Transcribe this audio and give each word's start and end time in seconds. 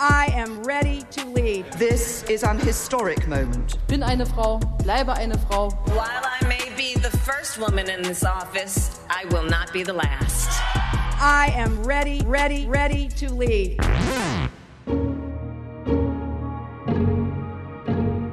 I 0.00 0.26
am 0.36 0.62
ready 0.62 1.02
to 1.10 1.26
lead. 1.26 1.72
This 1.72 2.22
is 2.30 2.44
an 2.44 2.60
historic 2.60 3.26
moment. 3.26 3.78
Bin 3.88 4.04
eine 4.04 4.24
Frau, 4.24 4.60
bleibe 4.84 5.12
eine 5.12 5.36
Frau. 5.36 5.70
While 5.86 6.22
I 6.22 6.46
may 6.46 6.70
be 6.76 6.94
the 6.94 7.10
first 7.26 7.58
woman 7.58 7.90
in 7.90 8.02
this 8.02 8.22
office, 8.24 9.00
I 9.10 9.24
will 9.32 9.42
not 9.42 9.72
be 9.72 9.82
the 9.82 9.92
last. 9.92 10.50
I 11.20 11.52
am 11.56 11.82
ready, 11.82 12.22
ready, 12.24 12.68
ready 12.68 13.08
to 13.16 13.34
lead. 13.34 13.80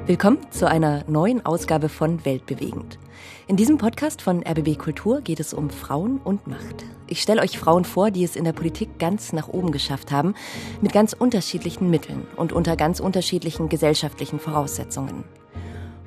Willkommen 0.06 0.46
zu 0.52 0.70
einer 0.70 1.04
neuen 1.08 1.44
Ausgabe 1.48 1.90
von 1.90 2.24
Weltbewegend. 2.26 3.00
In 3.48 3.58
diesem 3.58 3.78
Podcast 3.78 4.22
von 4.22 4.44
RBB 4.44 4.78
Kultur 4.78 5.22
geht 5.22 5.40
es 5.40 5.54
um 5.54 5.70
Frauen 5.70 6.20
und 6.24 6.48
Macht. 6.48 6.84
Ich 7.08 7.22
stelle 7.22 7.42
euch 7.42 7.58
Frauen 7.58 7.86
vor, 7.86 8.12
die 8.12 8.24
es 8.24 8.36
in 8.36 8.44
der 8.44 8.54
Politik 8.54 8.98
ganz 9.00 9.34
nach 9.34 9.48
oben 9.48 9.72
geschafft 9.72 10.12
haben, 10.12 10.36
mit 10.82 10.94
ganz 10.94 11.14
unterschiedlichen 11.14 11.90
Mitteln 11.90 12.28
und 12.36 12.54
unter 12.54 12.76
ganz 12.76 13.00
unterschiedlichen 13.00 13.70
gesellschaftlichen 13.70 14.40
Voraussetzungen. 14.40 15.24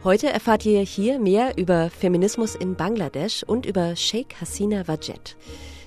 Heute 0.04 0.28
erfahrt 0.28 0.64
ihr 0.64 0.80
hier 0.80 1.18
mehr 1.18 1.58
über 1.58 1.90
Feminismus 1.90 2.54
in 2.54 2.76
Bangladesch 2.76 3.42
und 3.42 3.66
über 3.66 3.96
Sheikh 3.96 4.36
Hasina 4.40 4.86
Wajed. 4.86 5.36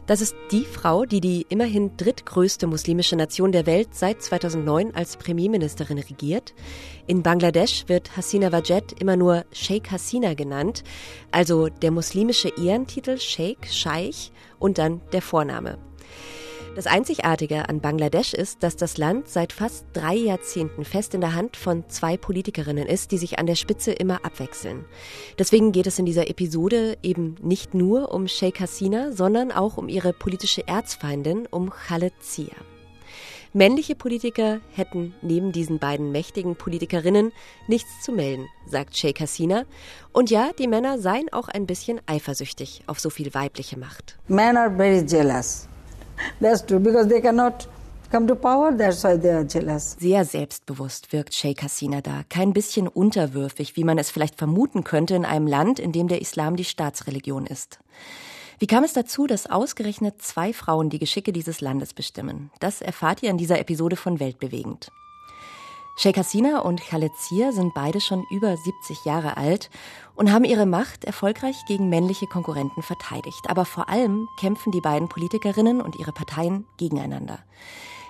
Das 0.08 0.20
ist 0.20 0.36
die 0.52 0.66
Frau, 0.66 1.06
die 1.06 1.22
die 1.22 1.46
immerhin 1.50 1.96
drittgrößte 1.96 2.68
muslimische 2.68 3.16
Nation 3.16 3.52
der 3.52 3.66
Welt 3.66 3.90
seit 3.94 4.22
2009 4.22 4.96
als 4.96 5.16
Premierministerin 5.16 6.00
regiert. 6.00 6.54
In 7.08 7.24
Bangladesch 7.24 7.88
wird 7.88 8.18
Hasina 8.18 8.52
Wajed 8.52 9.00
immer 9.00 9.16
nur 9.16 9.46
Sheikh 9.54 9.92
Hasina 9.92 10.34
genannt, 10.34 10.84
also 11.32 11.70
der 11.70 11.92
muslimische 11.92 12.50
Ehrentitel 12.50 13.18
Sheikh, 13.20 13.68
Scheich 13.72 14.32
und 14.60 14.80
dann 14.80 15.02
der 15.14 15.22
Vorname. 15.22 15.78
Das 16.74 16.88
Einzigartige 16.88 17.68
an 17.68 17.82
Bangladesch 17.82 18.34
ist, 18.34 18.64
dass 18.64 18.78
das 18.78 18.98
Land 18.98 19.28
seit 19.28 19.52
fast 19.52 19.86
drei 19.92 20.16
Jahrzehnten 20.16 20.86
fest 20.86 21.14
in 21.14 21.20
der 21.20 21.36
Hand 21.36 21.58
von 21.58 21.84
zwei 21.90 22.16
Politikerinnen 22.16 22.88
ist, 22.88 23.12
die 23.12 23.18
sich 23.18 23.40
an 23.40 23.46
der 23.46 23.56
Spitze 23.56 23.92
immer 23.92 24.24
abwechseln. 24.24 24.86
Deswegen 25.38 25.74
geht 25.74 25.86
es 25.86 26.00
in 26.00 26.06
dieser 26.06 26.30
Episode 26.30 26.98
eben 27.04 27.36
nicht 27.42 27.74
nur 27.74 28.14
um 28.14 28.30
Sheikh 28.30 28.62
Hasina, 28.62 29.12
sondern 29.12 29.52
auch 29.52 29.76
um 29.76 29.90
ihre 29.90 30.14
politische 30.14 30.66
Erzfeindin, 30.66 31.46
um 31.52 31.72
Khaled 31.72 32.14
Zia. 32.22 32.56
Männliche 33.52 33.96
Politiker 33.96 34.62
hätten 34.72 35.14
neben 35.22 35.52
diesen 35.52 35.78
beiden 35.78 36.14
mächtigen 36.14 36.56
Politikerinnen 36.56 37.34
nichts 37.68 38.02
zu 38.02 38.14
melden, 38.14 38.48
sagt 38.66 38.96
Sheikh 38.96 39.22
Hasina. 39.22 39.66
Und 40.14 40.30
ja, 40.30 40.52
die 40.58 40.68
Männer 40.68 41.00
seien 41.00 41.28
auch 41.34 41.50
ein 41.50 41.66
bisschen 41.66 42.00
eifersüchtig 42.06 42.84
auf 42.88 43.02
so 43.02 43.10
viel 43.10 43.34
weibliche 43.34 43.78
Macht. 43.78 44.18
Men 44.30 44.56
are 44.56 44.74
very 44.74 45.06
jealous. 45.06 45.68
That's 46.40 46.66
true, 46.66 46.80
because 46.80 47.08
they 47.08 47.22
cannot 47.22 47.68
come 48.12 48.28
to 48.28 48.36
power, 48.36 48.76
that's 48.76 49.04
why 49.04 49.18
they 49.18 49.32
are 49.32 49.48
jealous. 49.48 49.96
Sehr 50.00 50.26
selbstbewusst 50.26 51.14
wirkt 51.14 51.34
Sheikh 51.34 51.64
Hasina 51.64 52.02
da, 52.02 52.24
kein 52.30 52.54
bisschen 52.54 52.88
unterwürfig, 52.88 53.76
wie 53.76 53.84
man 53.84 53.98
es 53.98 54.10
vielleicht 54.10 54.36
vermuten 54.36 54.84
könnte 54.84 55.16
in 55.16 55.26
einem 55.26 55.48
Land, 55.48 55.80
in 55.80 55.92
dem 55.92 56.08
der 56.08 56.22
Islam 56.22 56.56
die 56.56 56.66
Staatsreligion 56.66 57.46
ist. 57.46 57.80
Wie 58.60 58.68
kam 58.68 58.84
es 58.84 58.94
dazu, 58.94 59.26
dass 59.26 59.50
ausgerechnet 59.50 60.22
zwei 60.22 60.54
Frauen 60.54 60.92
die 60.92 61.00
Geschicke 61.00 61.34
dieses 61.34 61.62
Landes 61.62 61.94
bestimmen? 61.94 62.52
Das 62.60 62.82
erfahrt 62.82 63.24
ihr 63.24 63.32
in 63.32 63.38
dieser 63.38 63.60
Episode 63.60 63.96
von 63.96 64.20
Weltbewegend. 64.20 64.92
Sheikh 65.96 66.18
Hasina 66.20 66.60
und 66.60 66.82
Khaled 66.82 67.16
Zia 67.18 67.52
sind 67.52 67.74
beide 67.74 68.02
schon 68.02 68.26
über 68.30 68.56
70 68.58 69.06
Jahre 69.06 69.38
alt 69.38 69.70
und 70.16 70.32
haben 70.32 70.46
ihre 70.46 70.66
Macht 70.66 71.06
erfolgreich 71.06 71.66
gegen 71.68 71.90
männliche 71.90 72.28
Konkurrenten 72.28 72.82
verteidigt. 72.82 73.50
Aber 73.50 73.66
vor 73.66 73.90
allem 73.90 74.28
kämpfen 74.40 74.72
die 74.72 74.82
beiden 74.82 75.10
Politikerinnen 75.10 75.82
und 75.82 75.98
ihre 75.98 76.12
Parteien 76.12 76.66
gegeneinander. 76.78 77.40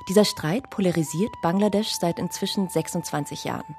Dieser 0.08 0.26
Streit 0.26 0.70
polarisiert 0.70 1.32
Bangladesch 1.42 1.92
seit 2.00 2.18
inzwischen 2.18 2.70
26 2.70 3.44
Jahren. 3.44 3.76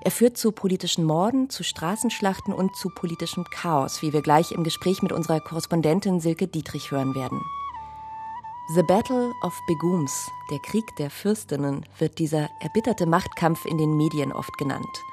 Er 0.00 0.10
führt 0.10 0.38
zu 0.38 0.52
politischen 0.52 1.04
Morden, 1.04 1.50
zu 1.50 1.64
Straßenschlachten 1.64 2.54
und 2.54 2.74
zu 2.76 2.88
politischem 2.88 3.44
Chaos, 3.44 4.00
wie 4.00 4.12
wir 4.12 4.22
gleich 4.22 4.52
im 4.52 4.64
Gespräch 4.64 5.02
mit 5.02 5.12
unserer 5.12 5.40
Korrespondentin 5.40 6.20
Silke 6.20 6.48
Dietrich 6.48 6.90
hören 6.90 7.14
werden. 7.14 7.42
The 8.68 8.82
Battle 8.82 9.32
of 9.42 9.56
Begums, 9.68 10.28
der 10.50 10.58
Krieg 10.58 10.96
der 10.96 11.08
Fürstinnen, 11.08 11.86
wird 12.00 12.18
dieser 12.18 12.50
erbitterte 12.58 13.06
Machtkampf 13.06 13.64
in 13.64 13.78
den 13.78 13.96
Medien 13.96 14.32
oft 14.32 14.58
genannt. 14.58 15.04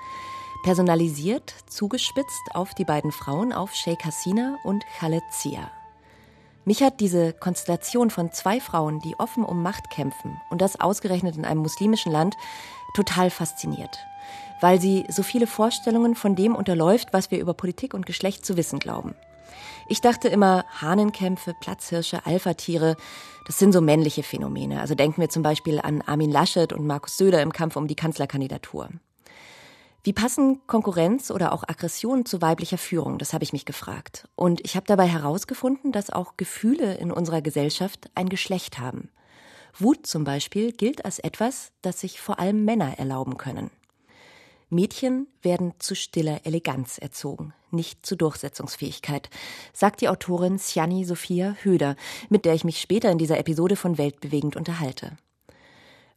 Personalisiert, 0.63 1.53
zugespitzt 1.67 2.41
auf 2.55 2.73
die 2.73 2.83
beiden 2.83 3.11
Frauen, 3.11 3.53
auf 3.53 3.75
Sheikh 3.75 4.05
Hasina 4.05 4.57
und 4.63 4.83
Khaled 4.97 5.21
Zia. 5.29 5.69
Mich 6.65 6.81
hat 6.81 6.99
diese 6.99 7.31
Konstellation 7.31 8.09
von 8.09 8.31
zwei 8.31 8.59
Frauen, 8.59 8.99
die 9.01 9.19
offen 9.19 9.45
um 9.45 9.61
Macht 9.61 9.91
kämpfen, 9.91 10.41
und 10.49 10.59
das 10.59 10.81
ausgerechnet 10.81 11.37
in 11.37 11.45
einem 11.45 11.61
muslimischen 11.61 12.11
Land, 12.11 12.35
total 12.95 13.29
fasziniert. 13.29 13.99
Weil 14.61 14.81
sie 14.81 15.05
so 15.09 15.21
viele 15.21 15.45
Vorstellungen 15.45 16.15
von 16.15 16.35
dem 16.35 16.55
unterläuft, 16.55 17.09
was 17.13 17.29
wir 17.29 17.39
über 17.39 17.53
Politik 17.53 17.93
und 17.93 18.07
Geschlecht 18.07 18.47
zu 18.47 18.57
wissen 18.57 18.79
glauben. 18.79 19.13
Ich 19.87 20.01
dachte 20.01 20.27
immer, 20.27 20.65
Hahnenkämpfe, 20.81 21.53
Platzhirsche, 21.59 22.25
Alpha-Tiere, 22.25 22.95
das 23.45 23.59
sind 23.59 23.73
so 23.73 23.81
männliche 23.81 24.23
Phänomene. 24.23 24.79
Also 24.79 24.95
denken 24.95 25.21
wir 25.21 25.29
zum 25.29 25.43
Beispiel 25.43 25.79
an 25.79 26.01
Armin 26.01 26.31
Laschet 26.31 26.71
und 26.71 26.87
Markus 26.87 27.17
Söder 27.17 27.41
im 27.41 27.51
Kampf 27.51 27.75
um 27.75 27.87
die 27.87 27.95
Kanzlerkandidatur. 27.95 28.89
Wie 30.05 30.13
passen 30.13 30.61
Konkurrenz 30.67 31.31
oder 31.31 31.53
auch 31.53 31.63
Aggression 31.63 32.25
zu 32.25 32.41
weiblicher 32.41 32.77
Führung? 32.77 33.19
Das 33.19 33.33
habe 33.33 33.43
ich 33.45 33.53
mich 33.53 33.65
gefragt. 33.65 34.27
Und 34.35 34.59
ich 34.65 34.75
habe 34.75 34.85
dabei 34.85 35.07
herausgefunden, 35.07 35.93
dass 35.93 36.09
auch 36.09 36.35
Gefühle 36.35 36.95
in 36.95 37.11
unserer 37.11 37.41
Gesellschaft 37.41 38.09
ein 38.13 38.27
Geschlecht 38.27 38.79
haben. 38.79 39.09
Wut 39.77 40.05
zum 40.05 40.25
Beispiel 40.25 40.73
gilt 40.73 41.05
als 41.05 41.19
etwas, 41.19 41.71
das 41.81 42.01
sich 42.01 42.19
vor 42.19 42.39
allem 42.39 42.65
Männer 42.65 42.99
erlauben 42.99 43.37
können. 43.37 43.71
Mädchen 44.73 45.27
werden 45.41 45.73
zu 45.79 45.95
stiller 45.95 46.41
Eleganz 46.45 46.97
erzogen, 46.97 47.53
nicht 47.71 48.05
zu 48.05 48.15
Durchsetzungsfähigkeit, 48.15 49.29
sagt 49.71 50.01
die 50.01 50.09
Autorin 50.09 50.57
Siani 50.57 51.05
Sophia 51.05 51.55
Höder, 51.61 51.95
mit 52.29 52.45
der 52.45 52.53
ich 52.53 52.63
mich 52.63 52.81
später 52.81 53.11
in 53.11 53.17
dieser 53.17 53.37
Episode 53.37 53.75
von 53.75 53.97
Weltbewegend 53.97 54.55
unterhalte. 54.55 55.17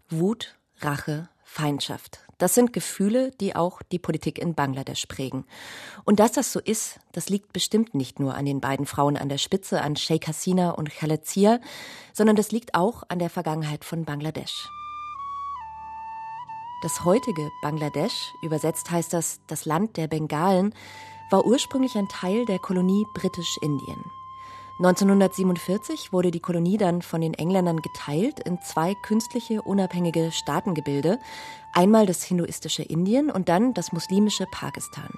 Wut, 0.08 0.56
Rache, 0.80 1.28
Feindschaft. 1.44 2.20
Das 2.38 2.54
sind 2.54 2.72
Gefühle, 2.72 3.30
die 3.40 3.56
auch 3.56 3.80
die 3.80 3.98
Politik 3.98 4.38
in 4.38 4.54
Bangladesch 4.54 5.06
prägen. 5.06 5.46
Und 6.04 6.20
dass 6.20 6.32
das 6.32 6.52
so 6.52 6.60
ist, 6.60 7.00
das 7.12 7.30
liegt 7.30 7.52
bestimmt 7.52 7.94
nicht 7.94 8.20
nur 8.20 8.34
an 8.34 8.44
den 8.44 8.60
beiden 8.60 8.84
Frauen 8.84 9.16
an 9.16 9.30
der 9.30 9.38
Spitze, 9.38 9.80
an 9.80 9.96
Sheikh 9.96 10.26
Hasina 10.26 10.72
und 10.72 10.90
Khaled 10.90 11.24
Zia, 11.24 11.60
sondern 12.12 12.36
das 12.36 12.52
liegt 12.52 12.74
auch 12.74 13.04
an 13.08 13.18
der 13.18 13.30
Vergangenheit 13.30 13.84
von 13.84 14.04
Bangladesch. 14.04 14.68
Das 16.82 17.04
heutige 17.04 17.50
Bangladesch, 17.62 18.34
übersetzt 18.42 18.90
heißt 18.90 19.12
das 19.12 19.40
das 19.46 19.64
Land 19.64 19.96
der 19.96 20.08
Bengalen, 20.08 20.74
war 21.30 21.46
ursprünglich 21.46 21.96
ein 21.96 22.08
Teil 22.08 22.44
der 22.44 22.58
Kolonie 22.58 23.06
Britisch-Indien. 23.14 24.04
1947 24.78 26.12
wurde 26.12 26.30
die 26.30 26.40
Kolonie 26.40 26.76
dann 26.76 27.00
von 27.00 27.22
den 27.22 27.32
Engländern 27.32 27.80
geteilt 27.80 28.40
in 28.40 28.60
zwei 28.60 28.94
künstliche 28.94 29.62
unabhängige 29.62 30.30
Staatengebilde, 30.32 31.18
einmal 31.72 32.04
das 32.04 32.22
hinduistische 32.22 32.82
Indien 32.82 33.30
und 33.30 33.48
dann 33.48 33.72
das 33.72 33.92
muslimische 33.92 34.44
Pakistan. 34.50 35.08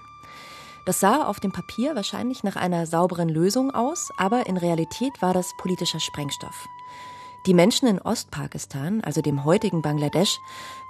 Das 0.87 1.01
sah 1.01 1.27
auf 1.27 1.41
dem 1.41 1.51
Papier 1.51 1.97
wahrscheinlich 1.97 2.45
nach 2.45 2.55
einer 2.55 2.87
sauberen 2.87 3.29
Lösung 3.29 3.73
aus, 3.73 4.11
aber 4.17 4.47
in 4.47 4.57
Realität 4.57 5.21
war 5.21 5.35
das 5.35 5.53
politischer 5.59 6.01
Sprengstoff. 6.01 6.69
Die 7.47 7.55
Menschen 7.55 7.89
in 7.89 8.01
Ostpakistan, 8.01 9.01
also 9.03 9.23
dem 9.23 9.45
heutigen 9.45 9.81
Bangladesch, 9.81 10.39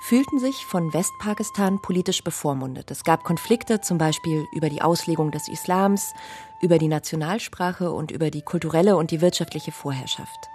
fühlten 0.00 0.38
sich 0.38 0.64
von 0.66 0.92
Westpakistan 0.92 1.80
politisch 1.80 2.24
bevormundet. 2.24 2.90
Es 2.90 3.04
gab 3.04 3.22
Konflikte 3.22 3.80
zum 3.80 3.98
Beispiel 3.98 4.46
über 4.52 4.68
die 4.68 4.82
Auslegung 4.82 5.30
des 5.30 5.48
Islams, 5.48 6.14
über 6.60 6.78
die 6.78 6.88
Nationalsprache 6.88 7.92
und 7.92 8.10
über 8.10 8.30
die 8.30 8.42
kulturelle 8.42 8.96
und 8.96 9.10
die 9.10 9.20
wirtschaftliche 9.20 9.72
Vorherrschaft. 9.72 10.48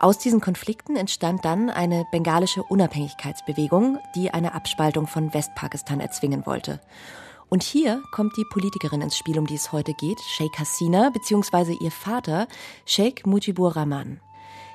Aus 0.00 0.18
diesen 0.18 0.40
Konflikten 0.40 0.94
entstand 0.94 1.44
dann 1.44 1.70
eine 1.70 2.06
bengalische 2.12 2.62
Unabhängigkeitsbewegung, 2.62 3.98
die 4.14 4.30
eine 4.30 4.54
Abspaltung 4.54 5.08
von 5.08 5.34
Westpakistan 5.34 5.98
erzwingen 5.98 6.46
wollte. 6.46 6.80
Und 7.48 7.64
hier 7.64 8.02
kommt 8.12 8.36
die 8.36 8.44
Politikerin 8.44 9.00
ins 9.00 9.16
Spiel, 9.16 9.38
um 9.38 9.46
die 9.46 9.56
es 9.56 9.72
heute 9.72 9.94
geht, 9.94 10.20
Sheikh 10.20 10.58
Hasina 10.58 11.10
bzw. 11.10 11.76
ihr 11.80 11.90
Vater, 11.90 12.46
Sheikh 12.84 13.26
Mujibur 13.26 13.74
Rahman. 13.74 14.20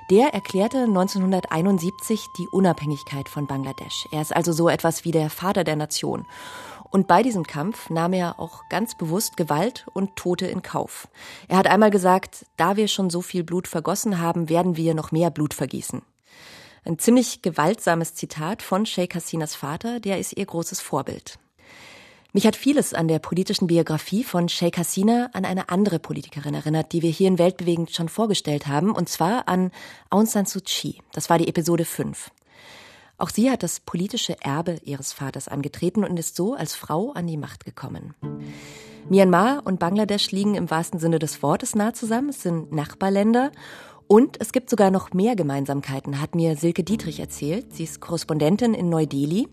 Der 0.10 0.34
erklärte 0.34 0.80
1971 0.80 2.28
die 2.38 2.50
Unabhängigkeit 2.50 3.30
von 3.30 3.48
Bangladesch. 3.48 4.06
Er 4.12 4.22
ist 4.22 4.36
also 4.36 4.52
so 4.52 4.68
etwas 4.68 5.06
wie 5.06 5.12
der 5.12 5.30
Vater 5.30 5.64
der 5.64 5.78
Nation. 5.78 6.26
Und 6.92 7.08
bei 7.08 7.24
diesem 7.24 7.46
Kampf 7.46 7.90
nahm 7.90 8.12
er 8.12 8.38
auch 8.38 8.68
ganz 8.70 8.96
bewusst 8.96 9.38
Gewalt 9.38 9.88
und 9.94 10.18
Tote 10.18 10.46
in 10.46 10.62
Kauf. 10.62 11.08
Er 11.48 11.58
hat 11.58 11.68
einmal 11.68 11.90
gesagt, 11.90 12.46
da 12.58 12.76
wir 12.76 12.90
schon 12.90 13.10
so 13.10 13.22
viel 13.22 13.44
Blut 13.46 13.68
vergossen 13.68 14.20
haben, 14.20 14.50
werden 14.50 14.76
wir 14.76 14.94
noch 14.94 15.14
mehr 15.14 15.32
Blut 15.32 15.54
vergießen. 15.54 16.02
Ein 16.84 17.00
ziemlich 17.00 17.42
gewaltsames 17.42 18.14
Zitat 18.14 18.62
von 18.62 18.86
Sheikh 18.86 19.16
Hasinas 19.16 19.56
Vater, 19.56 20.02
der 20.02 20.20
ist 20.20 20.34
ihr 20.34 20.46
großes 20.46 20.82
Vorbild. 20.82 21.40
Mich 22.36 22.48
hat 22.48 22.56
vieles 22.56 22.96
an 22.96 23.08
der 23.08 23.20
politischen 23.20 23.68
Biografie 23.68 24.24
von 24.24 24.50
Sheikh 24.50 24.80
Hasina 24.80 25.30
an 25.34 25.46
eine 25.46 25.70
andere 25.70 26.00
Politikerin 26.00 26.56
erinnert, 26.56 26.92
die 26.92 27.04
wir 27.04 27.12
hier 27.12 27.28
in 27.28 27.38
Weltbewegend 27.38 27.92
schon 27.92 28.10
vorgestellt 28.10 28.66
haben, 28.66 28.92
und 28.92 29.08
zwar 29.08 29.48
an 29.48 29.70
Aung 30.10 30.26
San 30.26 30.48
Suu 30.48 30.60
Kyi. 30.66 30.98
Das 31.12 31.30
war 31.30 31.38
die 31.38 31.48
Episode 31.48 31.86
5. 31.86 32.32
Auch 33.20 33.30
sie 33.30 33.52
hat 33.52 33.62
das 33.62 33.82
politische 33.82 34.36
Erbe 34.42 34.80
ihres 34.84 35.14
Vaters 35.14 35.48
angetreten 35.48 36.04
und 36.04 36.18
ist 36.18 36.36
so 36.36 36.56
als 36.56 36.74
Frau 36.74 37.12
an 37.12 37.28
die 37.28 37.38
Macht 37.38 37.66
gekommen. 37.66 38.16
Myanmar 39.10 39.62
und 39.64 39.80
Bangladesch 39.80 40.32
liegen 40.32 40.56
im 40.56 40.72
wahrsten 40.72 41.00
Sinne 41.00 41.20
des 41.20 41.44
Wortes 41.44 41.76
nah 41.76 41.94
zusammen. 41.94 42.30
Es 42.30 42.42
sind 42.42 42.72
Nachbarländer 42.72 43.52
und 44.08 44.38
es 44.40 44.52
gibt 44.52 44.70
sogar 44.70 44.92
noch 44.92 45.14
mehr 45.14 45.36
Gemeinsamkeiten, 45.36 46.22
hat 46.22 46.36
mir 46.36 46.56
Silke 46.56 46.84
Dietrich 46.84 47.20
erzählt. 47.20 47.74
Sie 47.74 47.84
ist 47.84 48.02
Korrespondentin 48.02 48.74
in 48.74 48.90
Neu-Delhi 48.90 49.48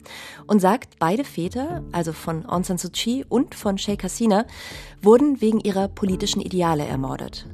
und 0.46 0.60
sagt, 0.60 0.98
beide 0.98 1.24
Väter, 1.24 1.82
also 1.92 2.12
von 2.12 2.46
Aung 2.46 2.64
San 2.64 2.78
Suu 2.78 2.90
Kyi 2.90 3.24
und 3.28 3.54
von 3.54 3.78
Sheikh 3.78 4.04
Hasina, 4.04 4.46
wurden 5.02 5.40
wegen 5.40 5.60
ihrer 5.60 5.88
politischen 5.88 6.40
Ideale 6.40 6.84
ermordet. 6.84 7.46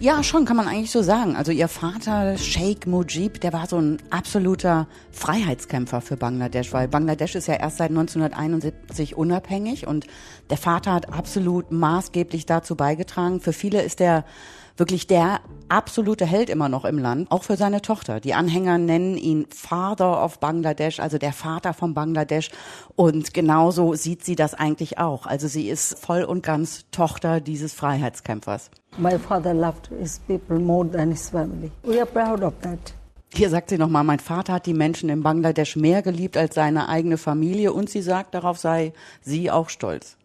Ja, 0.00 0.24
schon 0.24 0.44
kann 0.44 0.56
man 0.56 0.66
eigentlich 0.66 0.90
so 0.90 1.02
sagen. 1.02 1.36
Also 1.36 1.52
ihr 1.52 1.68
Vater 1.68 2.36
Sheikh 2.36 2.88
Mujib, 2.88 3.40
der 3.40 3.52
war 3.52 3.68
so 3.68 3.78
ein 3.78 3.98
absoluter 4.10 4.88
Freiheitskämpfer 5.12 6.00
für 6.00 6.16
Bangladesch, 6.16 6.72
weil 6.72 6.88
Bangladesch 6.88 7.36
ist 7.36 7.46
ja 7.46 7.54
erst 7.54 7.78
seit 7.78 7.90
1971 7.90 9.16
unabhängig 9.16 9.86
und 9.86 10.06
der 10.50 10.56
Vater 10.56 10.92
hat 10.92 11.12
absolut 11.12 11.70
maßgeblich 11.70 12.46
dazu 12.46 12.74
beigetragen. 12.74 13.40
Für 13.40 13.52
viele 13.52 13.82
ist 13.82 14.00
er 14.00 14.24
wirklich 14.76 15.06
der 15.06 15.40
absolute 15.68 16.26
Held 16.26 16.50
immer 16.50 16.68
noch 16.68 16.84
im 16.84 16.98
Land, 16.98 17.30
auch 17.30 17.44
für 17.44 17.56
seine 17.56 17.82
Tochter. 17.82 18.20
Die 18.20 18.34
Anhänger 18.34 18.78
nennen 18.78 19.16
ihn 19.16 19.46
Father 19.50 20.22
of 20.22 20.38
Bangladesh, 20.38 21.00
also 21.00 21.18
der 21.18 21.32
Vater 21.32 21.72
von 21.72 21.94
Bangladesch. 21.94 22.50
Und 22.94 23.32
genauso 23.32 23.94
sieht 23.94 24.24
sie 24.24 24.36
das 24.36 24.54
eigentlich 24.54 24.98
auch. 24.98 25.26
Also 25.26 25.48
sie 25.48 25.68
ist 25.68 25.98
voll 25.98 26.24
und 26.24 26.42
ganz 26.42 26.84
Tochter 26.90 27.40
dieses 27.40 27.72
Freiheitskämpfers. 27.72 28.70
My 28.98 29.18
father 29.18 29.54
loved 29.54 29.88
his 29.98 30.20
people 30.26 30.58
more 30.58 30.88
than 30.90 31.10
his 31.10 31.30
family. 31.30 31.70
We 31.82 31.98
are 31.98 32.06
proud 32.06 32.42
of 32.42 32.52
that. 32.62 32.94
Hier 33.34 33.48
sagt 33.48 33.70
sie 33.70 33.78
nochmal, 33.78 34.04
mein 34.04 34.20
Vater 34.20 34.52
hat 34.52 34.66
die 34.66 34.74
Menschen 34.74 35.08
in 35.08 35.22
Bangladesch 35.22 35.74
mehr 35.76 36.02
geliebt 36.02 36.36
als 36.36 36.54
seine 36.54 36.90
eigene 36.90 37.16
Familie 37.16 37.72
und 37.72 37.88
sie 37.88 38.02
sagt, 38.02 38.34
darauf 38.34 38.58
sei 38.58 38.92
sie 39.22 39.50
auch 39.50 39.70
stolz. 39.70 40.18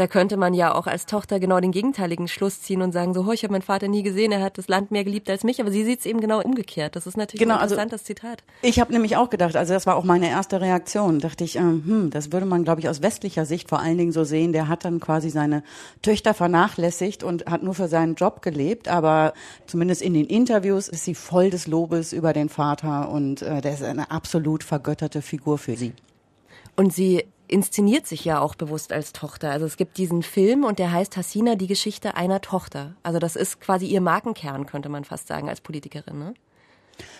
Da 0.00 0.06
könnte 0.06 0.38
man 0.38 0.54
ja 0.54 0.74
auch 0.74 0.86
als 0.86 1.04
Tochter 1.04 1.38
genau 1.38 1.60
den 1.60 1.72
gegenteiligen 1.72 2.26
Schluss 2.26 2.62
ziehen 2.62 2.80
und 2.80 2.92
sagen, 2.92 3.12
so, 3.12 3.26
oh, 3.28 3.32
ich 3.32 3.42
habe 3.42 3.52
meinen 3.52 3.60
Vater 3.60 3.86
nie 3.86 4.02
gesehen, 4.02 4.32
er 4.32 4.40
hat 4.40 4.56
das 4.56 4.66
Land 4.66 4.90
mehr 4.90 5.04
geliebt 5.04 5.28
als 5.28 5.44
mich, 5.44 5.60
aber 5.60 5.70
sie 5.70 5.84
sieht 5.84 6.00
es 6.00 6.06
eben 6.06 6.22
genau 6.22 6.40
umgekehrt. 6.40 6.96
Das 6.96 7.06
ist 7.06 7.18
natürlich 7.18 7.38
genau, 7.38 7.56
ein 7.56 7.60
also 7.60 7.74
interessantes 7.74 8.00
also, 8.00 8.06
Zitat. 8.06 8.42
Ich 8.62 8.80
habe 8.80 8.94
nämlich 8.94 9.18
auch 9.18 9.28
gedacht, 9.28 9.56
also 9.56 9.74
das 9.74 9.84
war 9.84 9.96
auch 9.96 10.04
meine 10.04 10.30
erste 10.30 10.62
Reaktion, 10.62 11.18
dachte 11.18 11.44
ich, 11.44 11.56
ähm, 11.56 11.82
hm, 11.84 12.08
das 12.08 12.32
würde 12.32 12.46
man, 12.46 12.64
glaube 12.64 12.80
ich, 12.80 12.88
aus 12.88 13.02
westlicher 13.02 13.44
Sicht 13.44 13.68
vor 13.68 13.80
allen 13.80 13.98
Dingen 13.98 14.12
so 14.12 14.24
sehen. 14.24 14.54
Der 14.54 14.68
hat 14.68 14.86
dann 14.86 15.00
quasi 15.00 15.28
seine 15.28 15.62
Töchter 16.00 16.32
vernachlässigt 16.32 17.22
und 17.22 17.44
hat 17.44 17.62
nur 17.62 17.74
für 17.74 17.88
seinen 17.88 18.14
Job 18.14 18.40
gelebt, 18.40 18.88
aber 18.88 19.34
zumindest 19.66 20.00
in 20.00 20.14
den 20.14 20.24
Interviews 20.24 20.88
ist 20.88 21.04
sie 21.04 21.14
voll 21.14 21.50
des 21.50 21.66
Lobes 21.66 22.14
über 22.14 22.32
den 22.32 22.48
Vater 22.48 23.10
und 23.10 23.42
äh, 23.42 23.60
der 23.60 23.74
ist 23.74 23.82
eine 23.82 24.10
absolut 24.10 24.64
vergötterte 24.64 25.20
Figur 25.20 25.58
für 25.58 25.76
sie. 25.76 25.92
Und 26.74 26.94
sie 26.94 27.26
inszeniert 27.50 28.06
sich 28.06 28.24
ja 28.24 28.40
auch 28.40 28.54
bewusst 28.54 28.92
als 28.92 29.12
Tochter. 29.12 29.50
Also 29.50 29.66
es 29.66 29.76
gibt 29.76 29.98
diesen 29.98 30.22
Film 30.22 30.64
und 30.64 30.78
der 30.78 30.92
heißt 30.92 31.16
Hassina, 31.16 31.56
die 31.56 31.66
Geschichte 31.66 32.14
einer 32.14 32.40
Tochter. 32.40 32.94
Also 33.02 33.18
das 33.18 33.36
ist 33.36 33.60
quasi 33.60 33.86
ihr 33.86 34.00
Markenkern, 34.00 34.66
könnte 34.66 34.88
man 34.88 35.04
fast 35.04 35.26
sagen, 35.26 35.48
als 35.48 35.60
Politikerin. 35.60 36.18
Ne? 36.18 36.34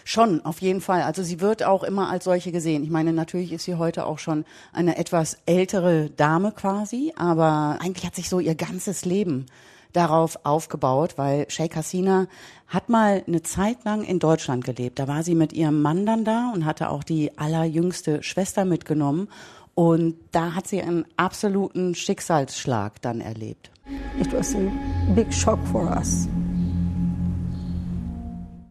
Schon, 0.04 0.44
auf 0.44 0.60
jeden 0.60 0.80
Fall. 0.80 1.02
Also 1.02 1.22
sie 1.22 1.40
wird 1.40 1.62
auch 1.62 1.82
immer 1.82 2.10
als 2.10 2.24
solche 2.24 2.52
gesehen. 2.52 2.84
Ich 2.84 2.90
meine, 2.90 3.12
natürlich 3.12 3.52
ist 3.52 3.64
sie 3.64 3.76
heute 3.76 4.06
auch 4.06 4.18
schon 4.18 4.44
eine 4.72 4.96
etwas 4.98 5.38
ältere 5.46 6.10
Dame 6.10 6.52
quasi, 6.52 7.12
aber 7.16 7.78
eigentlich 7.80 8.06
hat 8.06 8.14
sich 8.14 8.28
so 8.28 8.40
ihr 8.40 8.54
ganzes 8.54 9.04
Leben 9.04 9.46
darauf 9.92 10.38
aufgebaut, 10.44 11.14
weil 11.16 11.50
Sheikh 11.50 11.76
Hasina 11.76 12.28
hat 12.68 12.88
mal 12.88 13.24
eine 13.26 13.42
Zeit 13.42 13.84
lang 13.84 14.04
in 14.04 14.20
Deutschland 14.20 14.64
gelebt. 14.64 14.98
Da 14.98 15.08
war 15.08 15.22
sie 15.22 15.34
mit 15.34 15.52
ihrem 15.52 15.82
Mann 15.82 16.06
dann 16.06 16.24
da 16.24 16.52
und 16.54 16.64
hatte 16.64 16.90
auch 16.90 17.02
die 17.02 17.36
allerjüngste 17.36 18.22
Schwester 18.22 18.64
mitgenommen. 18.64 19.28
Und 19.80 20.16
da 20.32 20.54
hat 20.54 20.66
sie 20.66 20.82
einen 20.82 21.06
absoluten 21.16 21.94
Schicksalsschlag 21.94 23.00
dann 23.00 23.22
erlebt. 23.22 23.70
It 24.20 24.30
was 24.30 24.54
a 24.54 24.58
big 25.14 25.32
shock 25.32 25.58
for 25.72 25.84
us. 25.96 26.28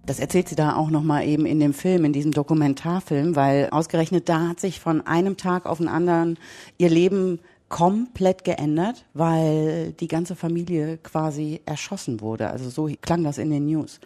Das 0.06 0.20
erzählt 0.20 0.50
sie 0.50 0.56
da 0.56 0.76
auch 0.76 0.92
nochmal 0.92 1.26
eben 1.26 1.48
in 1.48 1.60
dem 1.60 1.74
Film, 1.74 2.06
in 2.06 2.14
diesem 2.14 2.32
Dokumentarfilm, 2.32 3.36
weil 3.36 3.70
ausgerechnet 3.72 4.30
da 4.30 4.50
hat 4.50 4.60
sich 4.60 4.80
von 4.80 5.02
einem 5.02 5.36
Tag 5.36 5.66
auf 5.66 5.80
den 5.80 5.88
anderen 5.88 6.38
ihr 6.78 6.92
Leben 6.92 7.40
komplett 7.70 8.44
geändert, 8.44 9.06
weil 9.16 9.94
die 9.94 10.08
ganze 10.08 10.36
Familie 10.36 11.00
quasi 11.00 11.62
erschossen 11.66 12.22
wurde. 12.22 12.52
Also 12.52 12.70
so 12.70 12.88
klang 13.02 13.24
das 13.24 13.40
in 13.40 13.50
den 13.50 13.66
News. 13.66 14.00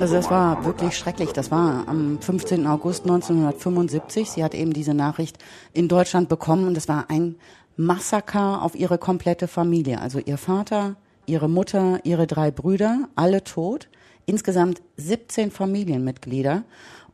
Also 0.00 0.14
das 0.14 0.30
war 0.30 0.64
wirklich 0.64 0.96
schrecklich. 0.96 1.32
Das 1.32 1.50
war 1.50 1.88
am 1.88 2.18
15. 2.20 2.66
August 2.66 3.04
1975. 3.04 4.30
Sie 4.30 4.44
hat 4.44 4.54
eben 4.54 4.72
diese 4.72 4.94
Nachricht 4.94 5.38
in 5.72 5.88
Deutschland 5.88 6.28
bekommen 6.28 6.66
und 6.66 6.76
es 6.76 6.88
war 6.88 7.06
ein 7.08 7.36
Massaker 7.76 8.62
auf 8.62 8.74
ihre 8.74 8.98
komplette 8.98 9.48
Familie. 9.48 10.00
Also 10.00 10.18
ihr 10.18 10.38
Vater, 10.38 10.96
ihre 11.26 11.48
Mutter, 11.48 12.00
ihre 12.04 12.26
drei 12.26 12.50
Brüder, 12.50 13.08
alle 13.14 13.44
tot. 13.44 13.88
Insgesamt 14.26 14.82
17 14.96 15.52
Familienmitglieder 15.52 16.64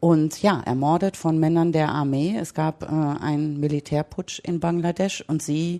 und 0.01 0.43
ja, 0.43 0.61
ermordet 0.65 1.17
von 1.17 1.39
Männern 1.39 1.71
der 1.71 1.91
Armee. 1.91 2.37
Es 2.37 2.55
gab 2.55 2.83
äh, 2.83 2.87
einen 2.87 3.61
Militärputsch 3.61 4.41
in 4.41 4.59
Bangladesch 4.59 5.23
und 5.29 5.43
sie 5.43 5.79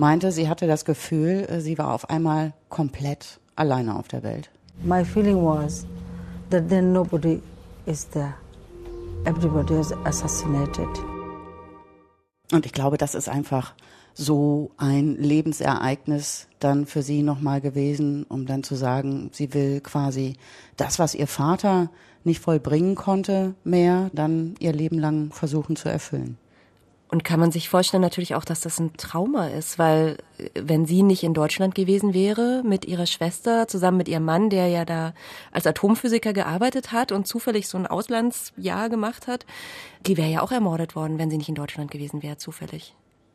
meinte, 0.00 0.32
sie 0.32 0.48
hatte 0.48 0.66
das 0.66 0.84
Gefühl, 0.84 1.46
äh, 1.48 1.60
sie 1.60 1.78
war 1.78 1.92
auf 1.92 2.10
einmal 2.10 2.54
komplett 2.70 3.38
alleine 3.54 3.96
auf 3.96 4.08
der 4.08 4.22
Welt. 4.22 4.50
My 4.82 5.04
feeling 5.04 5.44
was 5.44 5.86
that 6.48 6.68
then 6.68 6.92
nobody 6.92 7.40
is 7.84 8.08
there. 8.08 8.34
Everybody 9.26 9.74
is 9.74 9.92
assassinated. 10.04 10.88
Und 12.50 12.64
ich 12.64 12.72
glaube, 12.72 12.96
das 12.96 13.14
ist 13.14 13.28
einfach 13.28 13.74
so 14.14 14.70
ein 14.78 15.16
Lebensereignis 15.16 16.48
dann 16.58 16.86
für 16.86 17.02
sie 17.02 17.22
nochmal 17.22 17.60
gewesen, 17.60 18.24
um 18.24 18.46
dann 18.46 18.64
zu 18.64 18.74
sagen, 18.74 19.30
sie 19.32 19.52
will 19.54 19.80
quasi 19.80 20.36
das, 20.76 20.98
was 20.98 21.14
ihr 21.14 21.26
Vater 21.26 21.90
nicht 22.24 22.40
vollbringen 22.40 22.94
konnte, 22.96 23.54
mehr 23.64 24.10
dann 24.14 24.54
ihr 24.58 24.72
Leben 24.72 24.98
lang 24.98 25.30
versuchen 25.32 25.76
zu 25.76 25.88
erfüllen. 25.88 26.38
Und 27.10 27.24
kann 27.24 27.40
man 27.40 27.50
sich 27.50 27.68
vorstellen 27.68 28.02
natürlich 28.02 28.36
auch, 28.36 28.44
dass 28.44 28.60
das 28.60 28.78
ein 28.78 28.96
Trauma 28.96 29.48
ist, 29.48 29.80
weil 29.80 30.18
äh, 30.38 30.48
wenn 30.54 30.86
sie 30.86 31.02
nicht 31.02 31.24
in 31.24 31.34
Deutschland 31.34 31.74
gewesen 31.74 32.14
wäre 32.14 32.62
mit 32.64 32.84
ihrer 32.84 33.06
Schwester, 33.06 33.66
zusammen 33.66 33.98
mit 33.98 34.08
ihrem 34.08 34.24
Mann, 34.24 34.48
der 34.48 34.68
ja 34.68 34.84
da 34.84 35.12
als 35.50 35.66
Atomphysiker 35.66 36.32
gearbeitet 36.32 36.92
hat 36.92 37.10
und 37.10 37.26
zufällig 37.26 37.68
so 37.68 37.78
ein 37.78 37.88
Auslandsjahr 37.88 38.88
gemacht 38.88 39.26
hat, 39.26 39.44
die 40.06 40.16
wäre 40.16 40.30
ja 40.30 40.40
auch 40.40 40.52
ermordet 40.52 40.94
worden, 40.94 41.18
wenn 41.18 41.30
sie 41.30 41.38
nicht 41.38 41.48
in 41.48 41.56
Deutschland 41.56 41.90
gewesen 41.90 42.22
wäre, 42.22 42.36
zufällig. 42.36 42.94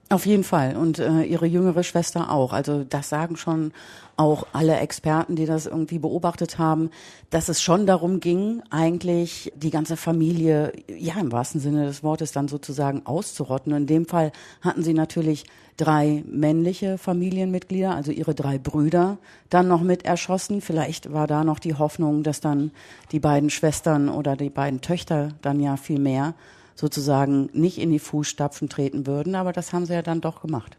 Auf 0.09 0.27
jeden 0.27 0.43
Fall. 0.43 0.77
Und 0.77 0.99
äh, 0.99 1.23
ihre 1.23 1.47
jüngere 1.47 1.83
Schwester 1.83 2.31
auch. 2.31 2.53
Also 2.53 2.83
das 2.83 3.09
sagen 3.09 3.37
schon 3.37 3.71
auch 4.17 4.45
alle 4.53 4.77
Experten, 4.77 5.35
die 5.35 5.47
das 5.47 5.65
irgendwie 5.65 5.97
beobachtet 5.97 6.59
haben, 6.59 6.91
dass 7.31 7.49
es 7.49 7.61
schon 7.61 7.87
darum 7.87 8.19
ging, 8.19 8.61
eigentlich 8.69 9.51
die 9.55 9.71
ganze 9.71 9.97
Familie, 9.97 10.73
ja 10.87 11.15
im 11.19 11.31
wahrsten 11.31 11.59
Sinne 11.59 11.85
des 11.85 12.03
Wortes, 12.03 12.31
dann 12.31 12.47
sozusagen 12.47 13.01
auszurotten. 13.05 13.73
In 13.73 13.87
dem 13.87 14.05
Fall 14.05 14.31
hatten 14.61 14.83
sie 14.83 14.93
natürlich 14.93 15.45
drei 15.75 16.23
männliche 16.27 16.99
Familienmitglieder, 16.99 17.95
also 17.95 18.11
ihre 18.11 18.35
drei 18.35 18.59
Brüder, 18.59 19.17
dann 19.49 19.67
noch 19.67 19.81
mit 19.81 20.05
erschossen. 20.05 20.61
Vielleicht 20.61 21.13
war 21.13 21.25
da 21.25 21.43
noch 21.43 21.59
die 21.59 21.73
Hoffnung, 21.73 22.21
dass 22.21 22.41
dann 22.41 22.71
die 23.11 23.19
beiden 23.19 23.49
Schwestern 23.49 24.07
oder 24.07 24.35
die 24.35 24.51
beiden 24.51 24.81
Töchter 24.81 25.29
dann 25.41 25.59
ja 25.59 25.77
viel 25.77 25.99
mehr 25.99 26.35
sozusagen 26.75 27.49
nicht 27.53 27.77
in 27.77 27.89
die 27.89 27.99
Fußstapfen 27.99 28.69
treten 28.69 29.07
würden, 29.07 29.35
aber 29.35 29.53
das 29.53 29.73
haben 29.73 29.85
sie 29.85 29.93
ja 29.93 30.01
dann 30.01 30.21
doch 30.21 30.41
gemacht. 30.41 30.77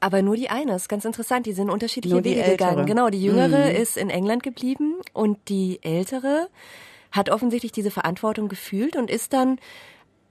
Aber 0.00 0.22
nur 0.22 0.36
die 0.36 0.48
eine, 0.48 0.76
ist 0.76 0.88
ganz 0.88 1.04
interessant, 1.04 1.46
die 1.46 1.52
sind 1.52 1.70
unterschiedliche 1.70 2.14
nur 2.14 2.24
Wege 2.24 2.42
gegangen. 2.42 2.86
Genau, 2.86 3.10
die 3.10 3.22
jüngere 3.22 3.70
mhm. 3.70 3.76
ist 3.76 3.96
in 3.96 4.10
England 4.10 4.44
geblieben 4.44 4.94
und 5.12 5.38
die 5.48 5.80
ältere 5.82 6.48
hat 7.10 7.30
offensichtlich 7.30 7.72
diese 7.72 7.90
Verantwortung 7.90 8.48
gefühlt 8.48 8.94
und 8.94 9.10
ist 9.10 9.32
dann, 9.32 9.58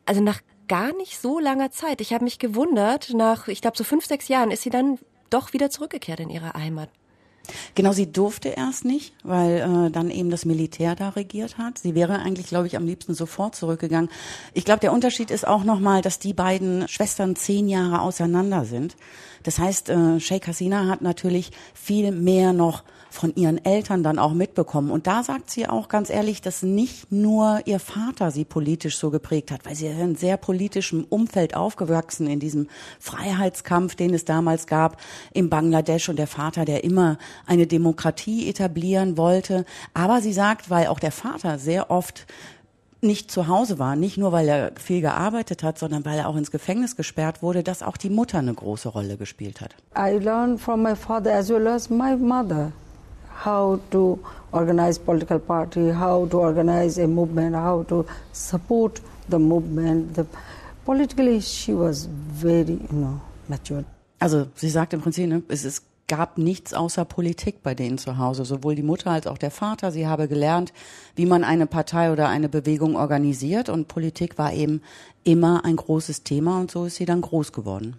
also 0.05 0.21
nach 0.21 0.39
gar 0.69 0.95
nicht 0.95 1.19
so 1.19 1.39
langer 1.39 1.71
Zeit, 1.71 2.01
ich 2.01 2.13
habe 2.13 2.23
mich 2.23 2.39
gewundert, 2.39 3.13
nach, 3.13 3.47
ich 3.49 3.61
glaube, 3.61 3.77
so 3.77 3.83
fünf, 3.83 4.05
sechs 4.05 4.29
Jahren 4.29 4.51
ist 4.51 4.63
sie 4.63 4.69
dann 4.69 4.99
doch 5.29 5.53
wieder 5.53 5.69
zurückgekehrt 5.69 6.21
in 6.21 6.29
ihre 6.29 6.53
Heimat. 6.53 6.89
Genau, 7.75 7.91
sie 7.91 8.11
durfte 8.11 8.49
erst 8.49 8.85
nicht, 8.85 9.13
weil 9.23 9.57
äh, 9.57 9.91
dann 9.91 10.09
eben 10.11 10.29
das 10.29 10.45
Militär 10.45 10.95
da 10.95 11.09
regiert 11.09 11.57
hat. 11.57 11.77
Sie 11.77 11.95
wäre 11.95 12.19
eigentlich, 12.19 12.47
glaube 12.47 12.67
ich, 12.67 12.75
am 12.75 12.85
liebsten 12.85 13.13
sofort 13.13 13.55
zurückgegangen. 13.55 14.09
Ich 14.53 14.65
glaube, 14.65 14.79
der 14.79 14.93
Unterschied 14.93 15.31
ist 15.31 15.47
auch 15.47 15.63
nochmal, 15.63 16.01
dass 16.01 16.19
die 16.19 16.33
beiden 16.33 16.87
Schwestern 16.87 17.35
zehn 17.35 17.67
Jahre 17.67 18.01
auseinander 18.01 18.65
sind. 18.65 18.95
Das 19.43 19.59
heißt, 19.59 19.89
äh, 19.89 20.19
Sheikh 20.19 20.47
Hasina 20.47 20.87
hat 20.87 21.01
natürlich 21.01 21.51
viel 21.73 22.11
mehr 22.11 22.53
noch 22.53 22.83
von 23.09 23.35
ihren 23.35 23.63
Eltern 23.63 24.03
dann 24.03 24.19
auch 24.19 24.33
mitbekommen. 24.33 24.91
Und 24.91 25.07
da 25.07 25.23
sagt 25.23 25.49
sie 25.49 25.67
auch 25.67 25.89
ganz 25.89 26.09
ehrlich, 26.09 26.41
dass 26.41 26.63
nicht 26.63 27.11
nur 27.11 27.61
ihr 27.65 27.79
Vater 27.79 28.31
sie 28.31 28.45
politisch 28.45 28.97
so 28.97 29.09
geprägt 29.09 29.51
hat, 29.51 29.65
weil 29.65 29.75
sie 29.75 29.87
in 29.87 30.15
sehr 30.15 30.37
politischem 30.37 31.05
Umfeld 31.09 31.55
aufgewachsen 31.55 32.27
in 32.27 32.39
diesem 32.39 32.67
Freiheitskampf, 32.99 33.95
den 33.95 34.13
es 34.13 34.25
damals 34.25 34.67
gab 34.67 34.97
im 35.33 35.49
Bangladesch 35.49 36.09
und 36.09 36.17
der 36.17 36.27
Vater, 36.27 36.65
der 36.65 36.83
immer 36.83 37.17
eine 37.45 37.67
Demokratie 37.67 38.49
etablieren 38.49 39.17
wollte. 39.17 39.65
Aber 39.93 40.21
sie 40.21 40.33
sagt, 40.33 40.69
weil 40.69 40.87
auch 40.87 40.99
der 40.99 41.11
Vater 41.11 41.59
sehr 41.59 41.89
oft 41.89 42.27
nicht 43.01 43.31
zu 43.31 43.47
Hause 43.47 43.79
war, 43.79 43.95
nicht 43.95 44.17
nur 44.17 44.31
weil 44.31 44.47
er 44.47 44.71
viel 44.79 45.01
gearbeitet 45.01 45.63
hat, 45.63 45.77
sondern 45.77 46.05
weil 46.05 46.17
er 46.17 46.27
auch 46.27 46.35
ins 46.35 46.51
Gefängnis 46.51 46.95
gesperrt 46.95 47.41
wurde, 47.41 47.63
dass 47.63 47.83
auch 47.83 47.97
die 47.97 48.09
Mutter 48.09 48.39
eine 48.39 48.53
große 48.53 48.89
Rolle 48.89 49.17
gespielt 49.17 49.61
hat. 49.61 49.75
I 49.95 50.17
learned 50.17 50.59
from 50.59 50.81
my 50.81 50.95
father 50.95 51.33
as 51.33 51.49
well 51.49 51.67
as 51.67 51.89
my 51.89 52.15
mother 52.15 52.71
how 53.45 53.79
to 53.91 54.19
organize 54.51 54.99
political 54.99 55.39
party, 55.39 55.91
how 55.91 56.27
to 56.29 56.39
organize 56.39 56.97
a 57.01 57.07
movement, 57.07 57.55
how 57.55 57.83
to 57.83 58.05
support 58.31 59.01
the 59.29 59.39
movement. 59.39 60.15
The, 60.15 60.25
politically 60.85 61.41
she 61.41 61.73
was 61.73 62.05
very, 62.05 62.79
you 62.91 62.97
know, 62.97 63.21
mature. 63.47 63.83
Also 64.19 64.47
sie 64.55 64.69
sagt 64.69 64.93
im 64.93 65.01
Prinzip, 65.01 65.27
ne, 65.27 65.43
es 65.47 65.63
ist 65.63 65.83
gab 66.07 66.37
nichts 66.37 66.73
außer 66.73 67.05
Politik 67.05 67.61
bei 67.63 67.75
denen 67.75 67.97
zu 67.97 68.17
Hause, 68.17 68.45
sowohl 68.45 68.75
die 68.75 68.83
Mutter 68.83 69.11
als 69.11 69.27
auch 69.27 69.37
der 69.37 69.51
Vater. 69.51 69.91
Sie 69.91 70.07
habe 70.07 70.27
gelernt, 70.27 70.71
wie 71.15 71.25
man 71.25 71.43
eine 71.43 71.67
Partei 71.67 72.11
oder 72.11 72.29
eine 72.29 72.49
Bewegung 72.49 72.95
organisiert 72.95 73.69
und 73.69 73.87
Politik 73.87 74.37
war 74.37 74.53
eben 74.53 74.81
immer 75.23 75.65
ein 75.65 75.75
großes 75.75 76.23
Thema 76.23 76.59
und 76.59 76.71
so 76.71 76.85
ist 76.85 76.95
sie 76.95 77.05
dann 77.05 77.21
groß 77.21 77.51
geworden. 77.51 77.97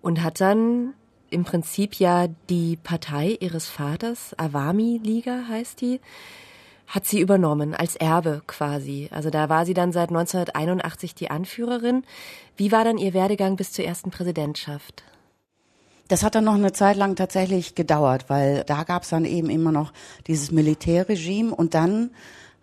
Und 0.00 0.22
hat 0.22 0.40
dann 0.40 0.94
im 1.30 1.44
Prinzip 1.44 1.94
ja 1.94 2.28
die 2.48 2.76
Partei 2.76 3.36
ihres 3.40 3.66
Vaters, 3.66 4.34
Awami 4.38 5.00
Liga 5.02 5.44
heißt 5.48 5.80
die, 5.80 6.00
hat 6.86 7.06
sie 7.06 7.20
übernommen 7.20 7.74
als 7.74 7.96
Erbe 7.96 8.42
quasi. 8.46 9.08
Also 9.12 9.28
da 9.28 9.48
war 9.48 9.66
sie 9.66 9.74
dann 9.74 9.92
seit 9.92 10.08
1981 10.08 11.14
die 11.14 11.30
Anführerin. 11.30 12.02
Wie 12.56 12.72
war 12.72 12.84
dann 12.84 12.96
ihr 12.96 13.12
Werdegang 13.12 13.56
bis 13.56 13.72
zur 13.72 13.84
ersten 13.84 14.10
Präsidentschaft? 14.10 15.04
Das 16.08 16.22
hat 16.22 16.34
dann 16.34 16.44
noch 16.44 16.54
eine 16.54 16.72
Zeit 16.72 16.96
lang 16.96 17.16
tatsächlich 17.16 17.74
gedauert, 17.74 18.24
weil 18.28 18.64
da 18.64 18.84
gab 18.84 19.02
es 19.02 19.10
dann 19.10 19.26
eben 19.26 19.50
immer 19.50 19.72
noch 19.72 19.92
dieses 20.26 20.50
Militärregime 20.50 21.54
und 21.54 21.74
dann 21.74 22.10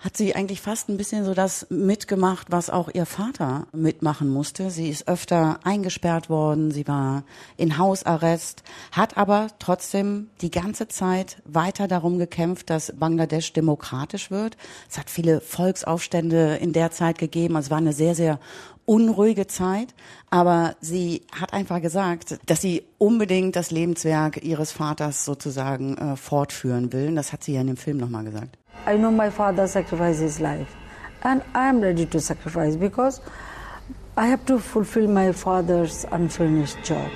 hat 0.06 0.16
sie 0.16 0.36
eigentlich 0.36 0.62
fast 0.62 0.88
ein 0.88 0.98
bisschen 0.98 1.26
so 1.26 1.34
das 1.34 1.66
mitgemacht, 1.72 2.52
was 2.52 2.70
auch 2.70 2.90
ihr 2.94 3.08
Vater 3.08 3.66
mitmachen 3.74 4.30
musste. 4.30 4.70
Sie 4.70 4.88
ist 4.88 5.08
öfter 5.08 5.60
eingesperrt 5.64 6.30
worden, 6.30 6.70
sie 6.70 6.88
war 6.88 7.24
in 7.58 7.80
Hausarrest, 7.80 8.62
hat 8.92 9.18
aber 9.18 9.48
trotzdem 9.58 10.30
die 10.42 10.52
ganze 10.52 10.88
Zeit 10.88 11.42
weiter 11.44 11.88
darum 11.88 12.20
gekämpft, 12.20 12.70
dass 12.70 12.94
Bangladesch 12.96 13.52
demokratisch 13.54 14.30
wird. 14.30 14.58
Es 14.88 15.00
hat 15.00 15.10
viele 15.10 15.42
Volksaufstände 15.42 16.58
in 16.58 16.72
der 16.72 16.92
Zeit 16.92 17.18
gegeben. 17.18 17.56
Es 17.56 17.72
war 17.72 17.80
eine 17.80 17.94
sehr, 17.94 18.14
sehr 18.14 18.40
unruhige 18.86 19.48
Zeit, 19.48 19.96
aber 20.30 20.76
sie 20.82 21.24
hat 21.32 21.52
einfach 21.52 21.82
gesagt, 21.82 22.38
dass 22.46 22.62
sie 22.62 22.84
unbedingt 23.00 23.56
das 23.56 23.72
Lebenswerk 23.72 24.44
ihres 24.44 24.72
Vaters 24.72 25.26
sozusagen 25.26 25.98
äh, 25.98 26.16
fortführen 26.16 26.94
will. 26.94 27.08
Und 27.08 27.16
das 27.16 27.34
hat 27.34 27.44
sie 27.44 27.54
ja 27.54 27.62
in 27.62 27.68
dem 27.68 27.78
Film 27.78 27.98
nochmal 27.98 28.24
gesagt. 28.24 28.60
I 28.86 28.98
know 28.98 29.12
my 29.12 29.29
father 29.29 29.67
sacrificed 29.67 30.22
his 30.22 30.39
life 30.39 30.75
and 31.24 31.41
I 31.53 31.67
am 31.70 31.82
ready 31.82 32.05
to 32.05 32.20
sacrifice 32.20 32.75
because 32.75 33.22
I 34.17 34.27
have 34.27 34.46
to 34.46 34.60
fulfill 34.60 35.08
my 35.08 35.34
father's 35.34 36.05
unfinished 36.12 36.77
job. 36.84 37.10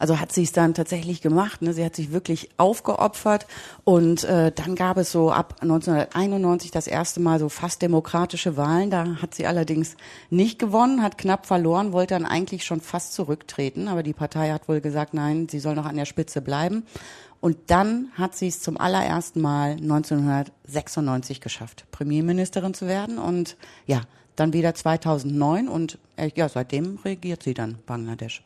Also 0.00 0.18
hat 0.18 0.32
sie 0.32 0.44
es 0.44 0.52
dann 0.52 0.72
tatsächlich 0.72 1.20
gemacht. 1.20 1.60
Ne? 1.60 1.74
Sie 1.74 1.84
hat 1.84 1.94
sich 1.94 2.10
wirklich 2.10 2.48
aufgeopfert 2.56 3.46
und 3.84 4.24
äh, 4.24 4.50
dann 4.50 4.74
gab 4.74 4.96
es 4.96 5.12
so 5.12 5.30
ab 5.30 5.56
1991 5.60 6.70
das 6.70 6.86
erste 6.86 7.20
Mal 7.20 7.38
so 7.38 7.50
fast 7.50 7.82
demokratische 7.82 8.56
Wahlen. 8.56 8.88
Da 8.88 9.16
hat 9.20 9.34
sie 9.34 9.46
allerdings 9.46 9.96
nicht 10.30 10.58
gewonnen, 10.58 11.02
hat 11.02 11.18
knapp 11.18 11.44
verloren, 11.44 11.92
wollte 11.92 12.14
dann 12.14 12.24
eigentlich 12.24 12.64
schon 12.64 12.80
fast 12.80 13.12
zurücktreten, 13.12 13.88
aber 13.88 14.02
die 14.02 14.14
Partei 14.14 14.50
hat 14.52 14.70
wohl 14.70 14.80
gesagt, 14.80 15.12
nein, 15.12 15.48
sie 15.50 15.60
soll 15.60 15.74
noch 15.74 15.84
an 15.84 15.96
der 15.96 16.06
Spitze 16.06 16.40
bleiben. 16.40 16.86
Und 17.40 17.56
dann 17.68 18.10
hat 18.14 18.36
sie 18.36 18.48
es 18.48 18.60
zum 18.60 18.76
allerersten 18.78 19.40
Mal 19.40 19.72
1996 19.72 21.40
geschafft, 21.40 21.86
Premierministerin 21.90 22.74
zu 22.74 22.86
werden 22.86 23.18
und 23.18 23.56
ja, 23.86 24.02
dann 24.36 24.52
wieder 24.52 24.74
2009 24.74 25.68
und 25.68 25.98
äh, 26.16 26.30
ja, 26.34 26.48
seitdem 26.48 26.98
regiert 27.04 27.42
sie 27.42 27.54
dann 27.54 27.78
Bangladesch. 27.86 28.42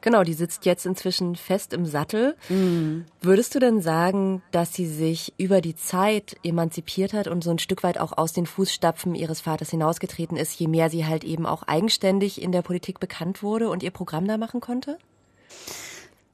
Genau, 0.00 0.24
die 0.24 0.34
sitzt 0.34 0.66
jetzt 0.66 0.84
inzwischen 0.84 1.36
fest 1.36 1.72
im 1.72 1.86
Sattel. 1.86 2.34
Mhm. 2.48 3.04
Würdest 3.20 3.54
du 3.54 3.60
denn 3.60 3.80
sagen, 3.80 4.42
dass 4.50 4.74
sie 4.74 4.86
sich 4.86 5.32
über 5.38 5.60
die 5.60 5.76
Zeit 5.76 6.36
emanzipiert 6.42 7.12
hat 7.12 7.28
und 7.28 7.44
so 7.44 7.50
ein 7.50 7.60
Stück 7.60 7.84
weit 7.84 7.98
auch 7.98 8.18
aus 8.18 8.32
den 8.32 8.46
Fußstapfen 8.46 9.14
ihres 9.14 9.40
Vaters 9.40 9.70
hinausgetreten 9.70 10.36
ist, 10.36 10.58
je 10.58 10.66
mehr 10.66 10.90
sie 10.90 11.06
halt 11.06 11.22
eben 11.22 11.46
auch 11.46 11.62
eigenständig 11.62 12.42
in 12.42 12.50
der 12.50 12.62
Politik 12.62 12.98
bekannt 12.98 13.44
wurde 13.44 13.70
und 13.70 13.84
ihr 13.84 13.92
Programm 13.92 14.26
da 14.26 14.38
machen 14.38 14.60
konnte? 14.60 14.98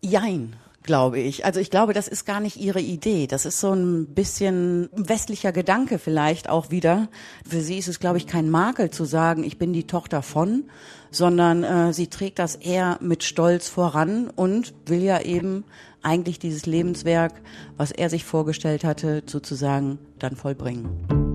Jein 0.00 0.56
glaube 0.82 1.18
ich. 1.18 1.44
Also 1.44 1.60
ich 1.60 1.70
glaube, 1.70 1.92
das 1.92 2.08
ist 2.08 2.24
gar 2.24 2.40
nicht 2.40 2.56
ihre 2.56 2.80
Idee. 2.80 3.26
Das 3.26 3.44
ist 3.44 3.60
so 3.60 3.72
ein 3.72 4.06
bisschen 4.06 4.88
westlicher 4.92 5.52
Gedanke 5.52 5.98
vielleicht 5.98 6.48
auch 6.48 6.70
wieder. 6.70 7.08
Für 7.46 7.60
sie 7.60 7.78
ist 7.78 7.88
es, 7.88 8.00
glaube 8.00 8.18
ich, 8.18 8.26
kein 8.26 8.50
Makel 8.50 8.90
zu 8.90 9.04
sagen, 9.04 9.44
ich 9.44 9.58
bin 9.58 9.72
die 9.72 9.86
Tochter 9.86 10.22
von, 10.22 10.64
sondern 11.10 11.64
äh, 11.64 11.92
sie 11.92 12.06
trägt 12.06 12.38
das 12.38 12.54
eher 12.54 12.98
mit 13.00 13.22
Stolz 13.22 13.68
voran 13.68 14.30
und 14.34 14.74
will 14.86 15.02
ja 15.02 15.20
eben 15.20 15.64
eigentlich 16.02 16.38
dieses 16.38 16.66
Lebenswerk, 16.66 17.34
was 17.76 17.90
er 17.90 18.08
sich 18.08 18.24
vorgestellt 18.24 18.84
hatte, 18.84 19.22
sozusagen 19.26 19.98
dann 20.18 20.36
vollbringen. 20.36 21.27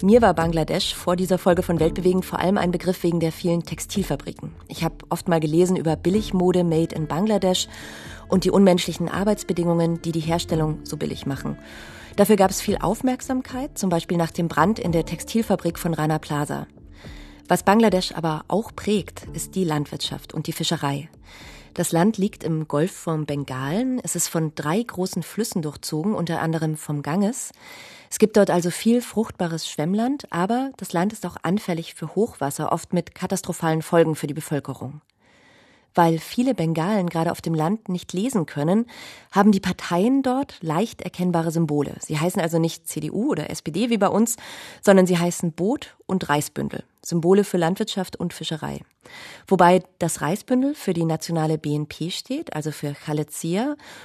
Mir 0.00 0.22
war 0.22 0.32
Bangladesch 0.32 0.94
vor 0.94 1.16
dieser 1.16 1.38
Folge 1.38 1.64
von 1.64 1.80
Weltbewegen 1.80 2.22
vor 2.22 2.38
allem 2.38 2.56
ein 2.56 2.70
Begriff 2.70 3.02
wegen 3.02 3.18
der 3.18 3.32
vielen 3.32 3.64
Textilfabriken. 3.64 4.52
Ich 4.68 4.84
habe 4.84 4.94
oft 5.08 5.26
mal 5.26 5.40
gelesen 5.40 5.76
über 5.76 5.96
Billigmode 5.96 6.62
made 6.62 6.94
in 6.94 7.08
Bangladesch 7.08 7.66
und 8.28 8.44
die 8.44 8.52
unmenschlichen 8.52 9.08
Arbeitsbedingungen, 9.08 10.00
die 10.00 10.12
die 10.12 10.20
Herstellung 10.20 10.78
so 10.84 10.96
billig 10.96 11.26
machen. 11.26 11.58
Dafür 12.14 12.36
gab 12.36 12.52
es 12.52 12.60
viel 12.60 12.78
Aufmerksamkeit, 12.78 13.76
zum 13.76 13.90
Beispiel 13.90 14.16
nach 14.16 14.30
dem 14.30 14.46
Brand 14.46 14.78
in 14.78 14.92
der 14.92 15.04
Textilfabrik 15.04 15.80
von 15.80 15.94
Rana 15.94 16.20
Plaza. 16.20 16.68
Was 17.48 17.64
Bangladesch 17.64 18.12
aber 18.12 18.44
auch 18.46 18.70
prägt, 18.76 19.26
ist 19.32 19.56
die 19.56 19.64
Landwirtschaft 19.64 20.32
und 20.32 20.46
die 20.46 20.52
Fischerei. 20.52 21.08
Das 21.74 21.90
Land 21.90 22.18
liegt 22.18 22.44
im 22.44 22.68
Golf 22.68 22.92
von 22.92 23.26
Bengalen. 23.26 24.00
Es 24.02 24.14
ist 24.14 24.28
von 24.28 24.52
drei 24.54 24.80
großen 24.80 25.22
Flüssen 25.24 25.62
durchzogen, 25.62 26.14
unter 26.14 26.40
anderem 26.40 26.76
vom 26.76 27.02
Ganges. 27.02 27.50
Es 28.10 28.18
gibt 28.18 28.36
dort 28.36 28.50
also 28.50 28.70
viel 28.70 29.02
fruchtbares 29.02 29.68
Schwemmland, 29.68 30.26
aber 30.30 30.70
das 30.76 30.92
Land 30.92 31.12
ist 31.12 31.26
auch 31.26 31.36
anfällig 31.42 31.94
für 31.94 32.14
Hochwasser, 32.14 32.72
oft 32.72 32.92
mit 32.92 33.14
katastrophalen 33.14 33.82
Folgen 33.82 34.14
für 34.14 34.26
die 34.26 34.34
Bevölkerung. 34.34 35.02
Weil 35.94 36.18
viele 36.18 36.54
Bengalen 36.54 37.08
gerade 37.08 37.32
auf 37.32 37.40
dem 37.40 37.54
Land 37.54 37.88
nicht 37.88 38.12
lesen 38.12 38.46
können, 38.46 38.86
haben 39.32 39.52
die 39.52 39.60
Parteien 39.60 40.22
dort 40.22 40.58
leicht 40.60 41.02
erkennbare 41.02 41.50
Symbole. 41.50 41.96
Sie 42.00 42.18
heißen 42.18 42.40
also 42.40 42.58
nicht 42.58 42.86
CDU 42.86 43.30
oder 43.30 43.50
SPD 43.50 43.90
wie 43.90 43.98
bei 43.98 44.08
uns, 44.08 44.36
sondern 44.80 45.06
sie 45.06 45.18
heißen 45.18 45.52
Boot 45.52 45.96
und 46.06 46.28
Reisbündel, 46.28 46.84
Symbole 47.02 47.42
für 47.42 47.56
Landwirtschaft 47.56 48.16
und 48.16 48.32
Fischerei. 48.32 48.80
Wobei 49.46 49.82
das 49.98 50.20
Reisbündel 50.20 50.74
für 50.74 50.92
die 50.92 51.04
nationale 51.04 51.58
BNP 51.58 52.10
steht, 52.10 52.54
also 52.54 52.70
für 52.70 52.92
Khaled 52.92 53.30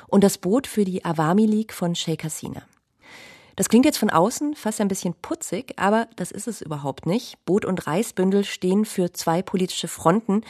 und 0.07 0.23
das 0.23 0.37
Boot 0.37 0.67
für 0.67 0.85
die 0.85 1.05
Awami 1.05 1.45
League 1.45 1.73
von 1.73 1.95
Sheikh 1.95 2.23
Hasina. 2.23 2.63
Das 3.55 3.69
klingt 3.69 3.85
jetzt 3.85 3.97
von 3.97 4.09
außen 4.09 4.55
fast 4.55 4.81
ein 4.81 4.87
bisschen 4.87 5.13
putzig, 5.13 5.73
aber 5.77 6.07
das 6.15 6.31
ist 6.31 6.47
es 6.47 6.61
überhaupt 6.61 7.05
nicht. 7.05 7.37
Boot 7.45 7.65
und 7.65 7.85
Reisbündel 7.85 8.43
stehen 8.43 8.85
für 8.85 9.13
zwei 9.13 9.41
politische 9.41 9.87
Fronten, 9.87 10.41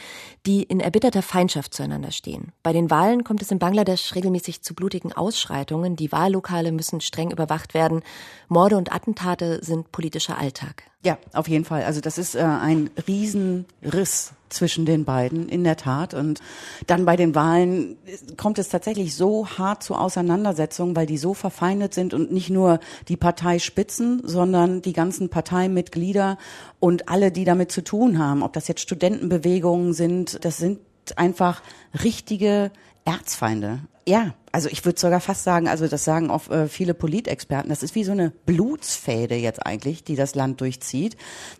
die 0.46 0.62
in 0.62 0.80
erbitterter 0.80 1.22
Feindschaft 1.22 1.74
zueinander 1.74 2.12
stehen. 2.12 2.52
Bei 2.62 2.72
den 2.72 2.90
Wahlen 2.90 3.24
kommt 3.24 3.42
es 3.42 3.50
in 3.50 3.58
Bangladesch 3.58 4.14
regelmäßig 4.14 4.62
zu 4.62 4.74
blutigen 4.74 5.12
Ausschreitungen. 5.12 5.96
Die 5.96 6.12
Wahllokale 6.12 6.72
müssen 6.72 7.00
streng 7.00 7.30
überwacht 7.30 7.74
werden. 7.74 8.02
Morde 8.48 8.76
und 8.76 8.94
Attentate 8.94 9.62
sind 9.62 9.92
politischer 9.92 10.38
Alltag. 10.38 10.84
Ja, 11.04 11.18
auf 11.34 11.48
jeden 11.48 11.66
Fall. 11.66 11.84
Also 11.84 12.00
das 12.00 12.16
ist 12.16 12.34
äh, 12.34 12.40
ein 12.40 12.88
Riesenriss 13.06 14.32
zwischen 14.48 14.86
den 14.86 15.04
beiden, 15.04 15.50
in 15.50 15.62
der 15.62 15.76
Tat. 15.76 16.14
Und 16.14 16.40
dann 16.86 17.04
bei 17.04 17.16
den 17.16 17.34
Wahlen 17.34 17.98
kommt 18.38 18.58
es 18.58 18.70
tatsächlich 18.70 19.14
so 19.14 19.46
hart 19.46 19.82
zu 19.82 19.96
Auseinandersetzungen, 19.96 20.96
weil 20.96 21.04
die 21.04 21.18
so 21.18 21.34
verfeindet 21.34 21.92
sind 21.92 22.14
und 22.14 22.32
nicht 22.32 22.48
nur 22.48 22.80
die 23.08 23.18
Parteispitzen, 23.18 24.22
sondern 24.24 24.80
die 24.80 24.94
ganzen 24.94 25.28
Parteimitglieder 25.28 26.38
und 26.80 27.08
alle, 27.10 27.30
die 27.30 27.44
damit 27.44 27.70
zu 27.70 27.84
tun 27.84 28.18
haben. 28.18 28.42
Ob 28.42 28.54
das 28.54 28.66
jetzt 28.66 28.80
Studentenbewegungen 28.80 29.92
sind, 29.92 30.42
das 30.42 30.56
sind 30.56 30.78
einfach 31.16 31.62
richtige 32.02 32.70
Erzfeinde. 33.04 33.80
Ja, 34.06 34.32
also 34.54 34.68
ich 34.68 34.84
würde 34.84 35.00
sogar 35.00 35.18
fast 35.18 35.42
sagen, 35.42 35.66
also 35.66 35.88
das 35.88 36.04
sagen 36.04 36.30
auch 36.30 36.48
äh, 36.48 36.68
viele 36.68 36.94
Politexperten, 36.94 37.70
das 37.70 37.82
ist 37.82 37.96
wie 37.96 38.04
so 38.04 38.12
eine 38.12 38.30
Blutsfäde 38.46 39.34
jetzt 39.34 39.66
eigentlich, 39.66 40.04
die 40.04 40.14
das 40.14 40.36
Land 40.36 40.60
durchzieht. 40.60 41.16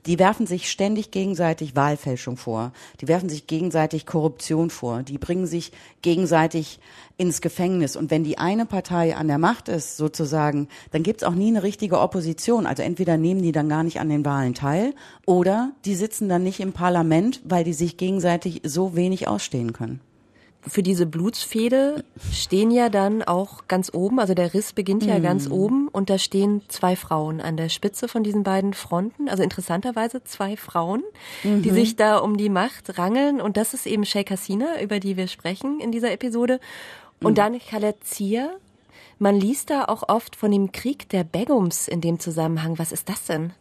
Die 0.07 0.21
werfen 0.21 0.47
sich 0.47 0.71
ständig 0.71 1.11
gegenseitig 1.11 1.75
Wahlfälschung 1.75 2.37
vor. 2.37 2.73
Die 3.01 3.09
werfen 3.09 3.29
sich 3.29 3.49
gegenseitig 3.49 4.07
Korruption 4.07 4.71
vor. 4.71 5.03
Die 5.03 5.19
bringen 5.19 5.49
sich 5.49 5.73
gegenseitig 6.03 6.79
ins 7.17 7.41
Gefängnis. 7.41 7.97
Und 7.97 8.13
wenn 8.13 8.23
die 8.23 8.39
eine 8.39 8.65
Partei 8.65 9.17
an 9.17 9.27
der 9.27 9.39
Macht 9.39 9.69
ist, 9.69 9.97
sozusagen, 9.97 10.69
dann 10.93 11.03
gibt's 11.03 11.25
auch 11.25 11.35
nie 11.35 11.49
eine 11.49 11.65
richtige 11.65 11.99
Opposition. 11.99 12.65
Also 12.65 12.85
entweder 12.85 13.17
nehmen 13.17 13.43
die 13.43 13.51
dann 13.51 13.69
gar 13.69 13.83
nicht 13.83 13.99
an 13.99 14.09
den 14.09 14.25
Wahlen 14.25 14.55
teil 14.55 14.95
oder 15.27 15.73
die 15.85 15.97
sitzen 15.97 16.29
dann 16.29 16.45
nicht 16.45 16.61
im 16.61 16.73
Parlament, 16.73 17.41
weil 17.43 17.65
die 17.65 17.73
sich 17.73 17.97
gegenseitig 17.97 18.63
so 18.65 18.95
wenig 18.95 19.27
ausstehen 19.27 19.73
können 19.73 20.01
für 20.67 20.83
diese 20.83 21.07
Blutsfehde 21.07 22.05
stehen 22.33 22.71
ja 22.71 22.89
dann 22.89 23.23
auch 23.23 23.69
ganz 23.69 23.91
oben, 23.93 24.19
also 24.19 24.35
der 24.35 24.55
Riss 24.55 24.73
beginnt 24.73 25.05
ja 25.05 25.19
mhm. 25.19 25.23
ganz 25.23 25.51
oben 25.51 25.89
und 25.89 26.11
da 26.11 26.19
stehen 26.19 26.63
zwei 26.69 26.97
Frauen 26.97 27.41
an 27.41 27.57
der 27.57 27.69
Spitze 27.69 28.09
von 28.09 28.23
diesen 28.23 28.43
beiden 28.43 28.73
Fronten, 28.73 29.29
also 29.29 29.43
interessanterweise 29.43 30.25
zwei 30.25 30.57
Frauen, 30.57 31.03
mhm. 31.43 31.63
die 31.63 31.71
sich 31.71 31.97
da 31.97 32.19
um 32.19 32.37
die 32.37 32.49
Macht 32.49 32.99
rangeln 32.99 33.41
und 33.41 33.57
das 33.57 33.75
ist 33.75 33.87
eben 33.87 34.05
Sheikh 34.05 34.33
Hasina, 34.33 34.81
über 34.81 35.01
die 35.01 35.17
wir 35.17 35.29
sprechen 35.29 35.81
in 35.81 35.93
dieser 35.93 36.13
Episode 36.13 36.61
und 37.21 37.33
mhm. 37.33 37.37
dann 37.37 37.59
Khaled 37.59 38.03
Zia. 38.05 38.51
Man 39.19 39.39
liest 39.39 39.71
da 39.71 39.85
auch 39.85 40.09
oft 40.09 40.35
von 40.35 40.51
dem 40.51 40.73
Krieg 40.73 41.09
der 41.11 41.25
Begums 41.25 41.89
in 41.89 42.01
dem 42.01 42.19
Zusammenhang. 42.19 42.79
Was 42.79 42.91
ist 42.91 43.09
das 43.09 43.27
denn? 43.27 43.53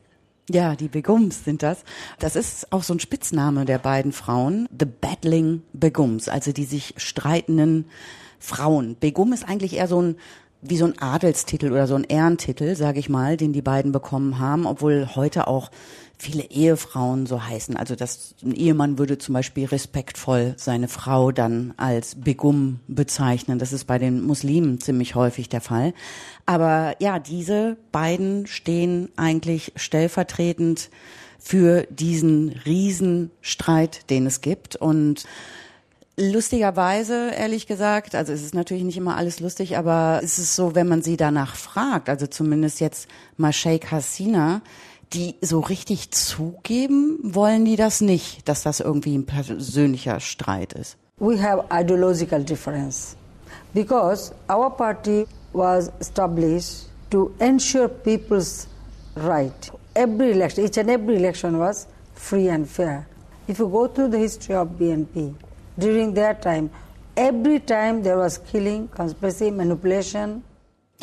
Ja, 0.50 0.76
die 0.76 0.90
Begums 0.90 1.46
sind 1.46 1.64
das. 1.64 1.84
Das 2.20 2.36
ist 2.36 2.72
auch 2.74 2.84
so 2.84 2.94
ein 2.94 3.00
Spitzname 3.00 3.64
der 3.64 3.78
beiden 3.78 4.12
Frauen. 4.12 4.68
The 4.78 4.86
Battling 4.86 5.62
Begums, 5.72 6.28
also 6.28 6.52
die 6.52 6.66
sich 6.66 6.94
streitenden 6.98 7.86
Frauen. 8.40 8.98
Begum 9.00 9.32
ist 9.32 9.48
eigentlich 9.48 9.76
eher 9.76 9.88
so 9.88 10.02
ein 10.02 10.16
wie 10.66 10.78
so 10.78 10.86
ein 10.86 10.98
Adelstitel 10.98 11.72
oder 11.72 11.88
so 11.88 11.96
ein 11.96 12.06
Ehrentitel, 12.06 12.76
sage 12.76 12.98
ich 12.98 13.10
mal, 13.10 13.36
den 13.36 13.52
die 13.52 13.62
beiden 13.62 13.92
bekommen 13.92 14.40
haben, 14.40 14.66
obwohl 14.66 15.10
heute 15.14 15.48
auch 15.48 15.70
viele 16.18 16.44
Ehefrauen 16.44 17.26
so 17.26 17.44
heißen. 17.44 17.76
Also 17.76 17.96
das, 17.96 18.36
ein 18.44 18.54
Ehemann 18.54 18.98
würde 18.98 19.18
zum 19.18 19.34
Beispiel 19.34 19.66
respektvoll 19.66 20.54
seine 20.58 20.88
Frau 20.88 21.32
dann 21.32 21.74
als 21.78 22.16
Begum 22.16 22.80
bezeichnen. 22.88 23.60
Das 23.60 23.74
ist 23.74 23.86
bei 23.86 24.00
den 24.00 24.22
Muslimen 24.22 24.80
ziemlich 24.80 25.16
häufig 25.16 25.50
der 25.50 25.62
Fall. 25.62 25.94
Aber 26.46 26.96
ja, 27.00 27.20
diese 27.20 27.78
beiden 27.92 28.48
stehen 28.48 29.10
eigentlich 29.18 29.74
stellvertretend 29.76 30.90
für 31.40 31.84
diesen 31.90 32.50
Riesenstreit, 32.66 34.10
den 34.10 34.26
es 34.26 34.42
gibt. 34.42 34.76
Und 34.78 35.26
Lustigerweise, 36.16 37.32
ehrlich 37.32 37.66
gesagt, 37.66 38.14
also 38.14 38.34
es 38.34 38.44
ist 38.44 38.54
natürlich 38.54 38.84
nicht 38.84 38.98
immer 38.98 39.18
alles 39.18 39.40
lustig, 39.40 39.80
aber 39.80 40.22
es 40.24 40.38
ist 40.38 40.56
so, 40.56 40.76
wenn 40.76 40.88
man 40.88 41.02
sie 41.02 41.18
danach 41.18 41.56
fragt, 41.56 42.08
also 42.08 42.28
zumindest 42.28 42.80
jetzt 42.82 43.08
mal 43.36 43.52
Sheikh 43.52 43.88
Hasina, 43.90 44.62
die 45.14 45.36
so 45.42 45.60
richtig 45.60 46.12
zugeben, 46.12 47.20
wollen 47.22 47.66
die 47.66 47.76
das 47.76 48.02
nicht, 48.02 48.48
dass 48.50 48.64
das 48.64 48.80
irgendwie 48.80 49.16
ein 49.16 49.26
persönlicher 49.26 50.20
Streit 50.20 50.74
ist. 50.74 50.98
We 51.20 51.42
have 51.42 51.66
ideological 51.72 52.44
difference 52.44 53.16
because 53.74 54.34
our 54.50 54.70
party 54.70 55.26
was 55.54 55.92
established 56.00 56.88
to 57.12 57.32
ensure 57.40 57.88
people's 57.88 58.68
right. 59.16 59.72
Every 59.96 60.32
election, 60.32 60.66
each 60.66 60.78
and 60.78 60.90
every 60.90 61.18
election 61.18 61.60
was 61.60 61.88
free 62.16 62.50
and 62.50 62.68
fair. 62.68 63.08
If 63.48 63.60
you 63.60 63.70
go 63.70 63.88
through 63.88 64.10
the 64.10 64.18
history 64.18 64.56
of 64.56 64.70
BNP, 64.70 65.36
during 65.78 66.14
that 66.16 66.42
time, 66.42 66.72
every 67.16 67.60
time 67.60 68.02
there 68.02 68.18
was 68.18 68.40
killing, 68.40 68.88
conspiracy, 68.88 69.52
manipulation, 69.52 70.44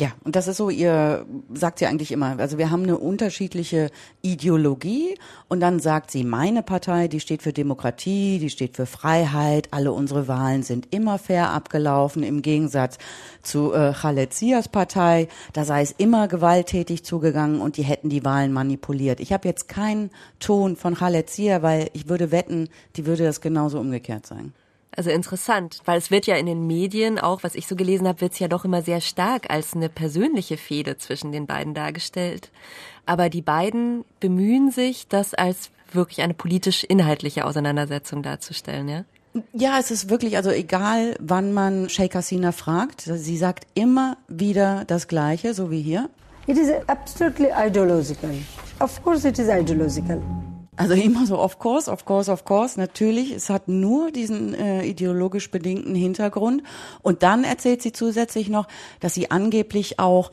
ja, 0.01 0.13
und 0.23 0.35
das 0.35 0.47
ist 0.47 0.57
so, 0.57 0.71
ihr 0.71 1.27
sagt 1.53 1.77
sie 1.77 1.85
eigentlich 1.85 2.11
immer, 2.11 2.39
also 2.39 2.57
wir 2.57 2.71
haben 2.71 2.81
eine 2.81 2.97
unterschiedliche 2.97 3.91
Ideologie 4.23 5.15
und 5.47 5.59
dann 5.59 5.79
sagt 5.79 6.09
sie, 6.09 6.23
meine 6.23 6.63
Partei, 6.63 7.07
die 7.07 7.19
steht 7.19 7.43
für 7.43 7.53
Demokratie, 7.53 8.39
die 8.39 8.49
steht 8.49 8.75
für 8.75 8.87
Freiheit, 8.87 9.67
alle 9.69 9.91
unsere 9.91 10.27
Wahlen 10.27 10.63
sind 10.63 10.87
immer 10.89 11.19
fair 11.19 11.51
abgelaufen, 11.51 12.23
im 12.23 12.41
Gegensatz 12.41 12.97
zu 13.43 13.73
äh, 13.73 13.93
Khaled 13.93 14.33
Zias 14.33 14.69
Partei, 14.69 15.27
da 15.53 15.65
sei 15.65 15.83
es 15.83 15.91
immer 15.91 16.27
gewalttätig 16.27 17.05
zugegangen 17.05 17.61
und 17.61 17.77
die 17.77 17.83
hätten 17.83 18.09
die 18.09 18.25
Wahlen 18.25 18.53
manipuliert. 18.53 19.19
Ich 19.19 19.31
habe 19.31 19.47
jetzt 19.47 19.67
keinen 19.67 20.09
Ton 20.39 20.77
von 20.77 20.95
Khaled 20.95 21.29
Zia, 21.29 21.61
weil 21.61 21.91
ich 21.93 22.09
würde 22.09 22.31
wetten, 22.31 22.69
die 22.95 23.05
würde 23.05 23.23
das 23.23 23.39
genauso 23.39 23.79
umgekehrt 23.79 24.25
sein. 24.25 24.53
Also 24.95 25.09
interessant, 25.09 25.79
weil 25.85 25.97
es 25.97 26.11
wird 26.11 26.27
ja 26.27 26.35
in 26.35 26.45
den 26.45 26.67
Medien 26.67 27.17
auch, 27.17 27.43
was 27.43 27.55
ich 27.55 27.65
so 27.65 27.75
gelesen 27.75 28.07
habe, 28.07 28.21
wird 28.21 28.33
es 28.33 28.39
ja 28.39 28.49
doch 28.49 28.65
immer 28.65 28.81
sehr 28.81 28.99
stark 28.99 29.49
als 29.49 29.73
eine 29.73 29.87
persönliche 29.87 30.57
Fehde 30.57 30.97
zwischen 30.97 31.31
den 31.31 31.47
beiden 31.47 31.73
dargestellt. 31.73 32.51
Aber 33.05 33.29
die 33.29 33.41
beiden 33.41 34.03
bemühen 34.19 34.69
sich, 34.69 35.07
das 35.07 35.33
als 35.33 35.71
wirklich 35.93 36.21
eine 36.21 36.33
politisch-inhaltliche 36.33 37.45
Auseinandersetzung 37.45 38.21
darzustellen, 38.21 38.89
ja? 38.89 39.05
Ja, 39.53 39.79
es 39.79 39.91
ist 39.91 40.09
wirklich, 40.09 40.35
also 40.35 40.49
egal, 40.49 41.15
wann 41.19 41.53
man 41.53 41.87
Sheikh 41.89 42.17
Hasina 42.17 42.51
fragt, 42.51 43.01
sie 43.01 43.37
sagt 43.37 43.65
immer 43.75 44.17
wieder 44.27 44.83
das 44.87 45.07
Gleiche, 45.07 45.53
so 45.53 45.71
wie 45.71 45.81
hier. 45.81 46.09
It 46.47 46.57
is 46.57 46.69
absolutely 46.87 47.49
ideological. 47.57 48.31
Of 48.79 49.01
course 49.03 49.25
it 49.25 49.39
is 49.39 49.47
ideological. 49.47 50.21
Also 50.77 50.93
immer 50.93 51.25
so, 51.25 51.37
of 51.37 51.59
course, 51.59 51.91
of 51.91 52.05
course, 52.05 52.31
of 52.31 52.45
course, 52.45 52.79
natürlich. 52.79 53.31
Es 53.31 53.49
hat 53.49 53.67
nur 53.67 54.11
diesen 54.11 54.53
äh, 54.53 54.85
ideologisch 54.85 55.51
bedingten 55.51 55.95
Hintergrund. 55.95 56.63
Und 57.01 57.23
dann 57.23 57.43
erzählt 57.43 57.81
sie 57.81 57.91
zusätzlich 57.91 58.49
noch, 58.49 58.67
dass 59.01 59.13
sie 59.13 59.29
angeblich 59.31 59.99
auch 59.99 60.31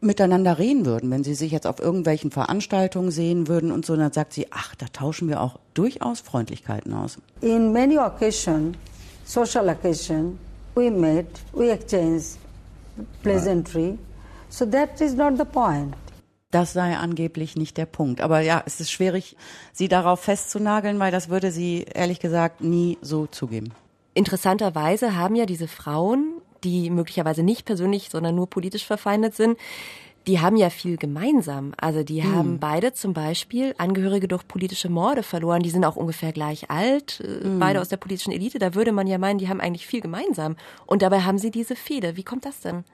miteinander 0.00 0.58
reden 0.58 0.86
würden, 0.86 1.10
wenn 1.10 1.24
sie 1.24 1.34
sich 1.34 1.52
jetzt 1.52 1.66
auf 1.66 1.78
irgendwelchen 1.78 2.30
Veranstaltungen 2.30 3.10
sehen 3.10 3.48
würden 3.48 3.70
und 3.70 3.84
so, 3.84 3.96
dann 3.96 4.12
sagt 4.12 4.32
sie, 4.32 4.46
ach, 4.50 4.74
da 4.74 4.86
tauschen 4.92 5.28
wir 5.28 5.40
auch 5.40 5.58
durchaus 5.74 6.20
Freundlichkeiten 6.20 6.94
aus. 6.94 7.18
In 7.42 7.72
many 7.72 7.98
occasions, 7.98 8.76
social 9.24 9.68
occasion, 9.68 10.38
we 10.74 10.90
met, 10.90 11.26
we 11.52 11.70
exchanged 11.70 12.38
pleasantry. 13.22 13.98
So 14.48 14.64
that 14.66 15.00
is 15.00 15.14
not 15.14 15.36
the 15.36 15.44
point. 15.44 15.94
Das 16.50 16.72
sei 16.72 16.96
angeblich 16.96 17.56
nicht 17.56 17.76
der 17.76 17.86
Punkt. 17.86 18.20
Aber 18.20 18.40
ja, 18.40 18.62
es 18.66 18.80
ist 18.80 18.90
schwierig, 18.90 19.36
sie 19.72 19.88
darauf 19.88 20.20
festzunageln, 20.20 20.98
weil 20.98 21.12
das 21.12 21.28
würde 21.28 21.52
sie 21.52 21.86
ehrlich 21.94 22.18
gesagt 22.18 22.60
nie 22.60 22.98
so 23.02 23.26
zugeben. 23.26 23.72
Interessanterweise 24.14 25.14
haben 25.14 25.36
ja 25.36 25.46
diese 25.46 25.68
Frauen, 25.68 26.34
die 26.64 26.90
möglicherweise 26.90 27.42
nicht 27.44 27.64
persönlich, 27.64 28.08
sondern 28.10 28.34
nur 28.34 28.50
politisch 28.50 28.84
verfeindet 28.84 29.36
sind, 29.36 29.56
die 30.26 30.40
haben 30.40 30.56
ja 30.56 30.70
viel 30.70 30.96
gemeinsam. 30.96 31.72
Also 31.80 32.02
die 32.02 32.22
hm. 32.22 32.34
haben 32.34 32.58
beide 32.58 32.92
zum 32.92 33.14
Beispiel 33.14 33.74
Angehörige 33.78 34.28
durch 34.28 34.46
politische 34.46 34.88
Morde 34.88 35.22
verloren. 35.22 35.62
Die 35.62 35.70
sind 35.70 35.84
auch 35.84 35.96
ungefähr 35.96 36.32
gleich 36.32 36.70
alt, 36.70 37.22
hm. 37.22 37.58
beide 37.58 37.80
aus 37.80 37.88
der 37.88 37.96
politischen 37.96 38.32
Elite. 38.32 38.58
Da 38.58 38.74
würde 38.74 38.92
man 38.92 39.06
ja 39.06 39.18
meinen, 39.18 39.38
die 39.38 39.48
haben 39.48 39.60
eigentlich 39.60 39.86
viel 39.86 40.00
gemeinsam. 40.00 40.56
Und 40.86 41.02
dabei 41.02 41.20
haben 41.20 41.38
sie 41.38 41.50
diese 41.50 41.76
Fehde. 41.76 42.16
Wie 42.16 42.22
kommt 42.22 42.44
das 42.44 42.60
denn? 42.60 42.84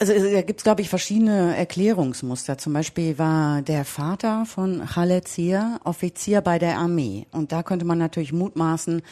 Also 0.00 0.12
da 0.12 0.42
gibt 0.42 0.60
es, 0.60 0.64
glaube 0.64 0.80
ich, 0.80 0.88
verschiedene 0.88 1.56
Erklärungsmuster. 1.56 2.56
Zum 2.56 2.72
Beispiel 2.72 3.18
war 3.18 3.62
der 3.62 3.84
Vater 3.84 4.46
von 4.46 4.86
Khaled 4.86 5.26
Zia 5.26 5.80
Offizier 5.82 6.40
bei 6.40 6.60
der 6.60 6.78
Armee. 6.78 7.26
Und 7.32 7.50
da 7.50 7.64
könnte 7.64 7.84
man 7.84 7.98
natürlich 7.98 8.32
mutmaßen, 8.32 9.02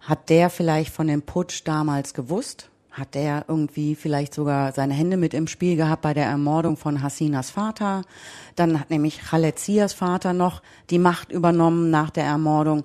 hat 0.00 0.30
der 0.30 0.48
vielleicht 0.48 0.92
von 0.92 1.08
dem 1.08 1.22
Putsch 1.22 1.62
damals 1.64 2.14
gewusst? 2.14 2.70
Hat 2.98 3.14
der 3.14 3.44
irgendwie 3.48 3.94
vielleicht 3.94 4.34
sogar 4.34 4.72
seine 4.72 4.94
Hände 4.94 5.16
mit 5.16 5.34
im 5.34 5.46
Spiel 5.46 5.76
gehabt 5.76 6.02
bei 6.02 6.14
der 6.14 6.26
Ermordung 6.26 6.76
von 6.76 7.02
Hasinas 7.02 7.50
Vater? 7.50 8.02
Dann 8.56 8.80
hat 8.80 8.90
nämlich 8.90 9.20
Khaled 9.20 9.58
Zias 9.58 9.92
Vater 9.92 10.32
noch 10.32 10.62
die 10.90 10.98
Macht 10.98 11.30
übernommen 11.30 11.90
nach 11.90 12.10
der 12.10 12.24
Ermordung 12.24 12.84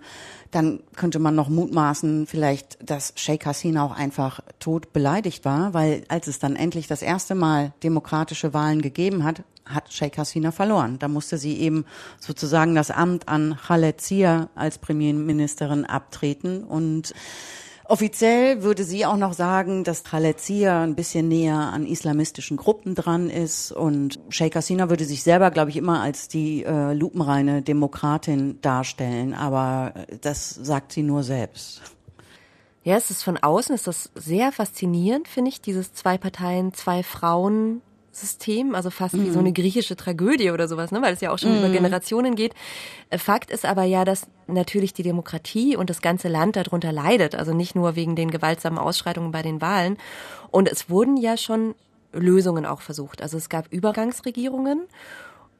dann 0.54 0.82
könnte 0.96 1.18
man 1.18 1.34
noch 1.34 1.50
mutmaßen, 1.50 2.28
vielleicht, 2.28 2.78
dass 2.88 3.14
Sheikh 3.16 3.46
Hasina 3.46 3.84
auch 3.84 3.96
einfach 3.96 4.40
tot 4.60 4.94
beleidigt 4.94 5.46
war, 5.46 5.74
weil 5.74 6.04
als 6.10 6.28
es 6.28 6.38
dann 6.38 6.56
endlich 6.56 6.88
das 6.88 7.02
erste 7.02 7.34
Mal 7.34 7.74
demokratische 7.82 8.54
Wahlen 8.54 8.82
gegeben 8.82 9.24
hat, 9.24 9.44
hat 9.66 9.92
Sheikh 9.92 10.18
Hasina 10.18 10.52
verloren. 10.52 11.00
Da 11.00 11.08
musste 11.08 11.38
sie 11.38 11.58
eben 11.58 11.86
sozusagen 12.20 12.76
das 12.76 12.92
Amt 12.92 13.28
an 13.28 13.58
Khaled 13.66 14.00
Zia 14.00 14.50
als 14.54 14.78
Premierministerin 14.78 15.86
abtreten 15.86 16.64
und 16.64 17.14
Offiziell 17.86 18.64
würde 18.64 18.86
sie 18.86 19.06
auch 19.06 19.18
noch 19.18 19.34
sagen, 19.34 19.84
dass 19.84 20.06
Khaled 20.06 20.40
Zia 20.40 20.84
ein 20.84 20.96
bisschen 20.96 21.28
näher 21.28 21.56
an 21.56 21.86
islamistischen 21.86 22.56
Gruppen 22.56 22.96
dran 22.96 23.30
ist 23.30 23.74
und 23.74 24.20
Sheikh 24.30 24.58
Hasina 24.58 24.90
würde 24.90 25.04
sich 25.04 25.22
selber, 25.22 25.52
glaube 25.52 25.70
ich, 25.70 25.78
immer 25.78 26.02
als 26.02 26.30
die 26.30 26.64
äh, 26.64 26.94
lupenreine 26.94 27.62
Demokratin 27.62 28.62
darstellen, 28.62 29.34
aber 29.34 29.94
das 30.22 30.50
sagt 30.50 30.94
sie 30.94 31.04
nur 31.04 31.24
selbst. 31.24 31.82
Ja, 32.86 32.96
es 32.96 33.10
ist 33.12 33.24
von 33.24 33.38
außen 33.38 33.76
ist 33.76 33.88
das 33.88 34.12
sehr 34.16 34.52
faszinierend, 34.52 35.28
finde 35.28 35.50
ich, 35.50 35.62
dieses 35.62 35.94
zwei 35.94 36.18
Parteien, 36.18 36.74
zwei 36.74 37.04
Frauen 37.04 37.82
System, 38.16 38.76
also 38.76 38.90
fast 38.90 39.16
mhm. 39.16 39.26
wie 39.26 39.32
so 39.32 39.40
eine 39.40 39.52
griechische 39.52 39.96
Tragödie 39.96 40.52
oder 40.52 40.68
sowas, 40.68 40.92
ne? 40.92 41.02
weil 41.02 41.14
es 41.14 41.22
ja 41.22 41.32
auch 41.32 41.40
schon 41.40 41.52
mhm. 41.52 41.60
über 41.60 41.70
Generationen 41.70 42.36
geht. 42.36 42.54
Äh, 43.10 43.18
Fakt 43.18 43.52
ist 43.52 43.66
aber 43.66 43.84
ja, 43.84 44.06
dass 44.06 44.28
natürlich 44.48 44.94
die 44.94 45.04
Demokratie 45.04 45.76
und 45.76 45.90
das 45.90 46.02
ganze 46.02 46.28
Land 46.28 46.56
darunter 46.56 46.92
leidet, 46.92 47.36
also 47.36 47.54
nicht 47.54 47.76
nur 47.76 47.96
wegen 47.96 48.16
den 48.16 48.30
gewaltsamen 48.30 48.78
Ausschreitungen 48.78 49.32
bei 49.32 49.42
den 49.42 49.62
Wahlen. 49.62 49.98
Und 50.52 50.70
es 50.70 50.90
wurden 50.90 51.18
ja 51.18 51.38
schon 51.38 51.76
Lösungen 52.14 52.66
auch 52.66 52.82
versucht. 52.82 53.22
Also 53.22 53.38
es 53.38 53.50
gab 53.50 53.72
Übergangsregierungen 53.74 54.84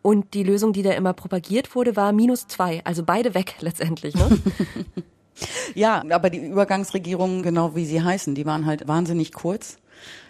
und 0.04 0.34
die 0.34 0.44
Lösung, 0.44 0.74
die 0.74 0.84
da 0.84 0.92
immer 0.92 1.14
propagiert 1.14 1.76
wurde, 1.76 1.96
war 1.96 2.12
minus 2.12 2.48
zwei, 2.48 2.82
also 2.84 3.04
beide 3.04 3.34
weg 3.34 3.56
letztendlich. 3.62 4.14
Ne? 4.14 4.38
ja, 5.74 6.04
aber 6.10 6.30
die 6.30 6.46
Übergangsregierungen, 6.46 7.42
genau 7.42 7.76
wie 7.76 7.86
sie 7.86 8.04
heißen, 8.04 8.36
die 8.36 8.46
waren 8.46 8.68
halt 8.68 8.88
wahnsinnig 8.88 9.32
kurz. 9.34 9.78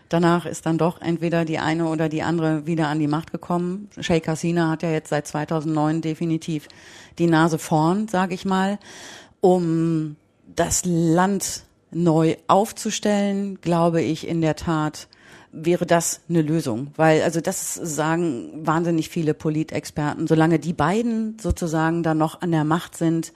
Danach 0.09 0.45
ist 0.45 0.65
dann 0.65 0.77
doch 0.77 1.01
entweder 1.01 1.45
die 1.45 1.59
eine 1.59 1.87
oder 1.87 2.09
die 2.09 2.23
andere 2.23 2.67
wieder 2.67 2.87
an 2.87 2.99
die 2.99 3.07
Macht 3.07 3.31
gekommen. 3.31 3.89
Sheikh 3.99 4.29
Hasina 4.29 4.69
hat 4.69 4.83
ja 4.83 4.91
jetzt 4.91 5.09
seit 5.09 5.27
2009 5.27 6.01
definitiv 6.01 6.67
die 7.17 7.27
Nase 7.27 7.57
vorn, 7.57 8.07
sage 8.07 8.33
ich 8.33 8.45
mal, 8.45 8.79
um 9.41 10.15
das 10.55 10.83
Land 10.85 11.63
neu 11.91 12.35
aufzustellen, 12.47 13.59
glaube 13.61 14.01
ich 14.01 14.27
in 14.27 14.41
der 14.41 14.55
Tat 14.55 15.07
wäre 15.53 15.85
das 15.85 16.21
eine 16.27 16.41
Lösung, 16.41 16.87
weil 16.95 17.21
also 17.21 17.39
das 17.39 17.75
sagen 17.75 18.65
wahnsinnig 18.65 19.09
viele 19.09 19.35
Politexperten. 19.35 20.25
Solange 20.25 20.57
die 20.57 20.73
beiden 20.73 21.37
sozusagen 21.39 22.01
dann 22.01 22.17
noch 22.17 22.41
an 22.41 22.51
der 22.51 22.63
Macht 22.63 22.97
sind, 22.97 23.33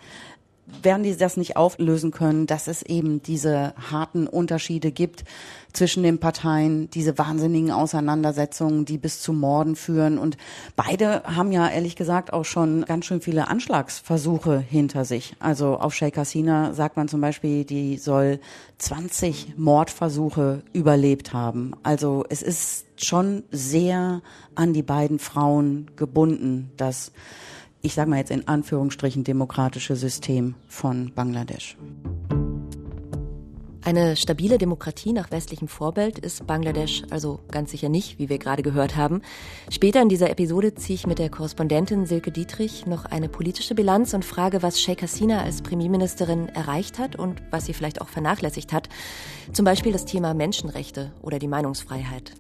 werden 0.84 1.04
die 1.04 1.16
das 1.16 1.38
nicht 1.38 1.56
auflösen 1.56 2.12
können, 2.12 2.46
dass 2.46 2.68
es 2.68 2.82
eben 2.84 3.22
diese 3.22 3.74
harten 3.90 4.28
Unterschiede 4.28 4.92
gibt 4.92 5.24
zwischen 5.72 6.04
den 6.04 6.20
Parteien, 6.20 6.90
diese 6.90 7.18
wahnsinnigen 7.18 7.72
Auseinandersetzungen, 7.72 8.86
die 8.86 8.98
bis 8.98 9.22
zu 9.22 9.32
Morden 9.32 9.76
führen. 9.76 10.18
Und 10.18 10.38
beide 10.76 11.24
haben 11.24 11.52
ja 11.52 11.70
ehrlich 11.70 11.96
gesagt 11.96 12.34
auch 12.34 12.46
schon 12.46 12.84
ganz 12.86 13.06
schön 13.06 13.22
viele 13.22 13.48
Anschlagsversuche 13.48 14.60
hinter 14.60 15.06
sich. 15.06 15.36
Also 15.40 15.78
auf 15.78 15.94
Sheikh 15.94 16.20
Hasina 16.20 16.74
sagt 16.74 16.98
man 16.98 17.08
zum 17.08 17.22
Beispiel, 17.22 17.64
die 17.64 17.98
soll 17.98 18.40
20 18.80 19.58
Mordversuche 19.58 20.64
überlebt 20.74 21.34
haben. 21.34 21.74
Also 21.84 22.26
es 22.30 22.42
ist 22.42 22.86
schon 22.98 23.44
sehr 23.52 24.22
an 24.56 24.74
die 24.74 24.84
beiden 24.84 25.20
Frauen 25.20 25.92
gebunden, 25.96 26.72
dass 26.78 27.12
ich 27.82 27.94
sage 27.94 28.10
mal 28.10 28.18
jetzt 28.18 28.32
in 28.32 28.48
Anführungsstrichen, 28.48 29.24
demokratische 29.24 29.96
System 29.96 30.56
von 30.68 31.12
Bangladesch. 31.14 31.78
Eine 33.88 34.18
stabile 34.18 34.58
Demokratie 34.58 35.14
nach 35.14 35.32
westlichem 35.32 35.70
Vorbild 35.70 36.20
ist 36.20 36.46
Bangladesch 36.46 37.04
also 37.10 37.40
ganz 37.50 37.72
sicher 37.72 37.88
nicht, 37.88 38.20
wie 38.20 38.28
wir 38.28 38.38
gerade 38.38 38.62
gehört 38.62 38.98
haben. 38.98 39.22
Später 39.72 40.02
in 40.02 40.10
dieser 40.10 40.30
Episode 40.30 40.76
ziehe 40.76 40.96
ich 40.96 41.08
mit 41.08 41.20
der 41.20 41.30
Korrespondentin 41.30 42.06
Silke 42.06 42.34
Dietrich 42.34 42.86
noch 42.86 43.06
eine 43.06 43.30
politische 43.30 43.76
Bilanz 43.76 44.14
und 44.14 44.26
frage, 44.26 44.62
was 44.62 44.82
Sheikh 44.82 45.04
Hasina 45.04 45.42
als 45.42 45.62
Premierministerin 45.62 46.50
erreicht 46.50 47.00
hat 47.00 47.16
und 47.16 47.42
was 47.50 47.66
sie 47.66 47.74
vielleicht 47.74 48.02
auch 48.02 48.10
vernachlässigt 48.10 48.74
hat. 48.74 48.90
Zum 49.54 49.64
Beispiel 49.64 49.94
das 49.94 50.04
Thema 50.04 50.34
Menschenrechte 50.34 51.14
oder 51.22 51.40
die 51.40 51.48
Meinungsfreiheit. 51.48 52.34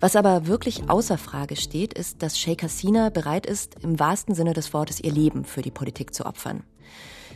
Was 0.00 0.16
aber 0.16 0.46
wirklich 0.46 0.88
außer 0.88 1.18
Frage 1.18 1.56
steht, 1.56 1.92
ist, 1.92 2.22
dass 2.22 2.38
Sheikh 2.38 2.64
Hasina 2.64 3.10
bereit 3.10 3.44
ist, 3.44 3.76
im 3.82 4.00
wahrsten 4.00 4.34
Sinne 4.34 4.54
des 4.54 4.72
Wortes 4.72 4.98
ihr 4.98 5.12
Leben 5.12 5.44
für 5.44 5.60
die 5.60 5.70
Politik 5.70 6.14
zu 6.14 6.24
opfern. 6.24 6.64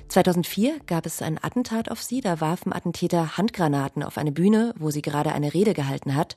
2004 0.09 0.81
gab 0.87 1.05
es 1.05 1.20
ein 1.20 1.38
Attentat 1.42 1.90
auf 1.90 2.03
sie, 2.03 2.22
da 2.22 2.40
warfen 2.40 2.72
Attentäter 2.72 3.37
Handgranaten 3.37 4.03
auf 4.03 4.16
eine 4.16 4.33
Bühne, 4.33 4.74
wo 4.79 4.90
sie 4.90 5.03
gerade 5.03 5.33
eine 5.33 5.53
Rede 5.53 5.74
gehalten 5.74 6.14
hat. 6.14 6.37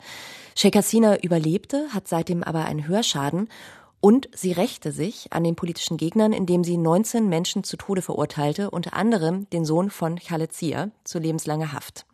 Sheikh 0.54 0.78
Hasina 0.78 1.18
überlebte, 1.22 1.88
hat 1.94 2.10
seitdem 2.10 2.44
aber 2.44 2.66
einen 2.66 2.88
Hörschaden 2.88 3.48
und 4.02 4.30
sie 4.34 4.52
rächte 4.52 4.92
sich 4.92 5.32
an 5.32 5.46
den 5.46 5.56
politischen 5.56 5.96
Gegnern, 5.96 6.34
indem 6.34 6.66
sie 6.66 6.78
19 6.78 7.30
Menschen 7.30 7.64
zu 7.64 7.78
Tode 7.78 8.02
verurteilte, 8.02 8.70
unter 8.70 8.94
anderem 8.94 9.50
den 9.52 9.64
Sohn 9.64 9.90
von 9.90 10.20
Khaled 10.20 10.52
Zia 10.52 10.92
zu 11.06 11.20
lebenslanger 11.20 11.72
Haft. 11.72 12.06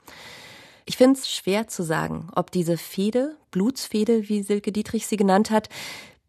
Ich 0.86 0.98
finde 0.98 1.20
es 1.20 1.30
schwer 1.30 1.68
zu 1.68 1.84
sagen, 1.84 2.30
ob 2.36 2.52
diese 2.52 2.78
Fehde, 2.78 3.38
Blutsfehde, 3.52 4.28
wie 4.28 4.44
Silke 4.44 4.72
Dietrich 4.72 5.08
sie 5.08 5.18
genannt 5.18 5.50
hat, 5.50 5.70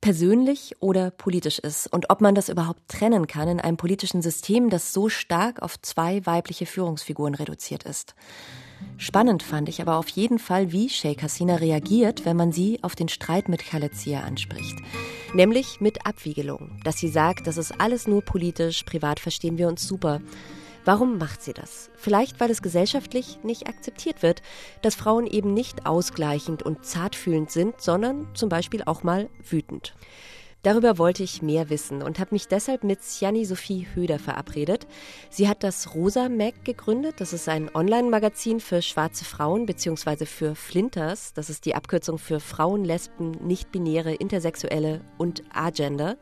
persönlich 0.00 0.76
oder 0.80 1.10
politisch 1.10 1.58
ist 1.58 1.86
und 1.86 2.10
ob 2.10 2.20
man 2.20 2.34
das 2.34 2.50
überhaupt 2.50 2.82
trennen 2.88 3.26
kann 3.26 3.48
in 3.48 3.60
einem 3.60 3.78
politischen 3.78 4.20
System, 4.20 4.68
das 4.68 4.92
so 4.92 5.08
stark 5.08 5.62
auf 5.62 5.80
zwei 5.80 6.24
weibliche 6.26 6.66
Führungsfiguren 6.66 7.34
reduziert 7.34 7.84
ist. 7.84 8.14
Spannend 8.98 9.42
fand 9.42 9.68
ich 9.68 9.80
aber 9.80 9.96
auf 9.96 10.08
jeden 10.08 10.38
Fall, 10.38 10.72
wie 10.72 10.88
Sheikh 10.88 11.22
Hasina 11.22 11.56
reagiert, 11.56 12.24
wenn 12.24 12.36
man 12.36 12.52
sie 12.52 12.78
auf 12.82 12.94
den 12.94 13.08
Streit 13.08 13.48
mit 13.48 13.64
Khaled 13.64 13.96
Zia 13.96 14.20
anspricht. 14.20 14.76
Nämlich 15.32 15.80
mit 15.80 16.06
Abwiegelung, 16.06 16.78
dass 16.84 16.98
sie 16.98 17.08
sagt, 17.08 17.46
das 17.46 17.56
ist 17.56 17.80
alles 17.80 18.06
nur 18.06 18.22
politisch, 18.22 18.82
privat 18.84 19.20
verstehen 19.20 19.58
wir 19.58 19.68
uns 19.68 19.88
super. 19.88 20.20
Warum 20.84 21.16
macht 21.16 21.42
sie 21.42 21.54
das? 21.54 21.90
Vielleicht, 21.96 22.40
weil 22.40 22.50
es 22.50 22.60
gesellschaftlich 22.60 23.38
nicht 23.42 23.68
akzeptiert 23.68 24.22
wird, 24.22 24.42
dass 24.82 24.94
Frauen 24.94 25.26
eben 25.26 25.54
nicht 25.54 25.86
ausgleichend 25.86 26.62
und 26.62 26.84
zartfühlend 26.84 27.50
sind, 27.50 27.80
sondern 27.80 28.28
zum 28.34 28.50
Beispiel 28.50 28.82
auch 28.84 29.02
mal 29.02 29.30
wütend. 29.42 29.94
Darüber 30.64 30.96
wollte 30.96 31.22
ich 31.22 31.42
mehr 31.42 31.68
wissen 31.68 32.02
und 32.02 32.18
habe 32.18 32.34
mich 32.34 32.48
deshalb 32.48 32.84
mit 32.84 33.00
Sjani 33.02 33.44
Sophie 33.44 33.86
Höder 33.94 34.18
verabredet. 34.18 34.86
Sie 35.28 35.46
hat 35.46 35.62
das 35.62 35.94
Rosa 35.94 36.30
Mag 36.30 36.64
gegründet. 36.64 37.16
Das 37.18 37.34
ist 37.34 37.50
ein 37.50 37.70
Online-Magazin 37.74 38.60
für 38.60 38.80
schwarze 38.80 39.26
Frauen 39.26 39.66
bzw. 39.66 40.24
für 40.24 40.54
Flinters. 40.54 41.34
Das 41.34 41.50
ist 41.50 41.66
die 41.66 41.74
Abkürzung 41.74 42.16
für 42.16 42.40
Frauen, 42.40 42.82
Lesben, 42.82 43.32
Nicht-Binäre, 43.46 44.14
Intersexuelle 44.14 45.02
und 45.18 45.42
Agender. 45.52 46.16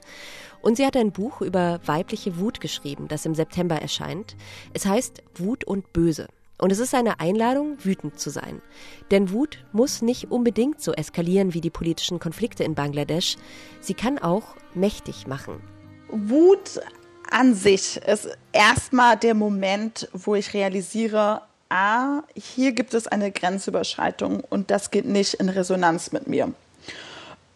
Und 0.62 0.77
sie 0.77 0.87
hat 0.87 0.96
ein 0.96 1.12
Buch 1.12 1.40
über 1.42 1.81
weibliche 1.85 2.38
Wut 2.38 2.61
geschrieben, 2.61 3.09
das 3.09 3.27
im 3.27 3.35
September 3.35 3.77
erscheint. 3.77 4.37
Es 4.72 4.87
heißt 4.87 5.22
Wut 5.35 5.64
und 5.64 5.92
Böse. 5.92 6.29
Und 6.59 6.70
es 6.70 6.79
ist 6.79 6.94
eine 6.94 7.18
Einladung, 7.18 7.77
wütend 7.83 8.20
zu 8.20 8.31
sein. 8.31 8.62
Denn 9.11 9.33
Wut 9.33 9.64
muss 9.72 10.01
nicht 10.01 10.31
unbedingt 10.31 10.81
so 10.81 10.92
eskalieren 10.92 11.55
wie 11.55 11.61
die 11.61 11.70
politischen 11.70 12.20
Konflikte 12.20 12.62
in 12.62 12.77
Bangladesch. 12.77 13.37
Sie 13.81 13.94
kann 13.94 14.20
auch 14.20 14.55
mächtig 14.72 15.27
machen. 15.27 15.61
Wut 16.09 16.81
an 17.29 17.55
sich 17.55 17.96
ist 17.96 18.29
erstmal 18.53 19.16
der 19.16 19.35
Moment, 19.35 20.09
wo 20.12 20.37
ich 20.37 20.55
realisiere, 20.55 21.42
ah, 21.68 22.22
hier 22.37 22.70
gibt 22.70 22.94
es 22.94 23.09
eine 23.09 23.33
Grenzüberschreitung 23.33 24.40
und 24.48 24.70
das 24.70 24.92
geht 24.92 25.07
nicht 25.07 25.35
in 25.35 25.48
Resonanz 25.48 26.12
mit 26.12 26.29
mir 26.29 26.53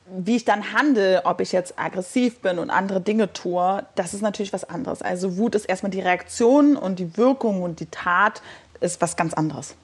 wie 0.08 0.36
ich 0.36 0.44
dann 0.44 0.72
handle, 0.72 1.22
ob 1.24 1.40
ich 1.40 1.52
jetzt 1.52 1.78
aggressiv 1.78 2.40
bin 2.40 2.58
und 2.58 2.70
andere 2.70 3.00
Dinge 3.00 3.32
tue, 3.32 3.84
das 3.94 4.14
ist 4.14 4.22
natürlich 4.22 4.52
was 4.52 4.68
anderes. 4.68 5.02
Also 5.02 5.36
Wut 5.36 5.54
ist 5.54 5.64
erstmal 5.64 5.90
die 5.90 6.00
Reaktion 6.00 6.76
und 6.76 6.98
die 6.98 7.16
Wirkung 7.16 7.62
und 7.62 7.80
die 7.80 7.86
Tat 7.86 8.42
ist 8.80 9.00
was 9.00 9.16
ganz 9.16 9.34
anderes. 9.34 9.74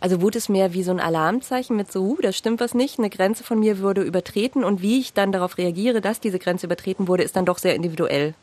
Also 0.00 0.20
Wut 0.20 0.36
ist 0.36 0.48
mehr 0.48 0.72
wie 0.72 0.82
so 0.82 0.90
ein 0.90 1.00
Alarmzeichen 1.00 1.76
mit 1.76 1.90
so, 1.90 2.02
uh, 2.02 2.18
da 2.20 2.32
stimmt 2.32 2.60
was 2.60 2.74
nicht, 2.74 2.98
eine 2.98 3.10
Grenze 3.10 3.44
von 3.44 3.58
mir 3.58 3.78
würde 3.78 4.02
übertreten 4.02 4.64
und 4.64 4.82
wie 4.82 5.00
ich 5.00 5.14
dann 5.14 5.32
darauf 5.32 5.58
reagiere, 5.58 6.00
dass 6.00 6.20
diese 6.20 6.38
Grenze 6.38 6.66
übertreten 6.66 7.08
wurde, 7.08 7.22
ist 7.22 7.36
dann 7.36 7.46
doch 7.46 7.58
sehr 7.58 7.74
individuell. 7.74 8.34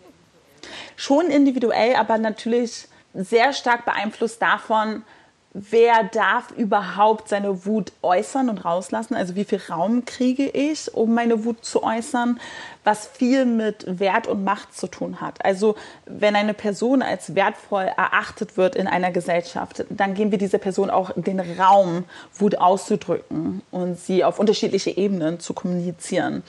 Schon 0.95 1.27
individuell, 1.27 1.95
aber 1.95 2.17
natürlich 2.17 2.87
sehr 3.13 3.53
stark 3.53 3.85
beeinflusst 3.85 4.41
davon, 4.41 5.03
wer 5.53 6.03
darf 6.03 6.51
überhaupt 6.51 7.29
seine 7.29 7.65
Wut 7.65 7.91
äußern 8.01 8.49
und 8.49 8.65
rauslassen? 8.65 9.15
Also 9.15 9.35
wie 9.35 9.45
viel 9.45 9.61
Raum 9.69 10.05
kriege 10.05 10.47
ich, 10.47 10.93
um 10.93 11.13
meine 11.13 11.45
Wut 11.45 11.63
zu 11.63 11.83
äußern? 11.83 12.39
Was 12.83 13.07
viel 13.07 13.45
mit 13.45 13.85
Wert 13.99 14.27
und 14.27 14.43
Macht 14.43 14.75
zu 14.75 14.87
tun 14.87 15.21
hat. 15.21 15.43
Also 15.45 15.75
wenn 16.05 16.35
eine 16.35 16.53
Person 16.53 17.01
als 17.01 17.35
wertvoll 17.35 17.83
erachtet 17.83 18.57
wird 18.57 18.75
in 18.75 18.87
einer 18.87 19.11
Gesellschaft, 19.11 19.85
dann 19.89 20.13
geben 20.13 20.31
wir 20.31 20.37
dieser 20.37 20.57
Person 20.57 20.89
auch 20.89 21.11
den 21.15 21.39
Raum, 21.39 22.05
Wut 22.33 22.57
auszudrücken 22.57 23.61
und 23.71 23.99
sie 23.99 24.23
auf 24.23 24.39
unterschiedliche 24.39 24.89
Ebenen 24.97 25.39
zu 25.39 25.53
kommunizieren. 25.53 26.43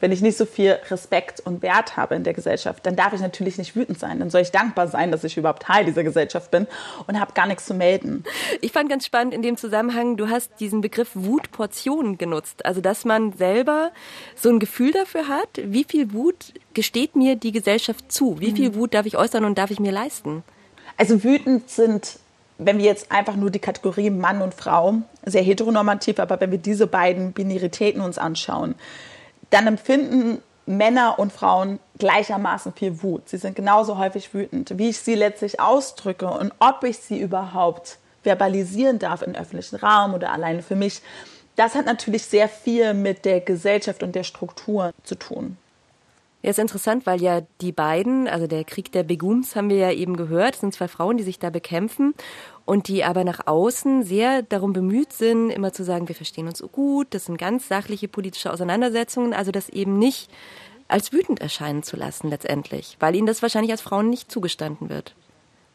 Wenn 0.00 0.12
ich 0.12 0.22
nicht 0.22 0.36
so 0.36 0.44
viel 0.44 0.78
Respekt 0.90 1.40
und 1.40 1.62
Wert 1.62 1.96
habe 1.96 2.14
in 2.14 2.24
der 2.24 2.34
Gesellschaft, 2.34 2.84
dann 2.84 2.96
darf 2.96 3.12
ich 3.12 3.20
natürlich 3.20 3.58
nicht 3.58 3.76
wütend 3.76 3.98
sein. 3.98 4.18
Dann 4.18 4.30
soll 4.30 4.40
ich 4.40 4.50
dankbar 4.50 4.88
sein, 4.88 5.12
dass 5.12 5.24
ich 5.24 5.36
überhaupt 5.36 5.62
Teil 5.62 5.84
dieser 5.84 6.02
Gesellschaft 6.02 6.50
bin 6.50 6.66
und 7.06 7.20
habe 7.20 7.32
gar 7.32 7.46
nichts 7.46 7.66
zu 7.66 7.74
melden. 7.74 8.24
Ich 8.60 8.72
fand 8.72 8.88
ganz 8.88 9.06
spannend 9.06 9.34
in 9.34 9.42
dem 9.42 9.56
Zusammenhang, 9.56 10.16
du 10.16 10.28
hast 10.28 10.50
diesen 10.58 10.80
Begriff 10.80 11.10
Wutportion 11.14 12.18
genutzt. 12.18 12.64
Also, 12.64 12.80
dass 12.80 13.04
man 13.04 13.32
selber 13.32 13.92
so 14.34 14.48
ein 14.48 14.58
Gefühl 14.58 14.92
dafür 14.92 15.28
hat, 15.28 15.48
wie 15.62 15.75
viel 15.84 16.12
Wut 16.12 16.52
gesteht 16.74 17.16
mir 17.16 17.36
die 17.36 17.52
Gesellschaft 17.52 18.10
zu? 18.10 18.40
Wie 18.40 18.52
viel 18.52 18.70
mhm. 18.70 18.74
Wut 18.76 18.94
darf 18.94 19.06
ich 19.06 19.16
äußern 19.16 19.44
und 19.44 19.58
darf 19.58 19.70
ich 19.70 19.80
mir 19.80 19.92
leisten? 19.92 20.42
Also, 20.96 21.22
wütend 21.22 21.68
sind 21.68 22.18
wenn 22.58 22.78
wir 22.78 22.84
jetzt 22.84 23.12
einfach 23.12 23.36
nur 23.36 23.50
die 23.50 23.58
Kategorie 23.58 24.10
Mann 24.10 24.40
und 24.40 24.54
Frau, 24.54 24.94
sehr 25.24 25.42
heteronormativ, 25.42 26.18
aber 26.18 26.40
wenn 26.40 26.50
wir 26.50 26.58
diese 26.58 26.86
beiden 26.86 27.32
Binaritäten 27.32 28.00
uns 28.00 28.18
anschauen, 28.18 28.74
dann 29.50 29.66
empfinden 29.66 30.42
Männer 30.64 31.18
und 31.18 31.32
Frauen 31.32 31.78
gleichermaßen 31.98 32.72
viel 32.72 33.02
Wut. 33.02 33.28
Sie 33.28 33.36
sind 33.36 33.54
genauso 33.54 33.98
häufig 33.98 34.34
wütend. 34.34 34.78
Wie 34.78 34.88
ich 34.88 34.98
sie 34.98 35.14
letztlich 35.14 35.60
ausdrücke 35.60 36.26
und 36.26 36.52
ob 36.58 36.82
ich 36.82 36.98
sie 36.98 37.20
überhaupt 37.20 37.98
verbalisieren 38.22 38.98
darf 38.98 39.22
im 39.22 39.34
öffentlichen 39.34 39.76
Raum 39.76 40.14
oder 40.14 40.32
alleine 40.32 40.62
für 40.62 40.74
mich, 40.74 41.02
das 41.54 41.74
hat 41.74 41.86
natürlich 41.86 42.24
sehr 42.24 42.48
viel 42.48 42.94
mit 42.94 43.24
der 43.24 43.40
Gesellschaft 43.40 44.02
und 44.02 44.14
der 44.14 44.24
Struktur 44.24 44.92
zu 45.04 45.14
tun. 45.14 45.56
Ja, 46.46 46.50
ist 46.50 46.60
interessant, 46.60 47.06
weil 47.06 47.20
ja 47.20 47.40
die 47.60 47.72
beiden, 47.72 48.28
also 48.28 48.46
der 48.46 48.62
Krieg 48.62 48.92
der 48.92 49.02
Begums 49.02 49.56
haben 49.56 49.68
wir 49.68 49.78
ja 49.78 49.90
eben 49.90 50.16
gehört, 50.16 50.54
sind 50.54 50.72
zwei 50.72 50.86
Frauen, 50.86 51.16
die 51.16 51.24
sich 51.24 51.40
da 51.40 51.50
bekämpfen 51.50 52.14
und 52.64 52.86
die 52.86 53.02
aber 53.02 53.24
nach 53.24 53.48
außen 53.48 54.04
sehr 54.04 54.42
darum 54.42 54.72
bemüht 54.72 55.12
sind, 55.12 55.50
immer 55.50 55.72
zu 55.72 55.82
sagen, 55.82 56.06
wir 56.06 56.14
verstehen 56.14 56.46
uns 56.46 56.58
so 56.58 56.68
gut, 56.68 57.08
das 57.10 57.24
sind 57.24 57.36
ganz 57.36 57.66
sachliche 57.66 58.06
politische 58.06 58.52
Auseinandersetzungen, 58.52 59.34
also 59.34 59.50
das 59.50 59.68
eben 59.70 59.98
nicht 59.98 60.30
als 60.86 61.12
wütend 61.12 61.40
erscheinen 61.40 61.82
zu 61.82 61.96
lassen 61.96 62.30
letztendlich, 62.30 62.96
weil 63.00 63.16
ihnen 63.16 63.26
das 63.26 63.42
wahrscheinlich 63.42 63.72
als 63.72 63.82
Frauen 63.82 64.08
nicht 64.08 64.30
zugestanden 64.30 64.88
wird. 64.88 65.16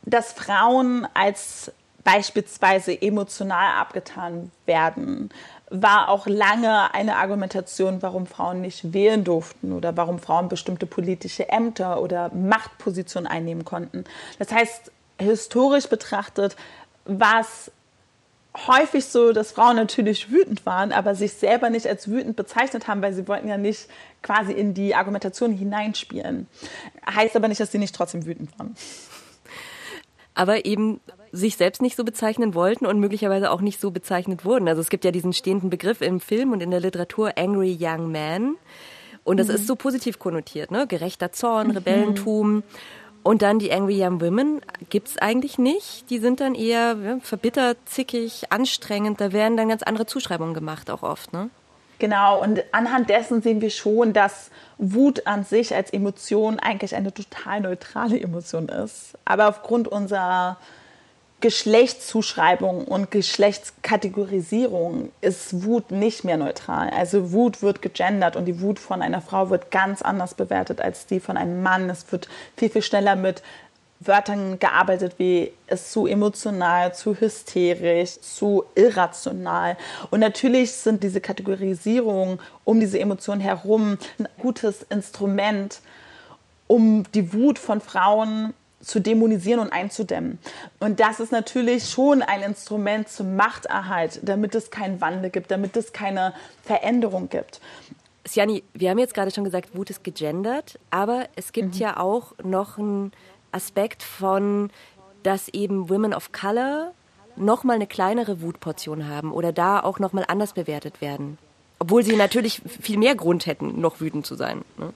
Dass 0.04 0.32
Frauen 0.32 1.06
als 1.14 1.74
beispielsweise 2.06 3.00
emotional 3.02 3.76
abgetan 3.78 4.52
werden, 4.66 5.32
war 5.72 6.10
auch 6.10 6.28
lange 6.28 6.94
eine 6.94 7.16
Argumentation, 7.16 8.02
warum 8.02 8.28
Frauen 8.28 8.62
nicht 8.62 8.94
wählen 8.94 9.24
durften 9.24 9.72
oder 9.72 9.96
warum 9.96 10.20
Frauen 10.20 10.50
bestimmte 10.50 10.86
politische 10.86 11.48
Ämter 11.50 12.02
oder 12.02 12.30
Machtpositionen 12.34 13.26
einnehmen 13.26 13.64
konnten. 13.64 14.04
Das 14.38 14.52
heißt, 14.52 14.92
historisch 15.18 15.88
betrachtet 15.88 16.58
war 17.06 17.40
es 17.40 17.72
häufig 18.68 19.06
so, 19.06 19.32
dass 19.32 19.54
Frauen 19.54 19.78
natürlich 19.78 20.30
wütend 20.30 20.66
waren, 20.66 20.92
aber 20.92 21.16
sich 21.16 21.34
selber 21.34 21.70
nicht 21.70 21.88
als 21.88 22.10
wütend 22.10 22.36
bezeichnet 22.36 22.88
haben, 22.88 23.02
weil 23.02 23.14
sie 23.14 23.30
wollten 23.30 23.48
ja 23.48 23.58
nicht 23.58 23.88
quasi 24.22 24.52
in 24.52 24.74
die 24.74 24.94
Argumentation 24.94 25.54
hineinspielen. 25.54 26.48
Heißt 27.10 27.36
aber 27.38 27.48
nicht, 27.48 27.62
dass 27.62 27.72
sie 27.72 27.78
nicht 27.78 27.96
trotzdem 27.96 28.26
wütend 28.26 28.58
waren. 28.60 28.76
Aber 30.34 30.66
eben 30.66 31.00
sich 31.32 31.58
selbst 31.58 31.82
nicht 31.82 31.96
so 31.96 32.04
bezeichnen 32.04 32.54
wollten 32.54 32.86
und 32.86 33.00
möglicherweise 33.00 33.52
auch 33.52 33.62
nicht 33.62 33.80
so 33.80 33.91
bezeichnet 33.91 34.44
wurden. 34.46 34.67
Also 34.67 34.82
es 34.82 34.89
gibt 34.89 35.06
ja 35.06 35.12
diesen 35.12 35.34
stehenden 35.34 35.70
Begriff 35.70 36.02
im 36.02 36.20
Film 36.20 36.52
und 36.52 36.62
in 36.62 36.72
der 36.72 36.80
Literatur 36.80 37.38
Angry 37.38 37.78
Young 37.80 38.12
Man. 38.12 38.56
Und 39.24 39.38
das 39.38 39.48
mhm. 39.48 39.56
ist 39.56 39.67
so 39.67 39.76
positiv 39.76 40.20
konnotiert, 40.20 40.72
ne? 40.72 40.88
Gerechter 40.88 41.32
Zorn, 41.32 41.67
mhm. 41.67 41.74
Rebellentum. 41.74 42.63
Und 43.24 43.44
dann 43.44 43.60
die 43.60 43.72
Angry 43.72 44.04
Young 44.04 44.20
Women 44.20 44.62
gibt's 44.89 45.17
eigentlich 45.20 45.60
nicht. 45.60 46.10
Die 46.10 46.17
sind 46.17 46.39
dann 46.39 46.56
eher 46.56 46.98
ja, 47.04 47.20
verbittert, 47.22 47.78
zickig, 47.86 48.46
anstrengend. 48.50 49.22
Da 49.22 49.32
werden 49.32 49.58
dann 49.58 49.70
ganz 49.70 49.84
andere 49.84 50.08
Zuschreibungen 50.08 50.56
gemacht, 50.56 50.89
auch 50.89 51.04
oft. 51.04 51.32
Ne? 51.32 51.52
Genau, 52.00 52.41
und 52.41 52.63
anhand 52.72 53.12
dessen 53.12 53.44
sehen 53.44 53.62
wir 53.62 53.70
schon, 53.70 54.12
dass 54.12 54.50
Wut 54.80 55.28
an 55.28 55.44
sich 55.44 55.76
als 55.76 55.94
Emotion 55.94 56.58
eigentlich 56.58 56.96
eine 56.96 57.13
total 57.13 57.62
neutrale 57.62 58.20
Emotion 58.20 58.70
ist. 58.70 59.13
Aber 59.24 59.48
aufgrund 59.48 59.88
unserer 59.88 60.58
Geschlechtszuschreibung 61.42 62.86
und 62.86 63.12
Geschlechtskategorisierung 63.12 65.12
ist 65.22 65.66
Wut 65.66 65.92
nicht 65.92 66.24
mehr 66.24 66.38
neutral. 66.38 66.90
Also 66.92 67.32
Wut 67.32 67.62
wird 67.62 67.82
gegendert 67.82 68.36
und 68.36 68.46
die 68.46 68.62
Wut 68.62 68.80
von 68.80 69.02
einer 69.02 69.22
Frau 69.22 69.50
wird 69.50 69.72
ganz 69.72 70.02
anders 70.02 70.36
bewertet 70.36 70.80
als 70.80 71.08
die 71.08 71.20
von 71.20 71.38
einem 71.38 71.64
Mann. 71.64 71.90
Es 71.90 72.10
wird 72.12 72.30
viel, 72.56 72.70
viel 72.70 72.84
schneller 72.84 73.16
mit 73.16 73.42
Wörtern 74.00 74.58
gearbeitet 74.58 75.16
wie 75.18 75.52
ist 75.68 75.92
zu 75.92 76.08
emotional, 76.08 76.94
zu 76.94 77.20
hysterisch, 77.20 78.20
zu 78.22 78.64
irrational. 78.76 79.78
Und 80.10 80.22
natürlich 80.22 80.72
sind 80.72 81.04
diese 81.04 81.22
Kategorisierungen 81.22 82.40
um 82.64 82.80
diese 82.80 83.00
Emotionen 83.00 83.42
herum 83.42 83.98
ein 84.18 84.28
gutes 84.40 84.84
Instrument, 84.84 85.82
um 86.68 87.04
die 87.14 87.34
Wut 87.34 87.60
von 87.60 87.82
Frauen 87.82 88.54
zu 88.82 89.00
dämonisieren 89.00 89.60
und 89.60 89.72
einzudämmen. 89.72 90.39
Und 90.80 91.00
das 91.00 91.20
ist 91.20 91.32
natürlich 91.32 91.89
schon 91.89 92.22
ein 92.22 92.41
Instrument 92.41 93.10
zum 93.10 93.36
Machterhalt, 93.36 94.20
damit 94.24 94.56
es 94.56 94.72
keinen 94.72 95.02
Wandel 95.02 95.30
gibt, 95.30 95.52
damit 95.52 95.76
es 95.78 95.94
keine 95.94 96.34
Veränderung 96.63 97.30
gibt. 97.30 97.62
Sjani, 98.28 98.63
wir 98.74 98.89
haben 98.89 99.00
jetzt 99.00 99.13
gerade 99.13 99.32
schon 99.32 99.44
gesagt, 99.44 99.76
Wut 99.76 99.89
ist 99.89 100.04
gegendert, 100.04 100.80
aber 100.89 101.28
es 101.36 101.52
gibt 101.52 101.76
mhm. 101.76 101.82
ja 101.82 101.98
auch 101.98 102.34
noch 102.44 102.78
einen 102.78 103.12
Aspekt 103.52 104.04
von, 104.04 104.70
dass 105.24 105.48
eben 105.50 105.89
Women 105.89 106.13
of 106.13 106.32
Color 106.32 106.94
noch 107.36 107.63
mal 107.63 107.74
eine 107.74 107.88
kleinere 107.88 108.41
Wutportion 108.41 109.08
haben 109.08 109.32
oder 109.32 109.52
da 109.52 109.80
auch 109.80 110.00
noch 110.00 110.13
mal 110.13 110.26
anders 110.28 110.54
bewertet 110.54 111.02
werden. 111.02 111.38
Obwohl 111.80 112.04
sie 112.04 112.15
natürlich 112.15 112.62
viel 112.63 112.98
mehr 112.98 113.15
Grund 113.15 113.48
hätten, 113.48 113.82
noch 113.82 114.02
wütend 114.02 114.26
zu 114.26 114.36
sein. 114.36 114.62
Ne? 114.78 114.94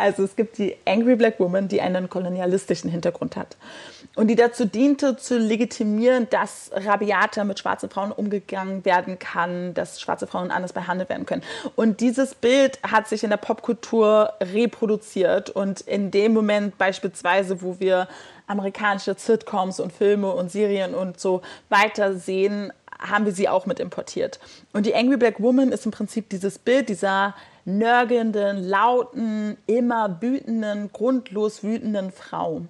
Also 0.00 0.24
es 0.24 0.34
gibt 0.34 0.58
die 0.58 0.76
Angry 0.86 1.14
Black 1.14 1.38
Woman, 1.38 1.68
die 1.68 1.80
einen 1.80 2.08
kolonialistischen 2.08 2.90
Hintergrund 2.90 3.36
hat 3.36 3.56
und 4.16 4.28
die 4.28 4.34
dazu 4.34 4.64
diente, 4.64 5.16
zu 5.16 5.38
legitimieren, 5.38 6.26
dass 6.30 6.70
rabiater 6.72 7.44
mit 7.44 7.58
schwarzen 7.58 7.90
Frauen 7.90 8.10
umgegangen 8.10 8.84
werden 8.84 9.18
kann, 9.18 9.74
dass 9.74 10.00
schwarze 10.00 10.26
Frauen 10.26 10.50
anders 10.50 10.72
behandelt 10.72 11.10
werden 11.10 11.26
können. 11.26 11.42
Und 11.76 12.00
dieses 12.00 12.34
Bild 12.34 12.78
hat 12.82 13.08
sich 13.08 13.24
in 13.24 13.30
der 13.30 13.36
Popkultur 13.36 14.32
reproduziert 14.40 15.50
und 15.50 15.82
in 15.82 16.10
dem 16.10 16.32
Moment 16.32 16.78
beispielsweise, 16.78 17.62
wo 17.62 17.78
wir 17.78 18.08
amerikanische 18.46 19.14
Sitcoms 19.16 19.78
und 19.80 19.92
Filme 19.92 20.32
und 20.32 20.50
Serien 20.50 20.94
und 20.94 21.20
so 21.20 21.42
weiter 21.68 22.14
sehen, 22.14 22.72
haben 22.98 23.24
wir 23.24 23.32
sie 23.32 23.48
auch 23.48 23.66
mit 23.66 23.80
importiert. 23.80 24.40
Und 24.72 24.86
die 24.86 24.94
Angry 24.94 25.16
Black 25.16 25.40
Woman 25.40 25.72
ist 25.72 25.86
im 25.86 25.92
Prinzip 25.92 26.28
dieses 26.28 26.58
Bild 26.58 26.88
dieser 26.88 27.34
nörgelnden, 27.64 28.68
lauten, 28.68 29.56
immer 29.66 30.20
wütenden, 30.20 30.90
grundlos 30.92 31.62
wütenden 31.62 32.12
Frau. 32.12 32.62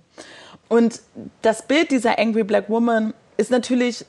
Und 0.69 1.01
das 1.43 1.67
Bild 1.67 1.91
dieser 1.91 2.19
Angry 2.19 2.45
Black 2.45 2.69
Woman 2.69 3.15
ist 3.37 3.51
natürlich 3.51 4.05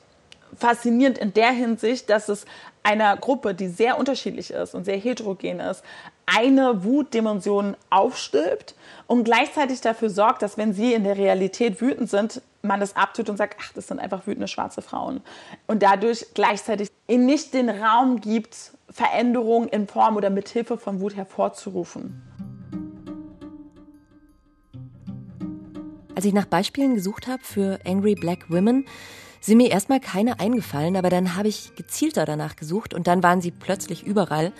faszinierend 0.56 1.18
in 1.18 1.32
der 1.32 1.50
Hinsicht, 1.50 2.10
dass 2.10 2.28
es 2.28 2.44
einer 2.82 3.16
Gruppe, 3.16 3.54
die 3.54 3.68
sehr 3.68 3.98
unterschiedlich 3.98 4.50
ist 4.50 4.74
und 4.74 4.84
sehr 4.84 4.96
heterogen 4.96 5.60
ist, 5.60 5.82
eine 6.26 6.84
Wutdimension 6.84 7.76
aufstülpt 7.90 8.74
und 9.06 9.24
gleichzeitig 9.24 9.80
dafür 9.80 10.10
sorgt, 10.10 10.42
dass 10.42 10.58
wenn 10.58 10.72
sie 10.72 10.94
in 10.94 11.04
der 11.04 11.16
Realität 11.16 11.80
wütend 11.80 12.10
sind, 12.10 12.42
man 12.62 12.80
das 12.80 12.96
abtut 12.96 13.28
und 13.28 13.36
sagt, 13.36 13.56
ach, 13.60 13.72
das 13.74 13.88
sind 13.88 13.98
einfach 13.98 14.26
wütende 14.26 14.48
schwarze 14.48 14.82
Frauen. 14.82 15.20
Und 15.66 15.82
dadurch 15.82 16.26
gleichzeitig 16.34 16.90
ihnen 17.08 17.26
nicht 17.26 17.54
den 17.54 17.68
Raum 17.68 18.20
gibt, 18.20 18.72
Veränderungen 18.92 19.68
in 19.68 19.86
Form 19.86 20.16
oder 20.16 20.30
mit 20.30 20.48
Hilfe 20.48 20.76
von 20.76 21.00
Wut 21.00 21.16
hervorzurufen. 21.16 22.22
Als 26.14 26.26
ich 26.26 26.34
nach 26.34 26.46
Beispielen 26.46 26.94
gesucht 26.94 27.26
habe 27.26 27.42
für 27.42 27.80
Angry 27.86 28.14
Black 28.14 28.50
Women, 28.50 28.84
sind 29.40 29.56
mir 29.56 29.70
erstmal 29.70 29.98
keine 29.98 30.38
eingefallen, 30.38 30.96
aber 30.96 31.10
dann 31.10 31.36
habe 31.36 31.48
ich 31.48 31.74
gezielter 31.74 32.24
danach 32.24 32.54
gesucht 32.54 32.94
und 32.94 33.08
dann 33.08 33.22
waren 33.22 33.40
sie 33.40 33.50
plötzlich 33.50 34.04
überall. 34.04 34.52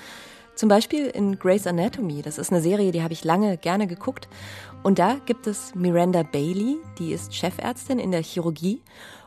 Zum 0.56 0.68
Beispiel 0.68 1.06
in 1.06 1.38
Grey's 1.38 1.66
Anatomy. 1.66 2.20
Das 2.22 2.36
ist 2.36 2.50
eine 2.50 2.60
Serie, 2.60 2.90
die 2.92 3.02
habe 3.02 3.12
ich 3.12 3.24
lange 3.24 3.56
gerne 3.56 3.86
geguckt. 3.86 4.28
Und 4.82 4.98
da 4.98 5.16
gibt 5.24 5.46
es 5.46 5.74
Miranda 5.74 6.24
Bailey, 6.24 6.78
die 6.98 7.12
ist 7.12 7.34
Chefärztin 7.34 7.98
in 7.98 8.10
der 8.10 8.22
Chirurgie 8.22 8.82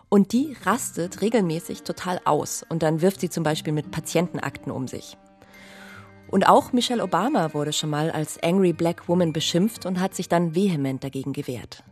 und 0.10 0.34
die 0.34 0.56
rastet 0.64 1.22
regelmäßig 1.22 1.84
total 1.84 2.22
aus 2.26 2.64
und 2.68 2.84
dann 2.84 3.02
wirft 3.02 3.22
sie 3.22 3.30
zum 3.30 3.44
Beispiel 3.44 3.74
mit 3.74 3.92
Patientenakten 3.92 4.72
um 4.72 4.88
sich. 4.88 5.18
Und 6.28 6.48
auch 6.48 6.74
Michelle 6.74 7.04
Obama 7.04 7.54
wurde 7.54 7.74
schon 7.74 7.90
mal 7.90 8.12
als 8.12 8.42
Angry 8.42 8.74
Black 8.74 9.08
Woman 9.08 9.34
beschimpft 9.34 9.86
und 9.86 10.00
hat 10.00 10.16
sich 10.16 10.28
dann 10.28 10.56
vehement 10.56 11.04
dagegen 11.04 11.34
gewehrt. 11.34 11.84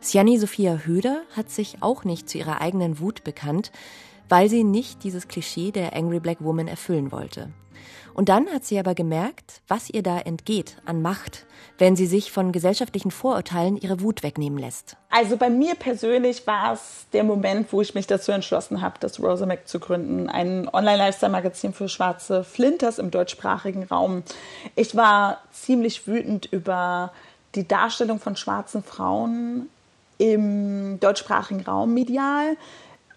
Siani 0.00 0.38
Sophia 0.38 0.80
Höder 0.84 1.22
hat 1.36 1.50
sich 1.50 1.78
auch 1.80 2.04
nicht 2.04 2.28
zu 2.28 2.38
ihrer 2.38 2.60
eigenen 2.60 3.00
Wut 3.00 3.24
bekannt, 3.24 3.72
weil 4.28 4.48
sie 4.48 4.64
nicht 4.64 5.02
dieses 5.02 5.28
Klischee 5.28 5.72
der 5.72 5.96
Angry 5.96 6.20
Black 6.20 6.38
Woman 6.40 6.68
erfüllen 6.68 7.10
wollte. 7.10 7.52
Und 8.14 8.28
dann 8.28 8.48
hat 8.48 8.64
sie 8.64 8.78
aber 8.78 8.94
gemerkt, 8.94 9.60
was 9.68 9.90
ihr 9.90 10.02
da 10.02 10.18
entgeht 10.18 10.76
an 10.84 11.02
Macht, 11.02 11.46
wenn 11.78 11.94
sie 11.94 12.06
sich 12.06 12.32
von 12.32 12.50
gesellschaftlichen 12.50 13.10
Vorurteilen 13.10 13.76
ihre 13.76 14.00
Wut 14.00 14.22
wegnehmen 14.22 14.58
lässt. 14.58 14.96
Also 15.10 15.36
bei 15.36 15.50
mir 15.50 15.74
persönlich 15.76 16.46
war 16.46 16.72
es 16.72 17.06
der 17.12 17.22
Moment, 17.22 17.72
wo 17.72 17.80
ich 17.80 17.94
mich 17.94 18.06
dazu 18.06 18.32
entschlossen 18.32 18.82
habe, 18.82 18.96
das 18.98 19.20
Rosamac 19.20 19.68
zu 19.68 19.78
gründen, 19.78 20.28
ein 20.28 20.68
Online-Lifestyle-Magazin 20.68 21.72
für 21.72 21.88
schwarze 21.88 22.42
Flinters 22.42 22.98
im 22.98 23.10
deutschsprachigen 23.10 23.84
Raum. 23.84 24.24
Ich 24.74 24.96
war 24.96 25.38
ziemlich 25.52 26.06
wütend 26.06 26.46
über 26.46 27.12
die 27.54 27.66
Darstellung 27.66 28.18
von 28.18 28.36
schwarzen 28.36 28.82
Frauen 28.82 29.68
im 30.18 30.98
deutschsprachigen 31.00 31.60
Raum 31.60 31.94
medial. 31.94 32.56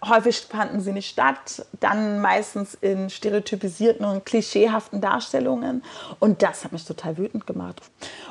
Häufig 0.04 0.40
fanden 0.40 0.80
sie 0.80 0.92
nicht 0.92 1.08
statt, 1.08 1.64
dann 1.78 2.20
meistens 2.20 2.74
in 2.74 3.08
stereotypisierten 3.08 4.04
und 4.04 4.26
klischeehaften 4.26 5.00
Darstellungen. 5.00 5.84
Und 6.18 6.42
das 6.42 6.64
hat 6.64 6.72
mich 6.72 6.84
total 6.84 7.18
wütend 7.18 7.46
gemacht. 7.46 7.80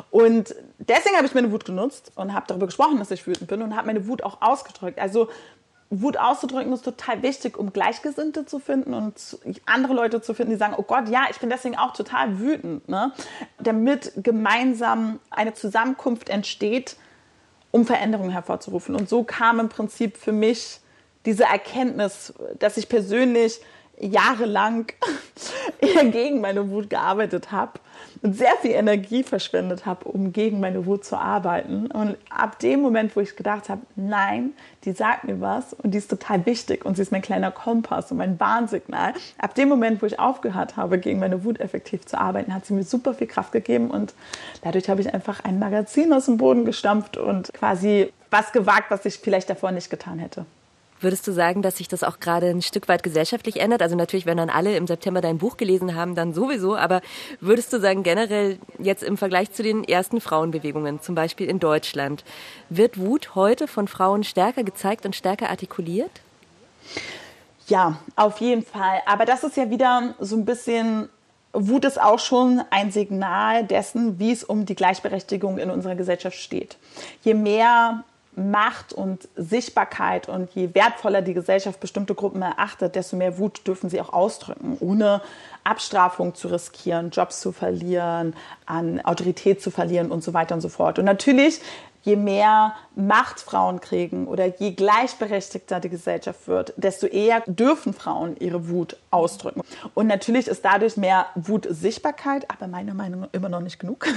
Und 0.10 0.54
deswegen 0.80 1.16
habe 1.16 1.26
ich 1.26 1.34
meine 1.34 1.52
Wut 1.52 1.64
genutzt 1.64 2.12
und 2.16 2.34
habe 2.34 2.46
darüber 2.48 2.66
gesprochen, 2.66 3.00
dass 3.00 3.10
ich 3.12 3.26
wütend 3.26 3.48
bin 3.48 3.62
und 3.62 3.76
habe 3.78 3.88
meine 3.88 4.06
Wut 4.08 4.22
auch 4.24 4.42
ausgedrückt. 4.42 5.00
Also 5.00 5.30
Wut 5.90 6.18
auszudrücken 6.18 6.74
ist 6.74 6.84
total 6.84 7.22
wichtig, 7.22 7.58
um 7.58 7.72
Gleichgesinnte 7.72 8.46
zu 8.46 8.60
finden 8.60 8.94
und 8.94 9.40
andere 9.66 9.94
Leute 9.94 10.22
zu 10.22 10.34
finden, 10.34 10.52
die 10.52 10.58
sagen, 10.58 10.74
oh 10.78 10.84
Gott, 10.84 11.08
ja, 11.08 11.28
ich 11.30 11.40
bin 11.40 11.50
deswegen 11.50 11.78
auch 11.78 11.94
total 11.94 12.40
wütend. 12.40 12.90
Ne? 12.90 13.14
Damit 13.60 14.12
gemeinsam 14.18 15.20
eine 15.30 15.54
Zusammenkunft 15.54 16.28
entsteht, 16.28 16.98
um 17.72 17.86
Veränderungen 17.86 18.32
hervorzurufen. 18.32 18.94
Und 18.94 19.08
so 19.08 19.24
kam 19.24 19.62
im 19.62 19.70
Prinzip 19.70 20.18
für 20.18 20.34
mich 20.34 20.81
diese 21.26 21.44
Erkenntnis, 21.44 22.34
dass 22.60 22.78
ich 22.78 22.90
persönlich 22.90 23.62
jahrelang 24.02 24.88
gegen 26.12 26.42
meine 26.42 26.70
Wut 26.70 26.90
gearbeitet 26.90 27.52
habe 27.52 27.74
und 28.22 28.36
sehr 28.36 28.56
viel 28.62 28.72
Energie 28.72 29.24
verschwendet 29.24 29.86
habe, 29.86 30.06
um 30.06 30.34
gegen 30.34 30.60
meine 30.60 30.86
Wut 30.86 31.06
zu 31.06 31.18
arbeiten. 31.18 31.88
Und 31.88 32.18
ab 32.30 32.60
dem 32.60 32.82
Moment, 32.82 33.16
wo 33.16 33.20
ich 33.20 33.36
gedacht 33.36 33.70
habe, 33.70 33.82
nein, 33.96 34.54
die 34.84 34.92
sagt 34.92 35.24
mir 35.24 35.40
was 35.40 35.74
und 35.74 35.92
die 35.92 35.98
ist 35.98 36.10
total 36.10 36.46
wichtig 36.46 36.86
und 36.86 36.96
sie 36.96 37.04
ist 37.04 37.12
mein 37.12 37.22
kleiner 37.22 37.52
Kompass 37.52 38.12
und 38.12 38.18
mein 38.18 38.40
Warnsignal. 38.40 39.14
Ab 39.38 39.56
dem 39.56 39.70
Moment, 39.70 40.02
wo 40.02 40.06
ich 40.06 40.20
aufgehört 40.20 40.78
habe, 40.78 41.00
gegen 41.00 41.20
meine 41.20 41.44
Wut 41.44 41.60
effektiv 41.60 42.06
zu 42.06 42.20
arbeiten, 42.20 42.54
hat 42.54 42.66
sie 42.66 42.74
mir 42.74 42.84
super 42.84 43.14
viel 43.14 43.28
Kraft 43.28 43.52
gegeben 43.52 43.92
und 43.92 44.14
dadurch 44.64 44.90
habe 44.90 45.02
ich 45.02 45.14
einfach 45.14 45.44
ein 45.44 45.60
Magazin 45.60 46.12
aus 46.14 46.26
dem 46.26 46.38
Boden 46.38 46.66
gestampft 46.66 47.18
und 47.18 47.54
quasi 47.54 48.12
was 48.30 48.52
gewagt, 48.52 48.90
was 48.90 49.06
ich 49.06 49.18
vielleicht 49.18 49.50
davor 49.50 49.72
nicht 49.72 49.90
getan 49.90 50.20
hätte. 50.20 50.46
Würdest 51.02 51.28
du 51.28 51.32
sagen, 51.32 51.62
dass 51.62 51.78
sich 51.78 51.88
das 51.88 52.04
auch 52.04 52.20
gerade 52.20 52.48
ein 52.48 52.62
Stück 52.62 52.88
weit 52.88 53.02
gesellschaftlich 53.02 53.60
ändert? 53.60 53.82
Also 53.82 53.96
natürlich, 53.96 54.26
wenn 54.26 54.38
dann 54.38 54.50
alle 54.50 54.76
im 54.78 54.86
September 54.88 55.20
dein 55.20 55.40
Buch 55.40 55.58
gelesen 55.58 55.96
haben, 55.96 56.16
dann 56.16 56.34
sowieso. 56.34 56.76
Aber 56.76 57.02
würdest 57.40 57.74
du 57.74 57.80
sagen, 57.80 58.04
generell 58.04 58.60
jetzt 58.78 59.04
im 59.04 59.18
Vergleich 59.18 59.52
zu 59.52 59.64
den 59.64 59.84
ersten 59.84 60.22
Frauenbewegungen, 60.22 61.02
zum 61.02 61.16
Beispiel 61.16 61.50
in 61.50 61.60
Deutschland, 61.60 62.24
wird 62.70 63.00
Wut 63.00 63.36
heute 63.36 63.68
von 63.68 63.88
Frauen 63.88 64.24
stärker 64.24 64.64
gezeigt 64.64 65.06
und 65.06 65.16
stärker 65.16 65.50
artikuliert? 65.50 66.12
Ja, 67.68 67.98
auf 68.16 68.40
jeden 68.40 68.64
Fall. 68.64 69.02
Aber 69.06 69.26
das 69.26 69.44
ist 69.44 69.58
ja 69.58 69.70
wieder 69.70 70.14
so 70.20 70.36
ein 70.36 70.46
bisschen 70.46 71.10
Wut 71.54 71.84
ist 71.84 72.02
auch 72.02 72.20
schon 72.20 72.62
ein 72.70 72.92
Signal 72.92 73.66
dessen, 73.66 74.20
wie 74.20 74.32
es 74.32 74.44
um 74.44 74.66
die 74.66 74.76
Gleichberechtigung 74.76 75.58
in 75.58 75.70
unserer 75.70 75.96
Gesellschaft 75.96 76.38
steht. 76.38 76.78
Je 77.24 77.34
mehr 77.34 78.06
Macht 78.36 78.94
und 78.94 79.28
Sichtbarkeit 79.36 80.30
und 80.30 80.50
je 80.52 80.74
wertvoller 80.74 81.22
die 81.22 81.34
Gesellschaft 81.34 81.80
bestimmte 81.80 82.15
Gruppen 82.15 82.41
erachtet, 82.41 82.96
desto 82.96 83.17
mehr 83.17 83.38
Wut 83.38 83.67
dürfen 83.67 83.89
sie 83.89 84.00
auch 84.00 84.13
ausdrücken, 84.13 84.78
ohne 84.80 85.22
Abstrafung 85.63 86.34
zu 86.34 86.48
riskieren, 86.48 87.10
Jobs 87.10 87.41
zu 87.41 87.52
verlieren, 87.52 88.34
an 88.65 89.02
Autorität 89.02 89.62
zu 89.62 89.70
verlieren 89.70 90.12
und 90.12 90.24
so 90.24 90.34
weiter 90.34 90.56
und 90.56 90.62
so 90.62 90.70
fort. 90.70 90.98
Und 90.98 91.06
natürlich 91.06 91.62
je 92.04 92.16
mehr 92.16 92.76
Macht 92.96 93.40
Frauen 93.40 93.80
kriegen 93.80 94.28
oder 94.28 94.46
je 94.46 94.72
gleichberechtigter 94.72 95.80
die 95.80 95.90
Gesellschaft 95.90 96.48
wird, 96.48 96.74
desto 96.76 97.08
eher 97.08 97.42
dürfen 97.46 97.94
Frauen 97.94 98.36
ihre 98.38 98.70
Wut 98.70 98.98
ausdrücken. 99.12 99.62
Und 99.94 100.08
natürlich 100.08 100.48
ist 100.48 100.66
dadurch 100.66 100.98
mehr 100.98 101.28
Wut-Sichtbarkeit, 101.36 102.50
aber 102.50 102.68
meiner 102.68 102.94
Meinung 102.94 103.22
nach 103.22 103.30
immer 103.32 103.50
noch 103.50 103.62
nicht 103.62 103.80
genug. 103.80 104.08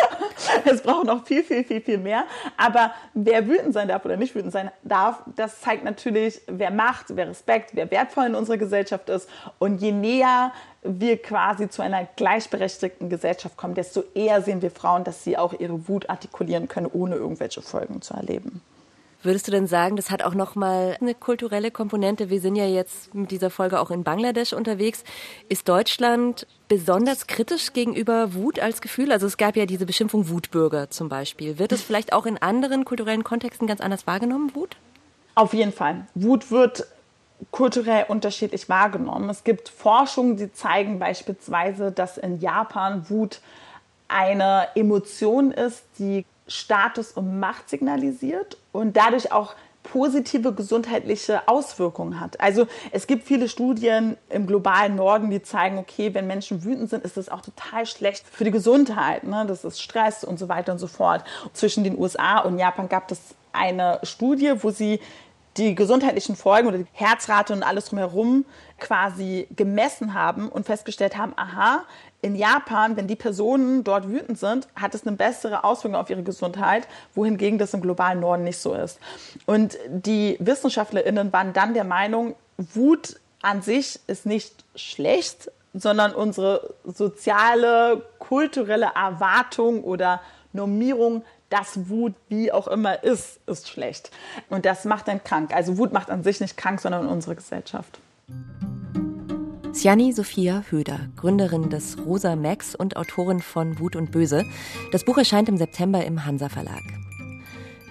es 0.64 0.82
braucht 0.82 1.06
noch 1.06 1.26
viel, 1.26 1.42
viel, 1.42 1.64
viel, 1.64 1.80
viel 1.80 1.98
mehr. 1.98 2.24
Aber 2.56 2.92
wer 3.14 3.46
wütend 3.46 3.74
sein 3.74 3.88
darf 3.88 4.04
oder 4.04 4.16
nicht 4.16 4.34
wütend 4.34 4.52
sein 4.52 4.70
darf, 4.82 5.22
das 5.36 5.60
zeigt 5.60 5.84
natürlich, 5.84 6.40
wer 6.46 6.70
Macht, 6.70 7.06
wer 7.16 7.28
Respekt, 7.28 7.70
wer 7.74 7.90
wertvoll 7.90 8.26
in 8.26 8.34
unserer 8.34 8.58
Gesellschaft 8.58 9.08
ist. 9.08 9.28
Und 9.58 9.80
je 9.80 9.92
näher 9.92 10.52
wir 10.86 11.20
quasi 11.20 11.68
zu 11.68 11.82
einer 11.82 12.06
gleichberechtigten 12.16 13.08
Gesellschaft 13.08 13.56
kommen, 13.56 13.74
desto 13.74 14.04
eher 14.14 14.42
sehen 14.42 14.62
wir 14.62 14.70
Frauen, 14.70 15.04
dass 15.04 15.24
sie 15.24 15.36
auch 15.36 15.52
ihre 15.52 15.88
Wut 15.88 16.08
artikulieren 16.08 16.68
können, 16.68 16.88
ohne 16.92 17.16
irgendwelche 17.16 17.62
Folgen 17.62 18.02
zu 18.02 18.14
erleben. 18.14 18.60
Würdest 19.22 19.48
du 19.48 19.50
denn 19.50 19.66
sagen, 19.66 19.96
das 19.96 20.10
hat 20.10 20.22
auch 20.22 20.34
noch 20.34 20.54
mal 20.54 20.96
eine 21.00 21.14
kulturelle 21.14 21.72
Komponente? 21.72 22.30
Wir 22.30 22.40
sind 22.40 22.54
ja 22.54 22.66
jetzt 22.66 23.12
mit 23.12 23.32
dieser 23.32 23.50
Folge 23.50 23.80
auch 23.80 23.90
in 23.90 24.04
Bangladesch 24.04 24.52
unterwegs. 24.52 25.02
Ist 25.48 25.68
Deutschland 25.68 26.46
besonders 26.68 27.26
kritisch 27.26 27.72
gegenüber 27.72 28.34
Wut 28.34 28.60
als 28.60 28.80
Gefühl? 28.80 29.10
Also 29.10 29.26
es 29.26 29.36
gab 29.36 29.56
ja 29.56 29.66
diese 29.66 29.84
Beschimpfung 29.84 30.28
Wutbürger 30.28 30.90
zum 30.90 31.08
Beispiel. 31.08 31.58
Wird 31.58 31.72
es 31.72 31.82
vielleicht 31.82 32.12
auch 32.12 32.24
in 32.24 32.38
anderen 32.38 32.84
kulturellen 32.84 33.24
Kontexten 33.24 33.66
ganz 33.66 33.80
anders 33.80 34.06
wahrgenommen, 34.06 34.54
Wut? 34.54 34.76
Auf 35.34 35.54
jeden 35.54 35.72
Fall. 35.72 36.06
Wut 36.14 36.50
wird 36.52 36.86
kulturell 37.50 38.06
unterschiedlich 38.08 38.68
wahrgenommen. 38.68 39.28
Es 39.30 39.44
gibt 39.44 39.68
Forschungen, 39.68 40.36
die 40.36 40.52
zeigen 40.52 40.98
beispielsweise, 40.98 41.92
dass 41.92 42.18
in 42.18 42.40
Japan 42.40 43.08
Wut 43.10 43.40
eine 44.08 44.68
Emotion 44.74 45.50
ist, 45.50 45.84
die 45.98 46.24
Status 46.48 47.12
und 47.12 47.40
Macht 47.40 47.68
signalisiert 47.68 48.56
und 48.72 48.96
dadurch 48.96 49.32
auch 49.32 49.54
positive 49.82 50.52
gesundheitliche 50.52 51.46
Auswirkungen 51.46 52.20
hat. 52.20 52.40
Also 52.40 52.66
es 52.90 53.06
gibt 53.06 53.24
viele 53.24 53.48
Studien 53.48 54.16
im 54.30 54.46
globalen 54.46 54.96
Norden, 54.96 55.30
die 55.30 55.42
zeigen, 55.42 55.78
okay, 55.78 56.12
wenn 56.12 56.26
Menschen 56.26 56.64
wütend 56.64 56.90
sind, 56.90 57.04
ist 57.04 57.16
das 57.16 57.28
auch 57.28 57.40
total 57.40 57.86
schlecht 57.86 58.24
für 58.26 58.44
die 58.44 58.50
Gesundheit. 58.50 59.24
Ne? 59.24 59.44
Das 59.46 59.64
ist 59.64 59.80
Stress 59.80 60.24
und 60.24 60.38
so 60.38 60.48
weiter 60.48 60.72
und 60.72 60.78
so 60.78 60.88
fort. 60.88 61.22
Zwischen 61.52 61.84
den 61.84 61.98
USA 61.98 62.40
und 62.40 62.58
Japan 62.58 62.88
gab 62.88 63.10
es 63.12 63.20
eine 63.52 64.00
Studie, 64.02 64.54
wo 64.62 64.70
sie 64.70 65.00
die 65.56 65.74
gesundheitlichen 65.74 66.36
Folgen 66.36 66.68
oder 66.68 66.78
die 66.78 66.86
Herzrate 66.92 67.52
und 67.52 67.62
alles 67.62 67.86
drumherum 67.86 68.44
quasi 68.78 69.46
gemessen 69.56 70.14
haben 70.14 70.48
und 70.48 70.66
festgestellt 70.66 71.16
haben, 71.16 71.32
aha, 71.36 71.84
in 72.22 72.34
Japan, 72.34 72.96
wenn 72.96 73.06
die 73.06 73.16
Personen 73.16 73.84
dort 73.84 74.08
wütend 74.08 74.38
sind, 74.38 74.68
hat 74.74 74.94
es 74.94 75.06
eine 75.06 75.16
bessere 75.16 75.64
Auswirkung 75.64 75.98
auf 75.98 76.10
ihre 76.10 76.22
Gesundheit, 76.22 76.88
wohingegen 77.14 77.58
das 77.58 77.72
im 77.74 77.80
globalen 77.80 78.20
Norden 78.20 78.44
nicht 78.44 78.58
so 78.58 78.74
ist. 78.74 78.98
Und 79.46 79.78
die 79.88 80.36
WissenschaftlerInnen 80.40 81.32
waren 81.32 81.52
dann 81.52 81.74
der 81.74 81.84
Meinung, 81.84 82.34
Wut 82.56 83.20
an 83.42 83.62
sich 83.62 84.00
ist 84.06 84.26
nicht 84.26 84.64
schlecht, 84.74 85.50
sondern 85.72 86.14
unsere 86.14 86.74
soziale, 86.84 88.02
kulturelle 88.18 88.90
Erwartung 88.94 89.84
oder 89.84 90.20
Normierung 90.52 91.22
dass 91.48 91.88
Wut 91.88 92.14
wie 92.28 92.52
auch 92.52 92.68
immer 92.68 93.02
ist, 93.04 93.40
ist 93.46 93.68
schlecht. 93.68 94.10
Und 94.48 94.64
das 94.64 94.84
macht 94.84 95.08
dann 95.08 95.22
krank. 95.22 95.54
Also 95.54 95.78
Wut 95.78 95.92
macht 95.92 96.10
an 96.10 96.22
sich 96.22 96.40
nicht 96.40 96.56
krank, 96.56 96.80
sondern 96.80 97.06
unsere 97.06 97.36
Gesellschaft. 97.36 97.98
Sjani 99.74 100.12
Sophia 100.12 100.64
Höder, 100.70 101.00
Gründerin 101.16 101.68
des 101.68 101.98
Rosa 101.98 102.34
Max 102.34 102.74
und 102.74 102.96
Autorin 102.96 103.40
von 103.40 103.78
Wut 103.78 103.94
und 103.94 104.10
Böse. 104.10 104.44
Das 104.90 105.04
Buch 105.04 105.18
erscheint 105.18 105.48
im 105.48 105.58
September 105.58 106.04
im 106.04 106.24
Hansa 106.24 106.48
Verlag. 106.48 106.82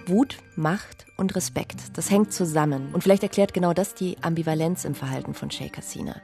Wut, 0.06 0.38
Macht 0.56 1.06
und 1.16 1.34
Respekt, 1.34 1.96
das 1.96 2.10
hängt 2.10 2.32
zusammen. 2.32 2.90
Und 2.92 3.02
vielleicht 3.02 3.22
erklärt 3.22 3.54
genau 3.54 3.72
das 3.72 3.94
die 3.94 4.16
Ambivalenz 4.20 4.84
im 4.84 4.94
Verhalten 4.94 5.34
von 5.34 5.50
Sheikh 5.50 5.78
Hasina 5.78 6.16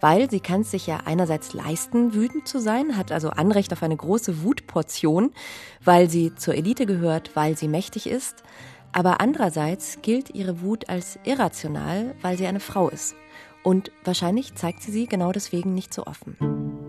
weil 0.00 0.30
sie 0.30 0.40
kann 0.40 0.62
es 0.62 0.70
sich 0.70 0.86
ja 0.86 1.00
einerseits 1.04 1.52
leisten, 1.52 2.14
wütend 2.14 2.48
zu 2.48 2.60
sein, 2.60 2.96
hat 2.96 3.12
also 3.12 3.30
Anrecht 3.30 3.72
auf 3.72 3.82
eine 3.82 3.96
große 3.96 4.42
Wutportion, 4.42 5.32
weil 5.84 6.10
sie 6.10 6.34
zur 6.34 6.54
Elite 6.54 6.86
gehört, 6.86 7.34
weil 7.34 7.56
sie 7.56 7.68
mächtig 7.68 8.06
ist, 8.08 8.42
aber 8.92 9.20
andererseits 9.20 9.98
gilt 10.02 10.30
ihre 10.34 10.62
Wut 10.62 10.88
als 10.88 11.18
irrational, 11.24 12.14
weil 12.22 12.36
sie 12.36 12.46
eine 12.46 12.60
Frau 12.60 12.88
ist. 12.88 13.14
Und 13.62 13.92
wahrscheinlich 14.04 14.54
zeigt 14.54 14.82
sie 14.82 14.90
sie 14.90 15.06
genau 15.06 15.32
deswegen 15.32 15.74
nicht 15.74 15.92
so 15.92 16.06
offen. 16.06 16.79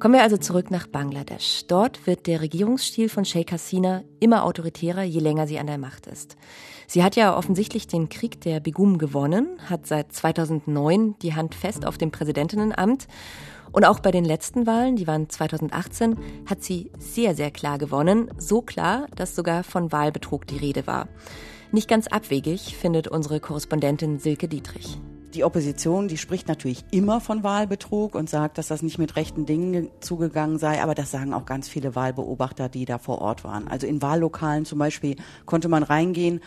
Kommen 0.00 0.14
wir 0.14 0.22
also 0.22 0.36
zurück 0.36 0.70
nach 0.70 0.86
Bangladesch. 0.86 1.66
Dort 1.66 2.06
wird 2.06 2.26
der 2.26 2.40
Regierungsstil 2.40 3.08
von 3.08 3.24
Sheikh 3.24 3.52
Hasina 3.52 4.02
immer 4.20 4.44
autoritärer, 4.44 5.02
je 5.02 5.20
länger 5.20 5.46
sie 5.46 5.58
an 5.58 5.66
der 5.66 5.78
Macht 5.78 6.06
ist. 6.06 6.36
Sie 6.86 7.02
hat 7.02 7.16
ja 7.16 7.36
offensichtlich 7.36 7.86
den 7.86 8.08
Krieg 8.08 8.40
der 8.40 8.60
Begum 8.60 8.98
gewonnen, 8.98 9.46
hat 9.70 9.86
seit 9.86 10.12
2009 10.12 11.16
die 11.22 11.34
Hand 11.34 11.54
fest 11.54 11.86
auf 11.86 11.96
dem 11.96 12.10
Präsidentinnenamt 12.10 13.06
und 13.72 13.84
auch 13.84 14.00
bei 14.00 14.10
den 14.10 14.24
letzten 14.24 14.66
Wahlen, 14.66 14.96
die 14.96 15.06
waren 15.06 15.30
2018, 15.30 16.16
hat 16.46 16.62
sie 16.62 16.90
sehr, 16.98 17.34
sehr 17.34 17.50
klar 17.50 17.78
gewonnen. 17.78 18.30
So 18.36 18.62
klar, 18.62 19.06
dass 19.16 19.34
sogar 19.34 19.64
von 19.64 19.90
Wahlbetrug 19.90 20.46
die 20.46 20.58
Rede 20.58 20.86
war. 20.86 21.08
Nicht 21.72 21.88
ganz 21.88 22.06
abwegig, 22.08 22.76
findet 22.76 23.08
unsere 23.08 23.40
Korrespondentin 23.40 24.18
Silke 24.18 24.48
Dietrich 24.48 24.98
die 25.34 25.44
Opposition, 25.44 26.08
die 26.08 26.16
spricht 26.16 26.48
natürlich 26.48 26.84
immer 26.90 27.20
von 27.20 27.42
Wahlbetrug 27.42 28.14
und 28.14 28.30
sagt, 28.30 28.58
dass 28.58 28.68
das 28.68 28.82
nicht 28.82 28.98
mit 28.98 29.16
rechten 29.16 29.46
Dingen 29.46 29.90
zugegangen 30.00 30.58
sei, 30.58 30.82
aber 30.82 30.94
das 30.94 31.10
sagen 31.10 31.34
auch 31.34 31.44
ganz 31.44 31.68
viele 31.68 31.94
Wahlbeobachter, 31.94 32.68
die 32.68 32.84
da 32.84 32.98
vor 32.98 33.20
Ort 33.20 33.44
waren. 33.44 33.68
Also 33.68 33.86
in 33.86 34.00
Wahllokalen 34.00 34.64
zum 34.64 34.78
Beispiel 34.78 35.16
konnte 35.46 35.68
man 35.68 35.82
reingehen, 35.82 36.40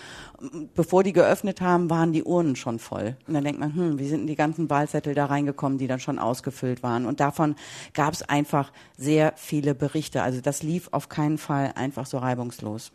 bevor 0.74 1.04
die 1.04 1.14
geöffnet 1.14 1.62
haben, 1.62 1.90
waren 1.90 2.14
die 2.14 2.24
Urnen 2.24 2.56
schon 2.56 2.80
voll. 2.80 3.18
Und 3.28 3.34
dann 3.34 3.44
denkt 3.44 3.60
man, 3.60 3.76
hm, 3.76 4.00
wie 4.00 4.08
sind 4.08 4.22
denn 4.22 4.28
die 4.28 4.36
ganzen 4.36 4.70
Wahlzettel 4.70 5.14
da 5.14 5.26
reingekommen, 5.26 5.78
die 5.78 5.88
dann 5.88 6.00
schon 6.00 6.20
ausgefüllt 6.20 6.84
waren? 6.84 7.06
Und 7.06 7.20
davon 7.20 7.56
gab 7.94 8.14
es 8.14 8.22
einfach 8.22 8.72
sehr 8.98 9.34
viele 9.36 9.76
Berichte. 9.76 10.24
Also 10.24 10.42
das 10.42 10.64
lief 10.64 10.90
auf 10.92 11.10
keinen 11.10 11.38
Fall 11.38 11.74
einfach 11.76 12.06
so 12.06 12.18
reibungslos. 12.18 12.92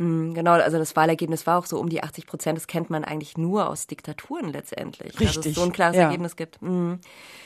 Mhm, 0.00 0.32
genau, 0.32 0.52
also 0.52 0.78
das 0.78 0.96
Wahlergebnis 0.96 1.46
war 1.46 1.58
auch 1.58 1.66
so 1.66 1.78
um 1.78 1.90
die 1.90 2.02
80 2.02 2.26
Prozent. 2.26 2.56
Das 2.56 2.66
kennt 2.66 2.88
man 2.88 3.04
eigentlich 3.04 3.36
nur 3.36 3.68
aus 3.68 3.86
Diktaturen 3.86 4.50
letztendlich. 4.50 5.12
Richtig. 5.20 5.36
Also 5.36 5.48
es 5.50 5.54
so 5.54 5.62
ein 5.62 5.72
klares 5.72 5.96
ja. 5.96 6.04
Ergebnis 6.04 6.36
gibt. 6.36 6.62
Mhm. 6.62 7.00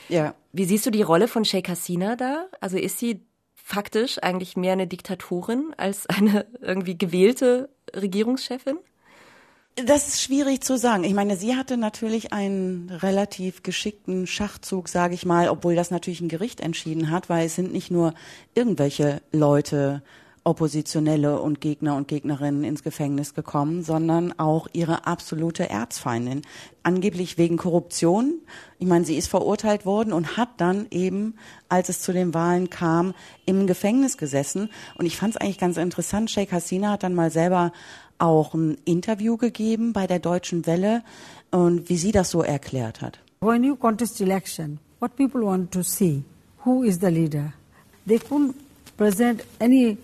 Ja. 0.07 0.35
Wie 0.53 0.63
siehst 0.63 0.85
du 0.85 0.89
die 0.89 1.01
Rolle 1.01 1.27
von 1.27 1.43
Sheikh 1.43 1.69
Hasina 1.69 2.15
da? 2.15 2.45
Also 2.61 2.77
ist 2.77 2.97
sie 2.97 3.25
faktisch 3.55 4.23
eigentlich 4.23 4.55
mehr 4.55 4.71
eine 4.71 4.87
Diktatorin 4.87 5.73
als 5.75 6.07
eine 6.07 6.45
irgendwie 6.61 6.97
gewählte 6.97 7.69
Regierungschefin? 7.93 8.77
Das 9.75 10.07
ist 10.07 10.21
schwierig 10.21 10.61
zu 10.61 10.77
sagen. 10.77 11.03
Ich 11.03 11.13
meine, 11.13 11.35
sie 11.35 11.57
hatte 11.57 11.75
natürlich 11.75 12.31
einen 12.31 12.89
relativ 12.89 13.63
geschickten 13.63 14.27
Schachzug, 14.27 14.87
sage 14.87 15.13
ich 15.13 15.25
mal, 15.25 15.49
obwohl 15.49 15.75
das 15.75 15.91
natürlich 15.91 16.21
ein 16.21 16.29
Gericht 16.29 16.61
entschieden 16.61 17.11
hat, 17.11 17.27
weil 17.27 17.47
es 17.47 17.55
sind 17.55 17.73
nicht 17.73 17.91
nur 17.91 18.13
irgendwelche 18.53 19.21
Leute 19.33 20.01
Oppositionelle 20.45 21.39
und 21.39 21.59
Gegner 21.59 21.95
und 21.95 22.07
Gegnerinnen 22.07 22.63
ins 22.63 22.83
Gefängnis 22.83 23.33
gekommen, 23.33 23.83
sondern 23.83 24.37
auch 24.37 24.67
ihre 24.73 25.07
absolute 25.07 25.71
Erzfeindin. 25.71 26.43
Angeblich 26.83 27.39
wegen 27.39 27.57
Korruption. 27.57 28.35
Ich 28.77 28.87
meine, 28.87 29.05
sie 29.05 29.17
ist 29.17 29.27
verurteilt 29.27 29.87
worden 29.87 30.13
und 30.13 30.37
hat 30.37 30.49
dann 30.57 30.85
eben, 30.91 31.33
als 31.67 31.89
es 31.89 32.01
zu 32.01 32.13
den 32.13 32.35
Wahlen 32.35 32.69
kam, 32.69 33.15
im 33.47 33.65
Gefängnis 33.65 34.17
gesessen. 34.17 34.69
Und 34.99 35.07
ich 35.07 35.17
fand 35.17 35.33
es 35.33 35.41
eigentlich 35.41 35.57
ganz 35.57 35.77
interessant. 35.77 36.29
Sheikh 36.29 36.53
Hasina 36.53 36.91
hat 36.91 37.01
dann 37.01 37.15
mal 37.15 37.31
selber 37.31 37.73
auch 38.19 38.53
ein 38.53 38.77
Interview 38.85 39.37
gegeben 39.37 39.93
bei 39.93 40.05
der 40.05 40.19
Deutschen 40.19 40.67
Welle 40.67 41.03
und 41.49 41.89
wie 41.89 41.97
sie 41.97 42.11
das 42.11 42.29
so 42.29 42.43
erklärt 42.43 43.01
hat. 43.01 43.19
When 43.41 43.63
you 43.63 43.75
contest 43.75 44.21
election, 44.21 44.79
what 44.99 45.15
people 45.15 45.41
want 45.41 45.71
to 45.71 45.81
see, 45.81 46.23
who 46.63 46.83
is 46.83 46.99
the 47.01 47.07
leader? 47.07 47.53
They 48.05 48.17
couldn't 48.17 48.53
present 48.95 49.43
any 49.59 49.97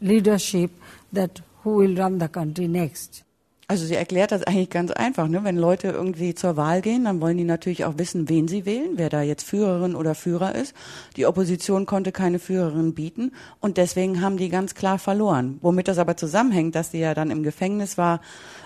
leadership 0.00 0.70
that 1.12 1.42
who 1.64 1.78
will 1.78 2.00
run 2.00 2.20
the 2.20 2.28
country 2.28 2.68
next. 2.68 3.26
Also 3.68 3.84
sie 3.84 3.96
erklärt 3.96 4.30
das 4.30 4.44
eigentlich 4.44 4.70
ganz 4.70 4.92
einfach. 4.92 5.26
Ne? 5.26 5.42
Wenn 5.42 5.56
Leute 5.56 5.88
irgendwie 5.88 6.36
zur 6.36 6.56
Wahl 6.56 6.82
gehen, 6.82 7.04
dann 7.04 7.20
wollen 7.20 7.36
die 7.36 7.42
natürlich 7.42 7.84
auch 7.84 7.98
wissen, 7.98 8.28
wen 8.28 8.46
sie 8.46 8.64
wählen, 8.64 8.90
wer 8.94 9.08
da 9.08 9.22
jetzt 9.22 9.42
Führerin 9.42 9.96
oder 9.96 10.14
Führer 10.14 10.54
ist. 10.54 10.72
Die 11.16 11.26
Opposition 11.26 11.84
konnte 11.84 12.12
keine 12.12 12.38
Führerin 12.38 12.94
bieten 12.94 13.32
und 13.58 13.76
deswegen 13.76 14.20
haben 14.20 14.36
die 14.36 14.50
ganz 14.50 14.76
klar 14.76 15.00
verloren. 15.00 15.58
Womit 15.62 15.88
das 15.88 15.98
aber 15.98 16.16
zusammenhängt, 16.16 16.76
dass 16.76 16.92
sie 16.92 17.00
ja 17.00 17.12
dann 17.12 17.32
im 17.32 17.42
Gefängnis 17.42 17.98
war, 17.98 18.20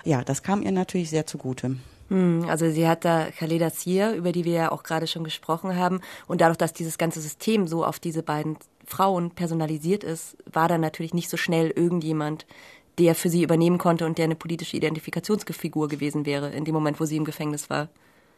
ja, 0.05 0.23
das 0.23 0.43
kam 0.43 0.61
ihr 0.61 0.71
natürlich 0.71 1.09
sehr 1.09 1.25
zugute. 1.25 1.77
Hm, 2.09 2.45
also 2.47 2.69
sie 2.69 2.87
hat 2.87 3.03
da 3.03 3.31
Khaleda 3.31 3.71
Zia, 3.71 4.13
über 4.13 4.31
die 4.31 4.45
wir 4.45 4.53
ja 4.53 4.71
auch 4.71 4.83
gerade 4.83 5.07
schon 5.07 5.23
gesprochen 5.23 5.77
haben. 5.77 6.01
Und 6.27 6.41
dadurch, 6.41 6.57
dass 6.57 6.73
dieses 6.73 6.99
ganze 6.99 7.21
System 7.21 7.67
so 7.67 7.83
auf 7.83 7.99
diese 7.99 8.21
beiden 8.21 8.57
Frauen 8.91 9.31
personalisiert 9.31 10.03
ist, 10.03 10.35
war 10.51 10.67
da 10.67 10.77
natürlich 10.77 11.13
nicht 11.13 11.29
so 11.29 11.37
schnell 11.37 11.71
irgendjemand, 11.71 12.45
der 12.97 13.15
für 13.15 13.29
sie 13.29 13.41
übernehmen 13.41 13.77
konnte 13.77 14.05
und 14.05 14.17
der 14.17 14.25
eine 14.25 14.35
politische 14.35 14.75
Identifikationsfigur 14.75 15.87
gewesen 15.87 16.25
wäre 16.25 16.51
in 16.51 16.65
dem 16.65 16.73
Moment, 16.73 16.99
wo 16.99 17.05
sie 17.05 17.15
im 17.15 17.25
Gefängnis 17.25 17.69
war. 17.69 17.89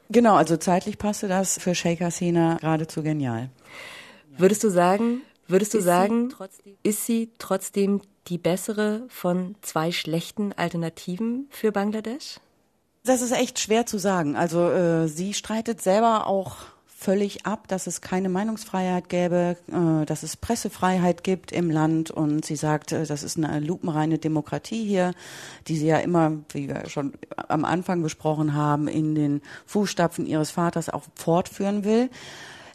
Genau, 0.10 0.36
also 0.36 0.58
zeitlich 0.58 0.97
passte 0.97 1.28
das 1.28 1.58
für 1.58 1.74
Sheikh 1.74 2.04
Hasina 2.04 2.58
geradezu 2.62 3.01
genial. 3.01 3.49
Würdest 4.38 4.64
du 4.64 4.70
sagen, 4.70 5.22
würdest 5.47 5.74
du 5.74 5.80
ist 5.80 5.86
sagen, 5.86 6.34
sie 6.64 6.78
ist 6.84 7.06
sie 7.06 7.32
trotzdem 7.39 8.01
die 8.28 8.38
bessere 8.38 9.04
von 9.10 9.56
zwei 9.62 9.91
schlechten 9.91 10.54
Alternativen 10.54 11.47
für 11.49 11.72
Bangladesch? 11.72 12.39
Das 13.06 13.22
ist 13.22 13.32
echt 13.32 13.60
schwer 13.60 13.86
zu 13.86 13.97
sagen. 13.97 14.36
Also 14.36 14.70
äh, 14.70 15.08
sie 15.08 15.34
streitet 15.34 15.82
selber 15.82 16.28
auch 16.28 16.58
völlig 17.04 17.45
ab, 17.45 17.68
dass 17.68 17.86
es 17.86 17.99
keine 17.99 18.30
Meinungsfreiheit 18.30 19.10
gäbe, 19.10 19.58
äh, 19.68 20.06
dass 20.06 20.24
es 20.24 20.38
Pressefreiheit 20.38 21.24
gibt 21.24 21.51
im 21.51 21.70
Land 21.70 22.12
und 22.12 22.45
sie 22.45 22.56
sagt, 22.56 22.93
äh, 22.93 23.06
das 23.06 23.24
ist 23.24 23.38
eine 23.38 23.60
lupenreine 23.60 24.20
Demokratie 24.20 24.86
hier, 24.86 25.14
die 25.68 25.76
sie 25.76 25.88
ja 25.88 25.97
immer, 25.97 26.32
wie 26.54 26.70
wir 26.70 26.89
schon 26.89 27.14
am 27.49 27.66
Anfang 27.66 28.01
besprochen 28.01 28.54
haben, 28.54 28.88
in 28.88 29.16
den 29.16 29.41
Fußstapfen 29.66 30.26
ihres 30.26 30.51
Vaters 30.51 30.89
auch 30.89 31.04
fortführen 31.16 31.84
will. 31.84 32.10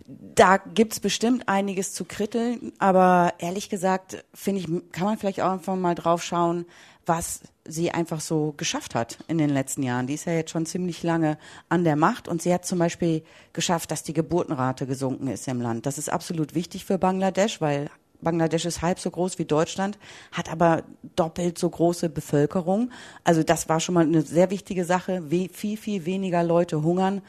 Da 0.06 0.58
gibt's 0.58 1.00
bestimmt 1.00 1.48
einiges 1.48 1.92
zu 1.92 2.04
kritteln, 2.04 2.72
aber 2.78 3.34
ehrlich 3.38 3.68
gesagt, 3.70 4.24
finde 4.34 4.60
ich, 4.60 4.92
kann 4.92 5.06
man 5.06 5.18
vielleicht 5.18 5.40
auch 5.40 5.52
einfach 5.52 5.76
mal 5.76 5.94
drauf 5.94 6.22
schauen, 6.22 6.66
was 7.08 7.40
sie 7.66 7.90
einfach 7.90 8.20
so 8.20 8.54
geschafft 8.56 8.94
hat 8.94 9.18
in 9.28 9.38
den 9.38 9.50
letzten 9.50 9.82
Jahren. 9.82 10.06
Die 10.06 10.14
ist 10.14 10.24
ja 10.24 10.32
jetzt 10.32 10.50
schon 10.50 10.66
ziemlich 10.66 11.02
lange 11.02 11.38
an 11.68 11.84
der 11.84 11.96
Macht 11.96 12.28
und 12.28 12.40
sie 12.42 12.52
hat 12.52 12.64
zum 12.64 12.78
Beispiel 12.78 13.22
geschafft, 13.52 13.90
dass 13.90 14.02
die 14.02 14.12
Geburtenrate 14.12 14.86
gesunken 14.86 15.28
ist 15.28 15.48
im 15.48 15.60
Land. 15.60 15.86
Das 15.86 15.98
ist 15.98 16.10
absolut 16.10 16.54
wichtig 16.54 16.84
für 16.84 16.98
Bangladesch, 16.98 17.60
weil 17.60 17.90
Bangladesch 18.20 18.64
ist 18.64 18.82
halb 18.82 18.98
so 18.98 19.10
groß 19.10 19.38
wie 19.38 19.44
Deutschland, 19.44 19.98
hat 20.32 20.50
aber 20.50 20.82
doppelt 21.16 21.58
so 21.58 21.70
große 21.70 22.08
Bevölkerung. 22.08 22.90
Also 23.24 23.42
das 23.42 23.68
war 23.68 23.80
schon 23.80 23.94
mal 23.94 24.04
eine 24.04 24.22
sehr 24.22 24.50
wichtige 24.50 24.84
Sache. 24.84 25.30
Wie 25.30 25.48
viel, 25.48 25.76
viel 25.76 26.04
weniger 26.04 26.42
Leute 26.42 26.82
hungern. 26.82 27.22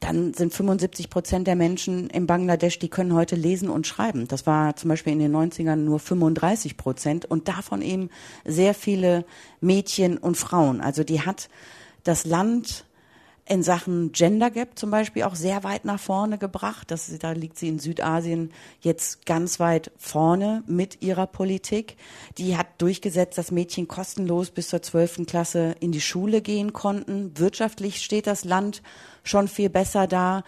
Dann 0.00 0.34
sind 0.34 0.52
75 0.52 1.10
Prozent 1.10 1.46
der 1.46 1.54
Menschen 1.54 2.10
in 2.10 2.26
Bangladesch, 2.26 2.80
die 2.80 2.88
können 2.88 3.14
heute 3.14 3.36
lesen 3.36 3.68
und 3.68 3.86
schreiben. 3.86 4.26
Das 4.26 4.46
war 4.46 4.74
zum 4.74 4.88
Beispiel 4.88 5.12
in 5.12 5.20
den 5.20 5.34
90ern 5.34 5.76
nur 5.76 6.00
35 6.00 6.76
Prozent 6.76 7.24
und 7.24 7.46
davon 7.46 7.82
eben 7.82 8.10
sehr 8.44 8.74
viele 8.74 9.24
Mädchen 9.60 10.18
und 10.18 10.36
Frauen. 10.36 10.80
Also 10.80 11.04
die 11.04 11.20
hat 11.20 11.48
das 12.02 12.24
Land 12.24 12.84
in 13.52 13.62
Sachen 13.62 14.12
Gender 14.12 14.50
Gap 14.50 14.78
zum 14.78 14.90
Beispiel 14.90 15.24
auch 15.24 15.34
sehr 15.34 15.62
weit 15.62 15.84
nach 15.84 16.00
vorne 16.00 16.38
gebracht. 16.38 16.90
Das, 16.90 17.12
da 17.18 17.32
liegt 17.32 17.58
sie 17.58 17.68
in 17.68 17.78
Südasien 17.78 18.50
jetzt 18.80 19.26
ganz 19.26 19.60
weit 19.60 19.92
vorne 19.98 20.64
mit 20.66 21.02
ihrer 21.02 21.26
Politik. 21.26 21.98
Die 22.38 22.56
hat 22.56 22.66
durchgesetzt, 22.78 23.36
dass 23.36 23.50
Mädchen 23.50 23.88
kostenlos 23.88 24.50
bis 24.50 24.70
zur 24.70 24.80
zwölften 24.80 25.26
Klasse 25.26 25.74
in 25.80 25.92
die 25.92 26.00
Schule 26.00 26.40
gehen 26.40 26.72
konnten. 26.72 27.38
Wirtschaftlich 27.38 28.02
steht 28.02 28.26
das 28.26 28.46
Land 28.46 28.82
schon 29.22 29.48
viel 29.48 29.68
besser 29.68 30.06
da. 30.06 30.44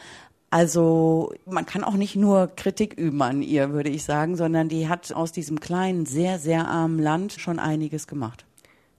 Also 0.48 1.34
man 1.44 1.66
kann 1.66 1.84
auch 1.84 1.96
nicht 1.96 2.16
nur 2.16 2.46
Kritik 2.56 2.94
üben 2.94 3.20
an 3.20 3.42
ihr, 3.42 3.74
würde 3.74 3.90
ich 3.90 4.04
sagen, 4.04 4.34
sondern 4.34 4.70
die 4.70 4.88
hat 4.88 5.12
aus 5.12 5.30
diesem 5.30 5.60
kleinen, 5.60 6.06
sehr, 6.06 6.38
sehr 6.38 6.68
armen 6.68 7.00
Land 7.00 7.34
schon 7.34 7.58
einiges 7.58 8.06
gemacht. 8.06 8.46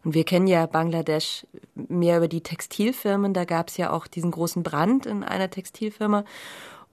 Und 0.06 0.14
wir 0.14 0.24
kennen 0.24 0.48
ja 0.48 0.68
Bangladesch 0.68 1.46
mehr 1.74 2.18
über 2.18 2.28
die 2.28 2.42
Textilfirmen. 2.42 3.34
Da 3.34 3.44
gab 3.44 3.70
es 3.70 3.78
ja 3.78 3.92
auch 3.92 4.06
diesen 4.06 4.32
großen 4.32 4.62
Brand 4.64 5.08
in 5.08 5.24
einer 5.24 5.50
Textilfirma. 5.50 6.24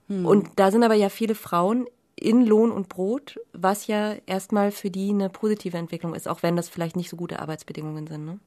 Hm. 0.08 0.26
Und 0.26 0.48
da 0.56 0.70
sind 0.70 0.82
aber 0.82 0.94
ja 0.94 1.10
viele 1.10 1.34
Frauen 1.34 1.86
in 2.16 2.46
Lohn 2.46 2.70
und 2.70 2.88
Brot, 2.88 3.38
was 3.52 3.86
ja 3.86 4.14
erstmal 4.26 4.70
für 4.70 4.90
die 4.90 5.10
eine 5.10 5.28
positive 5.28 5.76
Entwicklung 5.76 6.14
ist, 6.14 6.26
auch 6.26 6.42
wenn 6.42 6.56
das 6.56 6.68
vielleicht 6.68 6.96
nicht 6.96 7.10
so 7.10 7.16
gute 7.16 7.40
Arbeitsbedingungen 7.40 8.06
sind. 8.06 8.24
Ne? 8.24 8.38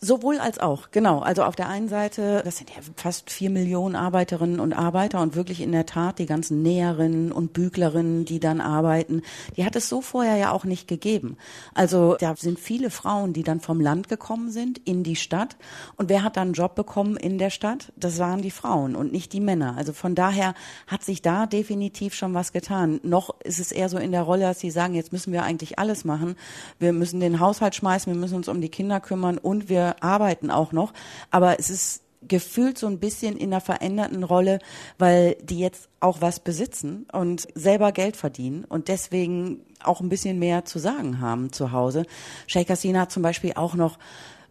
Sowohl 0.00 0.38
als 0.38 0.60
auch, 0.60 0.92
genau. 0.92 1.18
Also 1.18 1.42
auf 1.42 1.56
der 1.56 1.68
einen 1.68 1.88
Seite, 1.88 2.42
das 2.44 2.58
sind 2.58 2.70
ja 2.70 2.76
fast 2.94 3.30
vier 3.30 3.50
Millionen 3.50 3.96
Arbeiterinnen 3.96 4.60
und 4.60 4.72
Arbeiter 4.72 5.20
und 5.20 5.34
wirklich 5.34 5.60
in 5.60 5.72
der 5.72 5.86
Tat 5.86 6.20
die 6.20 6.26
ganzen 6.26 6.62
Näherinnen 6.62 7.32
und 7.32 7.52
Büglerinnen, 7.52 8.24
die 8.24 8.38
dann 8.38 8.60
arbeiten, 8.60 9.22
die 9.56 9.64
hat 9.64 9.74
es 9.74 9.88
so 9.88 10.00
vorher 10.00 10.36
ja 10.36 10.52
auch 10.52 10.62
nicht 10.62 10.86
gegeben. 10.86 11.36
Also 11.74 12.16
da 12.20 12.36
sind 12.36 12.60
viele 12.60 12.90
Frauen, 12.90 13.32
die 13.32 13.42
dann 13.42 13.58
vom 13.58 13.80
Land 13.80 14.08
gekommen 14.08 14.52
sind 14.52 14.78
in 14.84 15.02
die 15.02 15.16
Stadt. 15.16 15.56
Und 15.96 16.08
wer 16.08 16.22
hat 16.22 16.36
dann 16.36 16.48
einen 16.48 16.54
Job 16.54 16.76
bekommen 16.76 17.16
in 17.16 17.38
der 17.38 17.50
Stadt? 17.50 17.92
Das 17.96 18.20
waren 18.20 18.40
die 18.40 18.52
Frauen 18.52 18.94
und 18.94 19.10
nicht 19.10 19.32
die 19.32 19.40
Männer. 19.40 19.74
Also 19.76 19.92
von 19.92 20.14
daher 20.14 20.54
hat 20.86 21.02
sich 21.02 21.22
da 21.22 21.46
definitiv 21.46 22.14
schon 22.14 22.34
was 22.34 22.52
getan. 22.52 23.00
Noch 23.02 23.34
ist 23.40 23.58
es 23.58 23.72
eher 23.72 23.88
so 23.88 23.98
in 23.98 24.12
der 24.12 24.22
Rolle, 24.22 24.42
dass 24.42 24.60
sie 24.60 24.70
sagen, 24.70 24.94
jetzt 24.94 25.12
müssen 25.12 25.32
wir 25.32 25.42
eigentlich 25.42 25.80
alles 25.80 26.04
machen. 26.04 26.36
Wir 26.78 26.92
müssen 26.92 27.18
den 27.18 27.40
Haushalt 27.40 27.74
schmeißen, 27.74 28.12
wir 28.12 28.20
müssen 28.20 28.36
uns 28.36 28.46
um 28.46 28.60
die 28.60 28.68
Kinder 28.68 29.00
kümmern 29.00 29.38
und 29.38 29.68
wir 29.68 29.87
arbeiten 30.00 30.50
auch 30.50 30.72
noch, 30.72 30.92
aber 31.30 31.58
es 31.58 31.70
ist 31.70 32.02
gefühlt 32.26 32.78
so 32.78 32.86
ein 32.86 32.98
bisschen 32.98 33.36
in 33.36 33.52
einer 33.52 33.60
veränderten 33.60 34.24
Rolle, 34.24 34.58
weil 34.98 35.36
die 35.42 35.60
jetzt 35.60 35.88
auch 36.00 36.20
was 36.20 36.40
besitzen 36.40 37.06
und 37.12 37.46
selber 37.54 37.92
Geld 37.92 38.16
verdienen 38.16 38.64
und 38.64 38.88
deswegen 38.88 39.60
auch 39.82 40.00
ein 40.00 40.08
bisschen 40.08 40.38
mehr 40.38 40.64
zu 40.64 40.78
sagen 40.78 41.20
haben 41.20 41.52
zu 41.52 41.72
Hause. 41.72 42.04
Sheikh 42.46 42.72
Hasina 42.72 43.02
hat 43.02 43.12
zum 43.12 43.22
Beispiel 43.22 43.52
auch 43.54 43.74
noch 43.74 43.98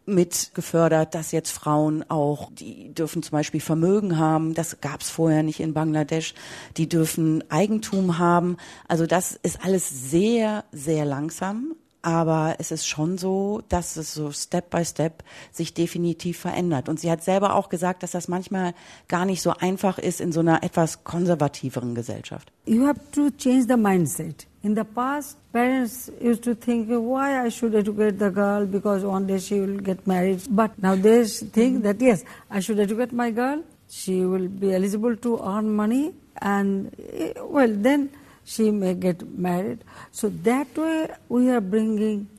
mit 0.06 0.52
gefördert, 0.54 1.14
dass 1.16 1.34
jetzt 1.34 1.52
Frauen 1.52 2.10
auch, 2.10 2.50
die 2.54 2.94
dürfen 2.94 3.22
zum 3.22 3.32
Beispiel 3.32 3.60
Vermögen 3.60 4.18
haben, 4.18 4.54
das 4.54 4.80
gab 4.80 5.02
es 5.02 5.10
vorher 5.10 5.44
nicht 5.44 5.60
in 5.60 5.74
Bangladesch, 5.74 6.34
die 6.78 6.88
dürfen 6.88 7.44
Eigentum 7.52 8.18
haben. 8.18 8.56
Also 8.88 9.06
das 9.06 9.38
ist 9.44 9.66
alles 9.66 9.90
sehr, 10.10 10.64
sehr 10.72 11.04
langsam, 11.04 11.76
aber 12.08 12.56
es 12.58 12.72
ist 12.72 12.88
schon 12.88 13.18
so, 13.18 13.62
dass 13.68 13.98
es 13.98 14.14
so 14.14 14.32
Step 14.32 14.70
by 14.70 14.86
Step 14.86 15.26
sich 15.52 15.74
definitiv 15.74 16.40
verändert. 16.40 16.88
Und 16.88 17.02
sie 17.02 17.12
hat 17.12 17.22
selber 17.22 17.54
auch 17.54 17.68
gesagt, 17.68 18.02
dass 18.02 18.12
das 18.12 18.30
manchmal 18.30 18.74
gar 19.10 19.26
nicht 19.26 19.42
so 19.42 19.52
einfach 19.52 19.98
ist 19.98 20.22
in 20.22 20.32
so 20.32 20.40
einer 20.40 20.64
etwas 20.64 21.04
konservativeren 21.04 21.96
Gesellschaft. 21.96 22.50
You 22.66 22.88
have 22.88 23.02
to 23.12 23.30
change 23.32 23.66
the 23.68 23.76
mindset. 23.76 24.48
In 24.64 24.74
the 24.74 24.86
past, 24.86 25.38
parents 25.52 26.10
used 26.22 26.46
to 26.46 26.56
think, 26.56 26.88
why 26.88 27.46
I 27.46 27.52
should 27.52 27.76
educate 27.76 28.20
the 28.20 28.32
girl 28.32 28.66
because 28.66 29.06
one 29.06 29.28
day 29.28 29.40
she 29.40 29.60
will 29.60 29.78
get 29.82 30.08
married. 30.08 30.40
But 30.50 30.82
now 30.82 30.96
they 30.96 31.26
think 31.26 31.84
that 31.84 32.00
yes, 32.00 32.24
I 32.50 32.62
should 32.62 32.80
educate 32.80 33.12
my 33.12 33.32
girl. 33.32 33.64
She 33.90 34.24
will 34.24 34.48
be 34.48 34.74
eligible 34.74 35.18
to 35.18 35.42
earn 35.44 35.76
money, 35.76 36.14
and 36.42 36.90
eh, 37.12 37.34
well, 37.42 37.70
then 37.70 38.12
she 38.48 38.72
may 38.72 38.94
get 38.94 39.28
married. 39.38 39.84
So 40.12 40.30
that 40.30 40.76
way 40.78 41.10
we 41.28 41.50
are 41.50 41.60
bringing 41.60 42.30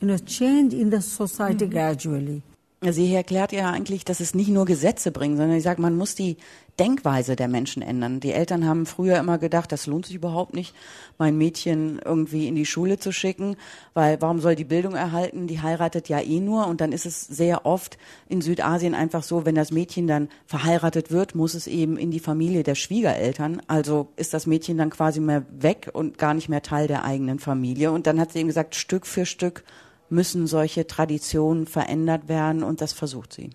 you 0.00 0.08
know, 0.08 0.16
change 0.16 0.72
in 0.72 0.88
the 0.88 1.02
society 1.02 1.66
mhm. 1.66 1.70
gradually. 1.72 2.42
Sie 2.80 3.12
erklärt 3.12 3.50
ja 3.50 3.70
eigentlich, 3.70 4.04
dass 4.04 4.20
es 4.20 4.34
nicht 4.34 4.50
nur 4.50 4.64
Gesetze 4.64 5.10
bringen, 5.10 5.36
sondern 5.36 5.56
ich 5.56 5.64
sage, 5.64 5.82
man 5.82 5.96
muss 5.96 6.14
die 6.14 6.36
Denkweise 6.78 7.34
der 7.34 7.48
Menschen 7.48 7.82
ändern. 7.82 8.20
Die 8.20 8.30
Eltern 8.30 8.64
haben 8.64 8.86
früher 8.86 9.18
immer 9.18 9.36
gedacht, 9.38 9.72
das 9.72 9.88
lohnt 9.88 10.06
sich 10.06 10.14
überhaupt 10.14 10.54
nicht, 10.54 10.76
mein 11.18 11.36
Mädchen 11.36 12.00
irgendwie 12.04 12.46
in 12.46 12.54
die 12.54 12.66
Schule 12.66 13.00
zu 13.00 13.10
schicken, 13.10 13.56
weil 13.94 14.20
warum 14.22 14.38
soll 14.38 14.54
die 14.54 14.64
Bildung 14.64 14.94
erhalten? 14.94 15.48
Die 15.48 15.60
heiratet 15.60 16.08
ja 16.08 16.20
eh 16.20 16.38
nur. 16.38 16.68
Und 16.68 16.80
dann 16.80 16.92
ist 16.92 17.04
es 17.04 17.20
sehr 17.20 17.66
oft 17.66 17.98
in 18.28 18.42
Südasien 18.42 18.94
einfach 18.94 19.24
so, 19.24 19.44
wenn 19.44 19.56
das 19.56 19.72
Mädchen 19.72 20.06
dann 20.06 20.28
verheiratet 20.46 21.10
wird, 21.10 21.34
muss 21.34 21.54
es 21.54 21.66
eben 21.66 21.96
in 21.96 22.12
die 22.12 22.20
Familie 22.20 22.62
der 22.62 22.76
Schwiegereltern. 22.76 23.60
Also 23.66 24.06
ist 24.14 24.34
das 24.34 24.46
Mädchen 24.46 24.78
dann 24.78 24.90
quasi 24.90 25.18
mehr 25.18 25.44
weg 25.50 25.90
und 25.94 26.16
gar 26.16 26.32
nicht 26.32 26.48
mehr 26.48 26.62
Teil 26.62 26.86
der 26.86 27.04
eigenen 27.04 27.40
Familie. 27.40 27.90
Und 27.90 28.06
dann 28.06 28.20
hat 28.20 28.30
sie 28.30 28.38
eben 28.38 28.48
gesagt, 28.48 28.76
Stück 28.76 29.04
für 29.04 29.26
Stück 29.26 29.64
müssen 30.10 30.46
solche 30.46 30.86
Traditionen 30.86 31.66
verändert 31.66 32.28
werden 32.28 32.62
und 32.62 32.80
das 32.80 32.92
versucht 32.92 33.32
sie. 33.32 33.50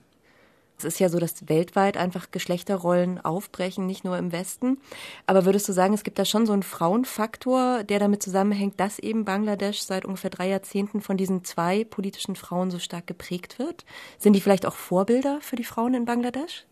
Es 0.78 0.86
ist 0.96 1.00
ja 1.00 1.08
so, 1.08 1.20
dass 1.20 1.48
weltweit 1.48 1.98
einfach 1.98 2.32
Geschlechterrollen 2.32 3.24
aufbrechen, 3.24 3.86
nicht 3.86 4.04
nur 4.04 4.18
im 4.18 4.32
Westen. 4.32 4.80
Aber 5.28 5.46
würdest 5.46 5.70
du 5.70 5.74
sagen, 5.74 5.94
es 5.94 6.04
gibt 6.04 6.20
da 6.20 6.26
schon 6.26 6.46
so 6.46 6.54
einen 6.54 6.64
Frauenfaktor, 6.64 7.84
der 7.84 8.00
damit 8.00 8.22
zusammenhängt, 8.22 8.80
dass 8.80 9.00
eben 9.00 9.24
Bangladesch 9.24 9.80
seit 9.80 10.04
ungefähr 10.04 10.30
drei 10.30 10.50
Jahrzehnten 10.50 11.02
von 11.02 11.16
diesen 11.16 11.46
zwei 11.46 11.86
politischen 11.86 12.36
Frauen 12.36 12.70
so 12.70 12.80
stark 12.80 13.08
geprägt 13.08 13.60
wird? 13.60 13.86
Sind 14.18 14.34
die 14.34 14.42
vielleicht 14.42 14.66
auch 14.66 14.76
Vorbilder 14.76 15.40
für 15.42 15.56
die 15.56 15.64
Frauen 15.64 15.94
in 15.94 16.06
Bangladesch? 16.06 16.66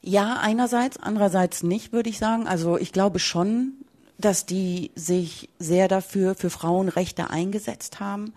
Ja, 0.00 0.38
einerseits, 0.40 0.98
andererseits 0.98 1.62
nicht, 1.62 1.92
würde 1.92 2.10
ich 2.10 2.18
sagen. 2.18 2.46
Also 2.46 2.78
ich 2.78 2.92
glaube 2.92 3.18
schon, 3.18 3.72
dass 4.18 4.46
die 4.46 4.90
sich 4.96 5.48
sehr 5.60 5.86
dafür 5.86 6.34
für 6.34 6.50
Frauenrechte 6.50 7.30
eingesetzt 7.30 8.00
haben. 8.00 8.32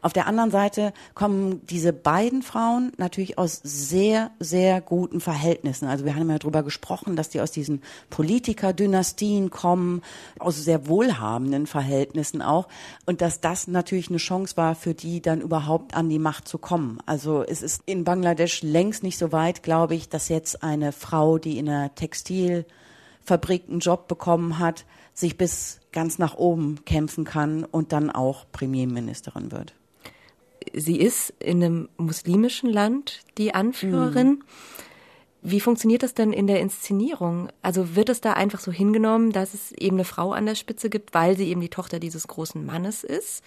Auf 0.00 0.14
der 0.14 0.26
anderen 0.26 0.50
Seite 0.50 0.94
kommen 1.14 1.60
diese 1.66 1.92
beiden 1.92 2.42
Frauen 2.42 2.92
natürlich 2.96 3.36
aus 3.36 3.60
sehr, 3.62 4.30
sehr 4.40 4.80
guten 4.80 5.20
Verhältnissen. 5.20 5.88
Also 5.88 6.06
wir 6.06 6.14
haben 6.14 6.30
ja 6.30 6.38
darüber 6.38 6.62
gesprochen, 6.62 7.16
dass 7.16 7.28
die 7.28 7.42
aus 7.42 7.50
diesen 7.50 7.82
Politikerdynastien 8.08 9.50
kommen, 9.50 10.00
aus 10.38 10.56
sehr 10.56 10.88
wohlhabenden 10.88 11.66
Verhältnissen 11.66 12.40
auch. 12.40 12.68
Und 13.04 13.20
dass 13.20 13.40
das 13.40 13.68
natürlich 13.68 14.08
eine 14.08 14.18
Chance 14.18 14.56
war, 14.56 14.74
für 14.74 14.94
die 14.94 15.20
dann 15.20 15.42
überhaupt 15.42 15.94
an 15.94 16.08
die 16.08 16.18
Macht 16.18 16.48
zu 16.48 16.56
kommen. 16.56 16.98
Also 17.04 17.42
es 17.42 17.60
ist 17.60 17.82
in 17.84 18.04
Bangladesch 18.04 18.62
längst 18.62 19.02
nicht 19.02 19.18
so 19.18 19.32
weit, 19.32 19.62
glaube 19.62 19.94
ich, 19.94 20.08
dass 20.08 20.30
jetzt 20.30 20.62
eine 20.62 20.92
Frau, 20.92 21.36
die 21.36 21.58
in 21.58 21.68
einer 21.68 21.94
Textilfabrik 23.26 23.64
einen 23.68 23.80
Job 23.80 24.08
bekommen 24.08 24.58
hat, 24.58 24.84
sich 25.12 25.36
bis 25.36 25.80
ganz 25.92 26.18
nach 26.18 26.36
oben 26.36 26.84
kämpfen 26.84 27.24
kann 27.24 27.64
und 27.64 27.92
dann 27.92 28.10
auch 28.10 28.46
Premierministerin 28.52 29.52
wird. 29.52 29.74
Sie 30.72 30.98
ist 30.98 31.32
in 31.38 31.62
einem 31.62 31.88
muslimischen 31.96 32.70
Land 32.70 33.20
die 33.38 33.54
Anführerin. 33.54 34.28
Mhm. 34.28 34.42
Wie 35.42 35.60
funktioniert 35.60 36.02
das 36.02 36.14
denn 36.14 36.32
in 36.32 36.46
der 36.46 36.60
Inszenierung? 36.60 37.48
Also 37.62 37.94
wird 37.94 38.08
es 38.08 38.20
da 38.20 38.32
einfach 38.32 38.58
so 38.58 38.72
hingenommen, 38.72 39.30
dass 39.32 39.54
es 39.54 39.72
eben 39.72 39.96
eine 39.96 40.04
Frau 40.04 40.32
an 40.32 40.46
der 40.46 40.56
Spitze 40.56 40.90
gibt, 40.90 41.14
weil 41.14 41.36
sie 41.36 41.48
eben 41.48 41.60
die 41.60 41.68
Tochter 41.68 42.00
dieses 42.00 42.26
großen 42.26 42.64
Mannes 42.64 43.04
ist? 43.04 43.44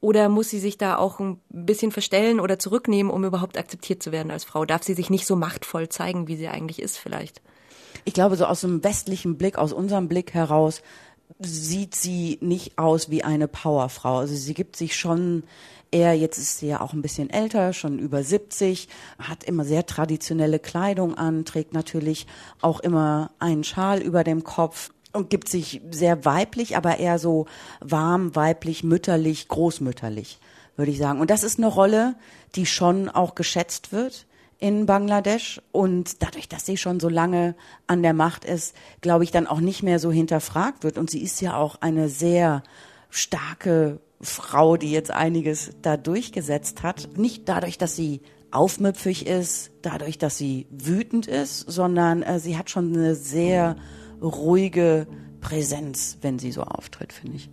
Oder 0.00 0.28
muss 0.28 0.50
sie 0.50 0.60
sich 0.60 0.78
da 0.78 0.96
auch 0.96 1.20
ein 1.20 1.40
bisschen 1.50 1.90
verstellen 1.92 2.40
oder 2.40 2.58
zurücknehmen, 2.58 3.12
um 3.12 3.24
überhaupt 3.24 3.58
akzeptiert 3.58 4.02
zu 4.02 4.12
werden 4.12 4.30
als 4.30 4.44
Frau? 4.44 4.64
Darf 4.64 4.82
sie 4.82 4.94
sich 4.94 5.10
nicht 5.10 5.26
so 5.26 5.36
machtvoll 5.36 5.88
zeigen, 5.88 6.26
wie 6.26 6.36
sie 6.36 6.48
eigentlich 6.48 6.80
ist 6.80 6.96
vielleicht? 6.96 7.42
Ich 8.06 8.14
glaube, 8.14 8.36
so 8.36 8.46
aus 8.46 8.62
dem 8.62 8.82
westlichen 8.84 9.36
Blick, 9.36 9.58
aus 9.58 9.72
unserem 9.72 10.08
Blick 10.08 10.32
heraus, 10.32 10.80
sieht 11.40 11.96
sie 11.96 12.38
nicht 12.40 12.78
aus 12.78 13.10
wie 13.10 13.24
eine 13.24 13.48
Powerfrau. 13.48 14.18
Also 14.18 14.34
sie 14.34 14.54
gibt 14.54 14.76
sich 14.76 14.96
schon 14.96 15.42
eher, 15.90 16.14
jetzt 16.14 16.38
ist 16.38 16.58
sie 16.58 16.68
ja 16.68 16.80
auch 16.80 16.92
ein 16.92 17.02
bisschen 17.02 17.30
älter, 17.30 17.72
schon 17.72 17.98
über 17.98 18.22
70, 18.22 18.88
hat 19.18 19.42
immer 19.42 19.64
sehr 19.64 19.86
traditionelle 19.86 20.60
Kleidung 20.60 21.18
an, 21.18 21.44
trägt 21.44 21.74
natürlich 21.74 22.28
auch 22.60 22.78
immer 22.78 23.32
einen 23.40 23.64
Schal 23.64 24.00
über 24.00 24.22
dem 24.22 24.44
Kopf 24.44 24.92
und 25.12 25.28
gibt 25.28 25.48
sich 25.48 25.82
sehr 25.90 26.24
weiblich, 26.24 26.76
aber 26.76 26.98
eher 27.00 27.18
so 27.18 27.46
warm, 27.80 28.36
weiblich, 28.36 28.84
mütterlich, 28.84 29.48
großmütterlich, 29.48 30.38
würde 30.76 30.92
ich 30.92 30.98
sagen. 30.98 31.20
Und 31.20 31.30
das 31.30 31.42
ist 31.42 31.58
eine 31.58 31.68
Rolle, 31.68 32.14
die 32.54 32.66
schon 32.66 33.08
auch 33.08 33.34
geschätzt 33.34 33.90
wird 33.92 34.26
in 34.58 34.86
Bangladesch 34.86 35.60
und 35.72 36.22
dadurch, 36.22 36.48
dass 36.48 36.64
sie 36.64 36.76
schon 36.76 37.00
so 37.00 37.08
lange 37.08 37.54
an 37.86 38.02
der 38.02 38.14
Macht 38.14 38.44
ist, 38.44 38.74
glaube 39.00 39.24
ich, 39.24 39.30
dann 39.30 39.46
auch 39.46 39.60
nicht 39.60 39.82
mehr 39.82 39.98
so 39.98 40.10
hinterfragt 40.10 40.84
wird. 40.84 40.98
Und 40.98 41.10
sie 41.10 41.22
ist 41.22 41.40
ja 41.40 41.56
auch 41.56 41.76
eine 41.80 42.08
sehr 42.08 42.62
starke 43.10 44.00
Frau, 44.20 44.76
die 44.76 44.90
jetzt 44.90 45.10
einiges 45.10 45.72
da 45.82 45.96
durchgesetzt 45.96 46.82
hat. 46.82 47.18
Nicht 47.18 47.48
dadurch, 47.48 47.76
dass 47.76 47.96
sie 47.96 48.22
aufmüpfig 48.50 49.26
ist, 49.26 49.72
dadurch, 49.82 50.16
dass 50.18 50.38
sie 50.38 50.66
wütend 50.70 51.26
ist, 51.26 51.60
sondern 51.60 52.22
äh, 52.22 52.38
sie 52.38 52.56
hat 52.56 52.70
schon 52.70 52.94
eine 52.94 53.14
sehr 53.14 53.76
ruhige 54.22 55.06
Präsenz, 55.40 56.18
wenn 56.22 56.38
sie 56.38 56.52
so 56.52 56.62
auftritt, 56.62 57.12
finde 57.12 57.36
ich. 57.36 57.50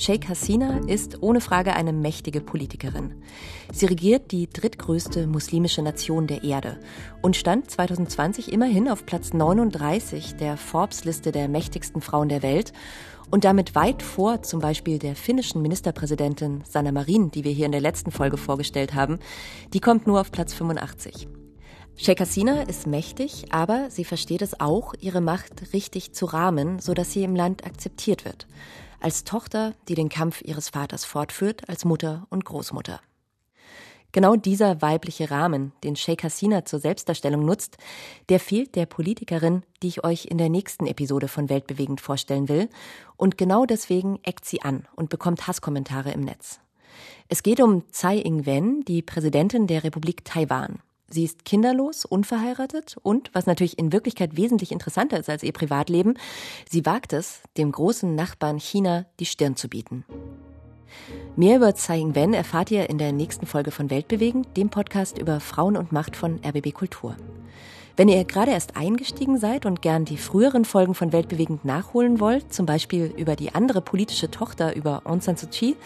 Sheikh 0.00 0.30
Hasina 0.30 0.78
ist 0.86 1.22
ohne 1.22 1.42
Frage 1.42 1.74
eine 1.74 1.92
mächtige 1.92 2.40
Politikerin. 2.40 3.22
Sie 3.70 3.84
regiert 3.84 4.32
die 4.32 4.48
drittgrößte 4.48 5.26
muslimische 5.26 5.82
Nation 5.82 6.26
der 6.26 6.42
Erde 6.42 6.80
und 7.20 7.36
stand 7.36 7.70
2020 7.70 8.50
immerhin 8.50 8.88
auf 8.88 9.04
Platz 9.04 9.34
39 9.34 10.36
der 10.36 10.56
Forbes-Liste 10.56 11.32
der 11.32 11.48
mächtigsten 11.48 12.00
Frauen 12.00 12.30
der 12.30 12.42
Welt 12.42 12.72
und 13.30 13.44
damit 13.44 13.74
weit 13.74 14.02
vor 14.02 14.40
zum 14.40 14.60
Beispiel 14.60 14.98
der 14.98 15.16
finnischen 15.16 15.60
Ministerpräsidentin 15.60 16.64
Sanna 16.66 16.92
Marin, 16.92 17.30
die 17.30 17.44
wir 17.44 17.52
hier 17.52 17.66
in 17.66 17.72
der 17.72 17.82
letzten 17.82 18.10
Folge 18.10 18.38
vorgestellt 18.38 18.94
haben. 18.94 19.18
Die 19.74 19.80
kommt 19.80 20.06
nur 20.06 20.22
auf 20.22 20.32
Platz 20.32 20.54
85. 20.54 21.28
Sheikh 21.96 22.22
Hasina 22.22 22.62
ist 22.62 22.86
mächtig, 22.86 23.52
aber 23.52 23.90
sie 23.90 24.04
versteht 24.04 24.40
es 24.40 24.60
auch, 24.60 24.94
ihre 24.98 25.20
Macht 25.20 25.74
richtig 25.74 26.14
zu 26.14 26.24
rahmen, 26.24 26.78
sodass 26.78 27.12
sie 27.12 27.22
im 27.22 27.36
Land 27.36 27.66
akzeptiert 27.66 28.24
wird 28.24 28.46
als 29.00 29.24
Tochter, 29.24 29.74
die 29.88 29.94
den 29.94 30.08
Kampf 30.08 30.42
ihres 30.42 30.70
Vaters 30.70 31.04
fortführt, 31.04 31.68
als 31.68 31.84
Mutter 31.84 32.26
und 32.30 32.44
Großmutter. 32.44 33.00
Genau 34.12 34.34
dieser 34.34 34.82
weibliche 34.82 35.30
Rahmen, 35.30 35.72
den 35.84 35.94
Sheikh 35.94 36.24
Hasina 36.24 36.64
zur 36.64 36.80
Selbstdarstellung 36.80 37.44
nutzt, 37.44 37.76
der 38.28 38.40
fehlt 38.40 38.74
der 38.74 38.86
Politikerin, 38.86 39.62
die 39.82 39.88
ich 39.88 40.04
euch 40.04 40.26
in 40.26 40.36
der 40.36 40.48
nächsten 40.48 40.86
Episode 40.86 41.28
von 41.28 41.48
Weltbewegend 41.48 42.00
vorstellen 42.00 42.48
will. 42.48 42.68
Und 43.16 43.38
genau 43.38 43.66
deswegen 43.66 44.18
eckt 44.24 44.44
sie 44.44 44.62
an 44.62 44.88
und 44.96 45.10
bekommt 45.10 45.46
Hasskommentare 45.46 46.10
im 46.10 46.22
Netz. 46.22 46.58
Es 47.28 47.44
geht 47.44 47.60
um 47.60 47.84
Tsai 47.92 48.18
Ing-wen, 48.18 48.84
die 48.84 49.02
Präsidentin 49.02 49.68
der 49.68 49.84
Republik 49.84 50.24
Taiwan. 50.24 50.80
Sie 51.12 51.24
ist 51.24 51.44
kinderlos, 51.44 52.04
unverheiratet 52.04 52.96
und, 53.02 53.30
was 53.32 53.46
natürlich 53.46 53.78
in 53.78 53.92
Wirklichkeit 53.92 54.36
wesentlich 54.36 54.70
interessanter 54.70 55.18
ist 55.18 55.28
als 55.28 55.42
ihr 55.42 55.52
Privatleben, 55.52 56.14
sie 56.68 56.86
wagt 56.86 57.12
es, 57.12 57.42
dem 57.56 57.72
großen 57.72 58.14
Nachbarn 58.14 58.58
China 58.58 59.06
die 59.18 59.26
Stirn 59.26 59.56
zu 59.56 59.68
bieten. 59.68 60.04
Mehr 61.34 61.56
über 61.56 61.74
Tsai 61.74 61.98
Ing-wen 61.98 62.32
erfahrt 62.32 62.70
ihr 62.70 62.88
in 62.88 62.98
der 62.98 63.10
nächsten 63.12 63.46
Folge 63.46 63.72
von 63.72 63.90
Weltbewegen, 63.90 64.46
dem 64.56 64.70
Podcast 64.70 65.18
über 65.18 65.40
Frauen 65.40 65.76
und 65.76 65.90
Macht 65.90 66.14
von 66.14 66.40
RBB 66.44 66.72
Kultur. 66.72 67.16
Wenn 67.96 68.08
ihr 68.08 68.24
gerade 68.24 68.52
erst 68.52 68.76
eingestiegen 68.76 69.38
seid 69.38 69.66
und 69.66 69.82
gern 69.82 70.04
die 70.04 70.16
früheren 70.16 70.64
Folgen 70.64 70.94
von 70.94 71.12
Weltbewegend 71.12 71.64
nachholen 71.64 72.20
wollt, 72.20 72.52
zum 72.52 72.66
Beispiel 72.66 73.12
über 73.16 73.36
die 73.36 73.54
andere 73.54 73.80
politische 73.80 74.30
Tochter 74.30 74.76
über 74.76 75.02
Aung 75.04 75.20
San 75.20 75.36
Suu 75.36 75.48
Kyi, 75.48 75.76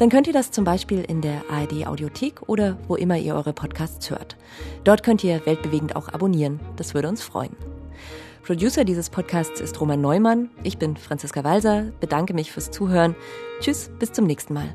dann 0.00 0.08
könnt 0.08 0.26
ihr 0.26 0.32
das 0.32 0.50
zum 0.50 0.64
Beispiel 0.64 1.02
in 1.02 1.20
der 1.20 1.42
ARD 1.50 1.86
Audiothek 1.86 2.48
oder 2.48 2.78
wo 2.88 2.96
immer 2.96 3.18
ihr 3.18 3.34
eure 3.34 3.52
Podcasts 3.52 4.10
hört. 4.10 4.36
Dort 4.82 5.02
könnt 5.02 5.22
ihr 5.22 5.44
weltbewegend 5.44 5.94
auch 5.94 6.08
abonnieren. 6.08 6.58
Das 6.76 6.94
würde 6.94 7.08
uns 7.08 7.22
freuen. 7.22 7.54
Producer 8.42 8.84
dieses 8.84 9.10
Podcasts 9.10 9.60
ist 9.60 9.78
Roman 9.78 10.00
Neumann. 10.00 10.48
Ich 10.62 10.78
bin 10.78 10.96
Franziska 10.96 11.44
Walser, 11.44 11.92
bedanke 12.00 12.32
mich 12.32 12.50
fürs 12.50 12.70
Zuhören. 12.70 13.14
Tschüss, 13.60 13.90
bis 13.98 14.10
zum 14.12 14.26
nächsten 14.26 14.54
Mal. 14.54 14.74